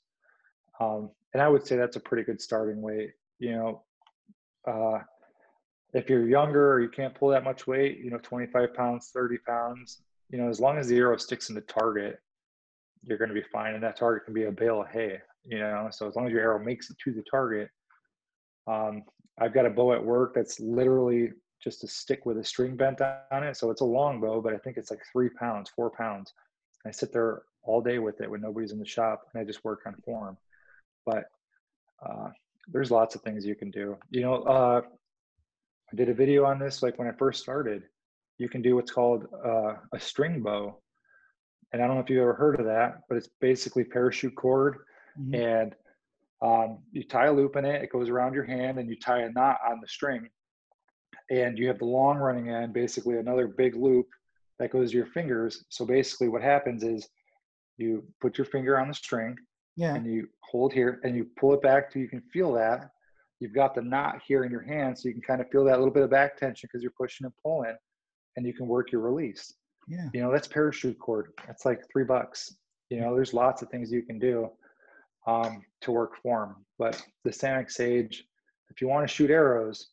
Um, 0.79 1.11
and 1.33 1.41
I 1.41 1.47
would 1.47 1.65
say 1.65 1.75
that's 1.75 1.95
a 1.95 1.99
pretty 1.99 2.23
good 2.23 2.41
starting 2.41 2.81
weight. 2.81 3.11
You 3.39 3.51
know, 3.51 3.83
uh, 4.67 4.99
if 5.93 6.09
you're 6.09 6.27
younger 6.27 6.73
or 6.73 6.81
you 6.81 6.89
can't 6.89 7.13
pull 7.13 7.29
that 7.29 7.43
much 7.43 7.67
weight, 7.67 7.99
you 7.99 8.09
know, 8.09 8.19
25 8.23 8.73
pounds, 8.73 9.11
30 9.13 9.37
pounds, 9.47 10.01
you 10.29 10.37
know, 10.39 10.49
as 10.49 10.59
long 10.59 10.77
as 10.77 10.87
the 10.87 10.97
arrow 10.97 11.17
sticks 11.17 11.49
in 11.49 11.55
the 11.55 11.61
target, 11.61 12.19
you're 13.03 13.17
going 13.17 13.29
to 13.29 13.35
be 13.35 13.45
fine. 13.51 13.75
And 13.75 13.83
that 13.83 13.97
target 13.97 14.25
can 14.25 14.33
be 14.33 14.45
a 14.45 14.51
bale 14.51 14.81
of 14.81 14.87
hay, 14.87 15.19
you 15.45 15.59
know, 15.59 15.89
so 15.91 16.07
as 16.07 16.15
long 16.15 16.25
as 16.25 16.31
your 16.31 16.41
arrow 16.41 16.63
makes 16.63 16.89
it 16.89 16.97
to 17.03 17.13
the 17.13 17.23
target, 17.29 17.69
um, 18.65 19.03
I've 19.39 19.53
got 19.53 19.65
a 19.65 19.69
bow 19.69 19.93
at 19.93 20.03
work 20.03 20.33
that's 20.33 20.59
literally 20.59 21.31
just 21.63 21.83
a 21.83 21.87
stick 21.87 22.25
with 22.25 22.37
a 22.37 22.43
string 22.43 22.75
bent 22.75 23.01
on 23.01 23.43
it. 23.43 23.57
So 23.57 23.71
it's 23.71 23.81
a 23.81 23.85
long 23.85 24.19
bow, 24.19 24.41
but 24.41 24.53
I 24.53 24.57
think 24.57 24.77
it's 24.77 24.91
like 24.91 25.01
three 25.11 25.29
pounds, 25.29 25.71
four 25.75 25.89
pounds. 25.89 26.33
I 26.85 26.91
sit 26.91 27.11
there 27.13 27.43
all 27.63 27.81
day 27.81 27.99
with 27.99 28.21
it 28.21 28.29
when 28.29 28.41
nobody's 28.41 28.71
in 28.71 28.79
the 28.79 28.85
shop 28.85 29.23
and 29.33 29.41
I 29.41 29.45
just 29.45 29.63
work 29.63 29.81
on 29.85 29.95
form. 30.05 30.37
But 31.05 31.25
uh, 32.05 32.29
there's 32.67 32.91
lots 32.91 33.15
of 33.15 33.21
things 33.21 33.45
you 33.45 33.55
can 33.55 33.71
do. 33.71 33.97
You 34.09 34.21
know, 34.21 34.35
uh, 34.43 34.81
I 35.91 35.95
did 35.95 36.09
a 36.09 36.13
video 36.13 36.45
on 36.45 36.59
this 36.59 36.83
like 36.83 36.97
when 36.99 37.07
I 37.07 37.11
first 37.13 37.41
started. 37.41 37.83
You 38.37 38.49
can 38.49 38.61
do 38.61 38.75
what's 38.75 38.91
called 38.91 39.27
uh, 39.45 39.75
a 39.93 39.99
string 39.99 40.41
bow. 40.41 40.79
And 41.71 41.81
I 41.81 41.87
don't 41.87 41.95
know 41.95 42.01
if 42.03 42.09
you've 42.09 42.21
ever 42.21 42.33
heard 42.33 42.59
of 42.59 42.65
that, 42.65 43.01
but 43.07 43.17
it's 43.17 43.29
basically 43.39 43.83
parachute 43.83 44.35
cord 44.35 44.77
Mhm. 45.19 45.35
and 45.35 45.75
um, 46.41 46.79
you 46.91 47.03
tie 47.03 47.27
a 47.27 47.31
loop 47.33 47.55
in 47.55 47.65
it. 47.65 47.83
It 47.83 47.91
goes 47.91 48.09
around 48.09 48.33
your 48.33 48.43
hand, 48.43 48.77
and 48.77 48.89
you 48.89 48.97
tie 48.99 49.21
a 49.21 49.31
knot 49.31 49.59
on 49.65 49.79
the 49.79 49.87
string. 49.87 50.27
And 51.29 51.57
you 51.57 51.67
have 51.67 51.79
the 51.79 51.85
long 51.85 52.17
running 52.17 52.49
end, 52.49 52.73
basically 52.73 53.17
another 53.17 53.47
big 53.47 53.75
loop 53.75 54.07
that 54.63 54.71
goes 54.71 54.91
to 54.91 54.97
your 54.97 55.05
fingers. 55.07 55.65
So 55.69 55.85
basically, 55.85 56.29
what 56.29 56.41
happens 56.41 56.83
is 56.83 57.07
you 57.77 58.03
put 58.21 58.37
your 58.37 58.45
finger 58.45 58.79
on 58.79 58.87
the 58.87 58.93
string 58.93 59.35
Yeah, 59.75 59.95
and 59.95 60.05
you 60.05 60.27
hold 60.41 60.73
here, 60.73 60.99
and 61.03 61.15
you 61.15 61.27
pull 61.39 61.53
it 61.53 61.61
back 61.61 61.91
till 61.91 62.01
you 62.01 62.09
can 62.09 62.21
feel 62.33 62.53
that. 62.53 62.89
You've 63.39 63.53
got 63.53 63.75
the 63.75 63.81
knot 63.81 64.21
here 64.25 64.43
in 64.43 64.51
your 64.51 64.61
hand, 64.61 64.97
so 64.97 65.07
you 65.07 65.13
can 65.13 65.23
kind 65.23 65.41
of 65.41 65.49
feel 65.49 65.65
that 65.65 65.79
little 65.79 65.93
bit 65.93 66.03
of 66.03 66.09
back 66.09 66.37
tension 66.37 66.67
because 66.71 66.81
you're 66.81 66.93
pushing 66.97 67.25
and 67.25 67.33
pulling, 67.43 67.75
and 68.35 68.45
you 68.45 68.53
can 68.53 68.67
work 68.67 68.91
your 68.91 69.01
release 69.01 69.53
yeah. 69.87 70.09
you 70.13 70.21
know 70.21 70.31
that's 70.31 70.47
parachute 70.47 70.97
cord 70.99 71.31
that's 71.45 71.65
like 71.65 71.81
three 71.91 72.03
bucks 72.03 72.55
you 72.89 72.99
know 72.99 73.13
there's 73.15 73.33
lots 73.33 73.61
of 73.61 73.69
things 73.69 73.91
you 73.91 74.01
can 74.01 74.19
do 74.19 74.49
um, 75.27 75.63
to 75.81 75.91
work 75.91 76.15
form 76.21 76.65
but 76.77 77.01
the 77.23 77.31
samick 77.31 77.71
sage 77.71 78.25
if 78.69 78.81
you 78.81 78.87
want 78.87 79.07
to 79.07 79.13
shoot 79.13 79.29
arrows 79.29 79.89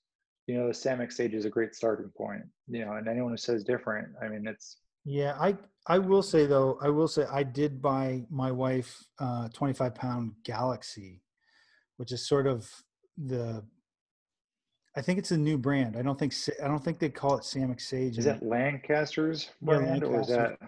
you 0.47 0.57
know 0.59 0.67
the 0.67 0.73
samick 0.73 1.13
sage 1.13 1.35
is 1.35 1.45
a 1.45 1.51
great 1.51 1.75
starting 1.75 2.11
point 2.17 2.43
you 2.69 2.85
know 2.85 2.93
and 2.95 3.09
anyone 3.09 3.31
who 3.31 3.37
says 3.37 3.63
different 3.65 4.09
i 4.23 4.29
mean 4.29 4.47
it's 4.47 4.79
Yeah, 5.05 5.35
I 5.41 5.57
I 5.87 5.99
will 5.99 6.23
say 6.23 6.47
though, 6.47 6.79
I 6.83 6.89
will 6.91 7.09
say 7.09 7.25
I 7.41 7.43
did 7.43 7.81
buy 7.81 8.27
my 8.31 8.51
wife 8.53 8.91
uh 9.19 9.49
25 9.49 9.95
pound 9.95 10.35
Galaxy, 10.45 11.23
which 11.97 12.13
is 12.13 12.27
sort 12.29 12.47
of 12.47 12.69
the 13.17 13.65
I 14.97 15.01
think 15.03 15.19
it's 15.19 15.31
a 15.31 15.37
new 15.39 15.57
brand. 15.57 15.97
I 15.97 16.03
don't 16.03 16.19
think 16.19 16.35
I 16.63 16.69
don't 16.69 16.85
think 16.85 16.99
they 16.99 17.09
call 17.09 17.37
it 17.39 17.45
Samick 17.45 17.81
Sage. 17.81 18.19
is 18.19 18.25
that 18.27 18.43
lancaster's 18.43 19.49
Yeah, 19.63 19.79
brand 19.79 20.05
or 20.05 20.21
is 20.21 20.29
that 20.29 20.59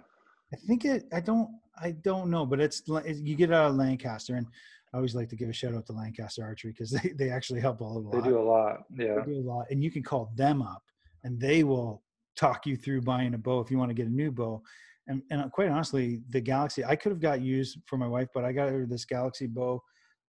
I 0.53 0.57
think 0.67 0.85
it. 0.85 1.05
I 1.13 1.21
don't. 1.21 1.49
I 1.83 1.93
don't 1.93 2.31
know, 2.31 2.45
but 2.47 2.61
it's 2.61 2.83
you 3.29 3.35
get 3.37 3.51
it 3.51 3.55
out 3.55 3.71
of 3.71 3.77
Lancaster, 3.77 4.35
and 4.37 4.47
I 4.93 4.99
always 4.99 5.15
like 5.15 5.29
to 5.31 5.37
give 5.37 5.49
a 5.49 5.53
shout 5.53 5.75
out 5.75 5.87
to 5.87 5.93
Lancaster 5.93 6.45
Archery 6.45 6.73
because 6.73 6.91
they, 6.91 7.13
they 7.19 7.31
actually 7.31 7.61
help 7.61 7.81
a 7.81 7.85
lot. 7.85 8.13
they 8.13 8.29
do 8.29 8.39
a 8.39 8.43
lot 8.43 8.83
yeah 8.97 9.17
They 9.25 9.33
do 9.33 9.41
a 9.41 9.47
lot, 9.49 9.67
and 9.71 9.83
you 9.83 9.91
can 9.91 10.03
call 10.03 10.31
them 10.37 10.63
up, 10.63 10.83
and 11.25 11.41
they 11.41 11.65
will 11.65 12.03
talk 12.37 12.67
you 12.67 12.77
through 12.77 13.03
buying 13.03 13.35
a 13.35 13.39
bow 13.39 13.61
if 13.61 13.71
you 13.71 13.79
want 13.79 13.91
to 13.91 13.95
get 13.95 14.07
a 14.07 14.11
new 14.11 14.31
bow. 14.31 14.63
And 15.09 15.23
and 15.31 15.51
quite 15.53 15.69
honestly, 15.69 16.21
the 16.31 16.41
Galaxy 16.41 16.85
I 16.85 16.97
could 16.97 17.11
have 17.11 17.21
got 17.21 17.41
used 17.41 17.79
for 17.87 17.97
my 17.97 18.07
wife, 18.07 18.29
but 18.35 18.45
I 18.45 18.53
got 18.53 18.71
her 18.71 18.87
this 18.87 19.05
Galaxy 19.05 19.47
bow. 19.47 19.83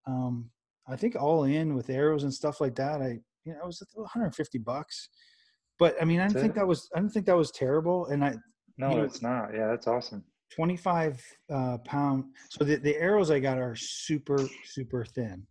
Um, 0.08 0.50
I 0.88 0.96
think 0.96 1.16
all 1.16 1.44
in 1.44 1.76
with 1.76 1.90
arrows 1.90 2.24
and 2.24 2.34
stuff 2.34 2.60
like 2.60 2.76
that. 2.76 3.02
I 3.02 3.20
you 3.46 3.54
know 3.54 3.60
it 3.64 3.66
was 3.66 3.84
150 3.94 4.58
bucks, 4.60 5.10
but 5.78 5.96
I 6.02 6.06
mean 6.06 6.20
I 6.20 6.24
didn't 6.24 6.34
That's 6.34 6.44
think 6.44 6.56
it? 6.56 6.60
that 6.60 6.68
was 6.68 6.90
I 6.96 7.00
didn't 7.00 7.14
think 7.14 7.26
that 7.28 7.38
was 7.38 7.52
terrible, 7.52 8.08
and 8.08 8.24
I 8.24 8.36
no 8.78 8.90
you 8.90 8.98
know, 8.98 9.04
it's 9.04 9.22
not 9.22 9.54
yeah 9.54 9.68
that's 9.68 9.88
awesome 9.88 10.24
25 10.56 11.22
uh, 11.52 11.78
pound. 11.80 12.26
So 12.50 12.64
the, 12.64 12.76
the 12.76 12.96
arrows 12.98 13.32
I 13.32 13.40
got 13.40 13.58
are 13.58 13.76
super, 13.76 14.40
super 14.66 15.06
thin, 15.06 15.46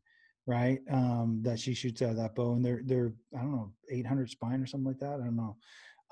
right? 0.46 0.78
Um, 0.90 1.40
that 1.42 1.58
she 1.58 1.74
shoots 1.74 2.02
out 2.02 2.10
of 2.10 2.16
that 2.16 2.34
bow, 2.34 2.54
and 2.54 2.64
they're 2.64 2.82
they're 2.84 3.12
I 3.36 3.40
don't 3.40 3.52
know 3.52 3.72
800 3.90 4.30
spine 4.30 4.60
or 4.60 4.66
something 4.66 4.86
like 4.86 5.00
that. 5.00 5.20
I 5.20 5.24
don't 5.24 5.36
know, 5.36 5.56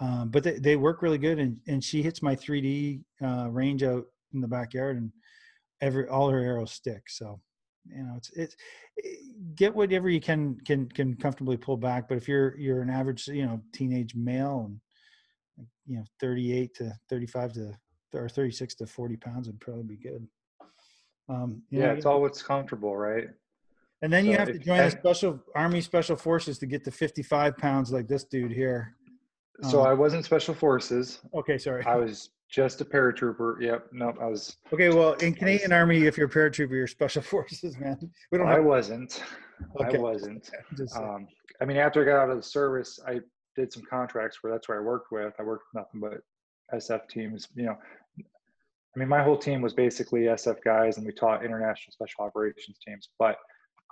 um, 0.00 0.30
but 0.30 0.42
they, 0.42 0.58
they 0.58 0.76
work 0.76 1.02
really 1.02 1.18
good. 1.18 1.38
And 1.38 1.58
and 1.68 1.82
she 1.82 2.02
hits 2.02 2.22
my 2.22 2.34
3D 2.34 3.02
uh, 3.22 3.48
range 3.50 3.82
out 3.82 4.04
in 4.34 4.40
the 4.40 4.48
backyard, 4.48 4.96
and 4.96 5.12
every 5.80 6.08
all 6.08 6.30
her 6.30 6.40
arrows 6.40 6.72
stick. 6.72 7.08
So 7.08 7.40
you 7.86 8.02
know 8.02 8.14
it's 8.16 8.30
it's 8.30 8.56
eh, 9.04 9.08
get 9.54 9.74
whatever 9.74 10.08
you 10.08 10.20
can 10.20 10.56
can 10.66 10.88
can 10.88 11.16
comfortably 11.16 11.56
pull 11.56 11.76
back. 11.76 12.08
But 12.08 12.18
if 12.18 12.28
you're 12.28 12.56
you're 12.58 12.82
an 12.82 12.90
average 12.90 13.28
you 13.28 13.46
know 13.46 13.60
teenage 13.72 14.14
male 14.14 14.66
and 14.66 14.80
you 15.86 15.96
know 15.96 16.04
38 16.20 16.74
to 16.76 16.92
35 17.08 17.52
to 17.54 17.72
or 18.14 18.28
36 18.28 18.74
to 18.76 18.86
40 18.86 19.16
pounds 19.16 19.46
would 19.46 19.60
probably 19.60 19.82
be 19.82 19.96
good 19.96 20.26
um 21.28 21.62
yeah 21.70 21.86
know, 21.86 21.92
it's 21.92 22.06
all 22.06 22.20
what's 22.20 22.42
comfortable 22.42 22.96
right 22.96 23.28
and 24.02 24.12
then 24.12 24.24
you 24.24 24.36
have 24.36 24.48
to 24.48 24.58
join 24.58 24.78
the 24.78 24.90
special 24.90 25.40
army 25.54 25.80
special 25.80 26.16
forces 26.16 26.58
to 26.58 26.66
get 26.66 26.84
to 26.84 26.90
55 26.90 27.56
pounds 27.56 27.92
like 27.92 28.08
this 28.08 28.24
dude 28.24 28.52
here 28.52 28.94
so 29.62 29.82
Uh, 29.82 29.84
i 29.84 29.92
wasn't 29.92 30.24
special 30.24 30.54
forces 30.54 31.20
okay 31.34 31.58
sorry 31.58 31.84
i 31.84 31.96
was 31.96 32.30
just 32.50 32.80
a 32.80 32.84
paratrooper 32.84 33.60
yep 33.60 33.86
nope 33.92 34.16
i 34.20 34.26
was 34.26 34.56
okay 34.72 34.88
well 34.88 35.12
in 35.14 35.32
canadian 35.32 35.72
army 35.72 36.06
if 36.06 36.16
you're 36.16 36.26
a 36.26 36.30
paratrooper 36.30 36.70
you're 36.70 36.86
special 36.86 37.22
forces 37.34 37.78
man 37.78 37.96
we 38.32 38.38
don't 38.38 38.48
I 38.48 38.54
have 38.54 38.64
wasn't. 38.64 39.22
Okay. 39.80 39.98
I 39.98 40.00
wasn't. 40.00 40.50
Um, 40.96 41.28
I 41.60 41.66
mean, 41.66 41.76
after 41.76 42.00
I 42.02 42.06
got 42.06 42.22
out 42.22 42.30
of 42.30 42.36
the 42.36 42.42
service, 42.42 42.98
I 43.06 43.20
did 43.54 43.70
some 43.70 43.82
contracts 43.82 44.38
where 44.42 44.50
that's 44.50 44.68
where 44.68 44.80
I 44.80 44.82
worked 44.82 45.12
with. 45.12 45.34
I 45.38 45.42
worked 45.42 45.64
with 45.72 45.82
nothing 45.82 46.00
but 46.00 46.22
SF 46.74 47.06
teams. 47.08 47.48
You 47.54 47.66
know, 47.66 47.76
I 48.94 48.98
mean, 48.98 49.08
my 49.08 49.22
whole 49.22 49.36
team 49.36 49.62
was 49.62 49.72
basically 49.72 50.22
SF 50.22 50.62
guys, 50.64 50.96
and 50.96 51.06
we 51.06 51.12
taught 51.12 51.44
international 51.44 51.92
special 51.92 52.24
operations 52.24 52.78
teams. 52.86 53.08
But 53.18 53.36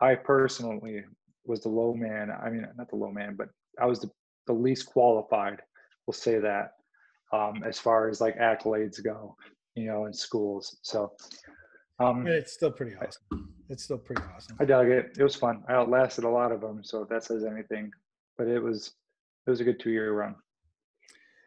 I 0.01 0.14
personally 0.14 1.05
was 1.44 1.61
the 1.61 1.68
low 1.68 1.94
man. 1.94 2.30
I 2.30 2.51
mean, 2.51 2.66
not 2.76 2.90
the 2.90 2.96
low 2.96 3.11
man, 3.11 3.36
but 3.36 3.49
I 3.80 3.86
was 3.86 4.01
the, 4.01 4.11
the 4.46 4.53
least 4.53 4.86
qualified. 4.86 5.61
We'll 6.07 6.14
say 6.14 6.38
that 6.38 6.72
um, 7.32 7.62
as 7.64 7.78
far 7.78 8.09
as 8.09 8.20
like 8.20 8.36
accolades 8.38 9.03
go. 9.03 9.36
You 9.74 9.86
know, 9.86 10.07
in 10.07 10.12
schools. 10.12 10.78
So. 10.82 11.12
Um, 12.01 12.26
it's 12.26 12.53
still 12.53 12.70
pretty 12.70 12.94
awesome 12.96 13.49
it's 13.68 13.84
still 13.84 13.99
pretty 13.99 14.22
awesome 14.34 14.57
I 14.61 14.64
dug 14.64 14.88
it. 14.88 15.16
It 15.18 15.22
was 15.22 15.36
fun. 15.36 15.62
I 15.68 15.74
outlasted 15.74 16.24
a 16.24 16.28
lot 16.28 16.53
of 16.53 16.61
them, 16.61 16.82
so 16.82 17.03
if 17.03 17.09
that 17.09 17.24
says 17.24 17.44
anything. 17.44 17.90
But 18.36 18.49
it 18.49 18.62
was 18.62 18.92
it 19.46 19.51
was 19.51 19.61
a 19.61 19.64
good 19.64 19.80
two 19.80 19.90
year 19.90 20.12
run. 20.12 20.36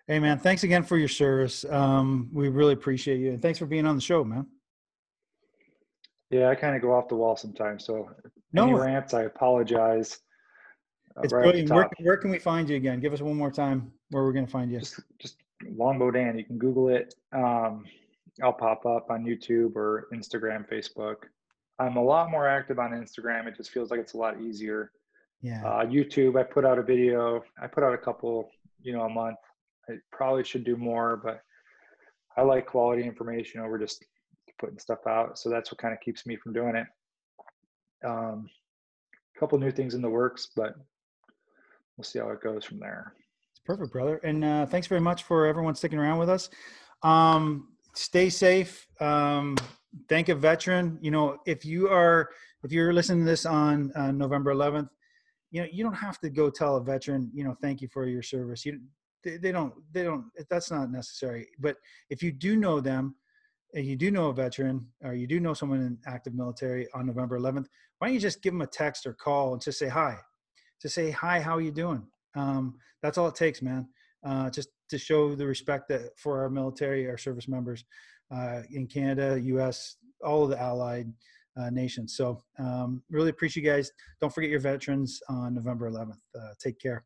Hey 0.08 0.20
man 0.20 0.38
thanks 0.40 0.64
again 0.64 0.84
for 0.84 0.98
your 0.98 1.08
service 1.08 1.64
um 1.70 2.30
we 2.34 2.50
really 2.50 2.74
appreciate 2.74 3.20
you 3.20 3.32
and 3.32 3.42
thanks 3.42 3.60
for 3.60 3.66
being 3.66 3.86
on 3.86 3.96
the 3.96 4.02
show 4.02 4.24
man 4.24 4.46
Yeah, 6.30 6.48
I 6.50 6.56
kind 6.56 6.76
of 6.76 6.82
go 6.82 6.94
off 6.94 7.08
the 7.10 7.16
wall 7.16 7.36
sometimes. 7.36 7.86
So 7.86 8.10
No, 8.54 8.64
any 8.64 8.74
rants, 8.74 9.14
I 9.14 9.24
apologize. 9.24 10.20
uh, 11.18 11.22
it's 11.24 11.34
right 11.34 11.44
brilliant 11.44 11.70
where, 11.70 11.90
where 12.00 12.18
can 12.18 12.32
we 12.32 12.40
find 12.40 12.70
you 12.70 12.78
again 12.78 13.00
give 13.02 13.14
us 13.14 13.22
one 13.22 13.36
more 13.36 13.52
time 13.52 13.92
where 14.12 14.24
we're 14.24 14.32
going 14.32 14.46
to 14.46 14.52
find 14.52 14.72
you 14.72 14.80
Just 14.80 15.02
just 15.20 15.36
Longbow 15.76 16.10
Dan. 16.12 16.38
You 16.38 16.46
can 16.46 16.58
Google 16.58 16.90
it. 16.90 17.14
Um, 17.34 17.86
I'll 18.42 18.54
pop 18.54 18.86
up 18.86 19.12
on 19.12 19.24
YouTube 19.24 19.76
or 19.76 20.08
Instagram, 20.14 20.68
Facebook. 20.68 21.18
I'm 21.78 21.98
a 21.98 22.04
lot 22.04 22.32
more 22.32 22.48
active 22.48 22.80
on 22.80 22.92
Instagram. 22.92 23.46
It 23.48 23.56
just 23.58 23.70
feels 23.72 23.92
like 23.92 24.00
it's 24.00 24.14
a 24.14 24.18
lot 24.18 24.42
easier. 24.42 24.92
yeah 25.42 25.62
Uh, 25.64 25.86
YouTube, 25.86 26.40
I 26.40 26.44
put 26.44 26.66
out 26.66 26.80
a 26.80 26.84
video. 26.84 27.44
I 27.62 27.68
put 27.68 27.84
out 27.84 27.94
a 27.94 27.98
couple, 27.98 28.50
you 28.82 28.94
know, 28.94 29.02
a 29.02 29.10
month. 29.10 29.38
I 29.90 29.94
probably 30.12 30.44
should 30.44 30.64
do 30.64 30.78
more, 30.78 31.18
but 31.18 31.42
I 32.38 32.44
like 32.44 32.66
quality 32.66 33.04
information 33.04 33.62
over 33.62 33.78
just 33.78 34.04
putting 34.60 34.80
stuff 34.80 35.00
out. 35.08 35.38
So 35.38 35.50
that's 35.50 35.72
what 35.72 35.80
kind 35.80 35.94
of 35.94 36.00
keeps 36.00 36.26
me 36.26 36.36
from 36.38 36.54
doing 36.54 36.76
it. 36.76 36.88
Um, 38.06 38.50
a 39.36 39.40
couple 39.40 39.60
new 39.60 39.72
things 39.72 39.94
in 39.94 40.02
the 40.02 40.10
works, 40.10 40.50
but 40.56 40.74
we'll 41.98 42.04
see 42.04 42.20
how 42.20 42.30
it 42.30 42.42
goes 42.42 42.64
from 42.64 42.80
there. 42.80 43.14
It's 43.52 43.62
perfect, 43.66 43.92
brother. 43.92 44.18
And 44.24 44.44
uh, 44.44 44.66
thanks 44.66 44.88
very 44.88 45.02
much 45.02 45.24
for 45.24 45.46
everyone 45.46 45.76
sticking 45.76 46.00
around 46.00 46.20
with 46.20 46.30
us. 46.30 46.50
Um, 47.04 47.70
stay 47.94 48.30
safe. 48.30 48.88
Um, 49.00 49.58
thank 50.08 50.30
a 50.30 50.36
veteran. 50.36 50.98
You 51.02 51.12
know, 51.12 51.38
if 51.46 51.66
you 51.66 51.90
are 51.90 52.30
if 52.64 52.72
you're 52.72 52.94
listening 52.94 53.26
to 53.26 53.30
this 53.30 53.46
on 53.46 53.92
uh, 53.96 54.12
November 54.12 54.54
11th, 54.54 54.90
you 55.50 55.62
know 55.62 55.68
you 55.72 55.84
don't 55.84 55.94
have 55.94 56.20
to 56.20 56.30
go 56.30 56.50
tell 56.50 56.78
a 56.78 56.84
veteran, 56.84 57.30
you 57.34 57.44
know, 57.44 57.56
thank 57.62 57.82
you 57.82 57.88
for 57.88 58.06
your 58.06 58.22
service. 58.22 58.66
You 58.66 58.80
they, 59.24 59.38
they 59.38 59.52
don't 59.52 59.74
they 59.92 60.04
don't 60.04 60.26
that's 60.50 60.72
not 60.72 60.92
necessary. 60.92 61.48
But 61.60 61.78
if 62.10 62.24
you 62.24 62.32
do 62.32 62.56
know 62.56 62.80
them, 62.80 63.16
and 63.74 63.86
you 63.86 63.96
do 63.96 64.12
know 64.12 64.30
a 64.30 64.34
veteran 64.34 64.86
or 65.04 65.14
you 65.14 65.28
do 65.28 65.40
know 65.40 65.54
someone 65.54 65.82
in 65.82 65.98
active 66.06 66.34
military 66.34 66.88
on 66.94 67.06
November 67.06 67.40
11th, 67.40 67.68
why 67.98 68.08
don't 68.08 68.14
you 68.14 68.20
just 68.20 68.42
give 68.42 68.54
them 68.54 68.62
a 68.62 68.68
text 68.68 69.06
or 69.06 69.14
call 69.14 69.54
and 69.54 69.62
just 69.62 69.80
say 69.80 69.88
hi, 69.88 70.18
just 70.82 70.96
say 70.96 71.12
hi, 71.12 71.40
how 71.40 71.56
are 71.56 71.62
you 71.62 71.72
doing? 71.72 72.06
Um, 72.36 72.76
that's 73.02 73.18
all 73.18 73.28
it 73.28 73.36
takes, 73.36 73.62
man. 73.62 73.88
Uh, 74.26 74.50
just 74.50 74.70
to 74.90 74.98
show 74.98 75.36
the 75.36 75.46
respect 75.46 75.88
that 75.90 76.18
for 76.18 76.42
our 76.42 76.50
military, 76.50 77.08
our 77.08 77.18
service 77.18 77.48
members 77.48 77.84
uh, 78.34 78.62
in 78.72 78.88
Canada, 78.88 79.40
U.S., 79.42 79.98
all 80.24 80.44
of 80.44 80.50
the 80.50 80.62
allied 80.62 81.12
uh, 81.58 81.70
nations. 81.70 82.16
So 82.16 82.44
um, 82.60 83.02
really 83.10 83.30
appreciate 83.30 83.64
you 83.64 83.72
guys. 83.72 83.92
Don't 84.20 84.34
forget 84.34 84.50
your 84.50 84.60
veterans 84.60 85.22
on 85.28 85.56
November 85.56 85.90
11th. 85.90 86.20
Uh, 86.36 86.54
take 86.60 86.80
care. 86.80 87.04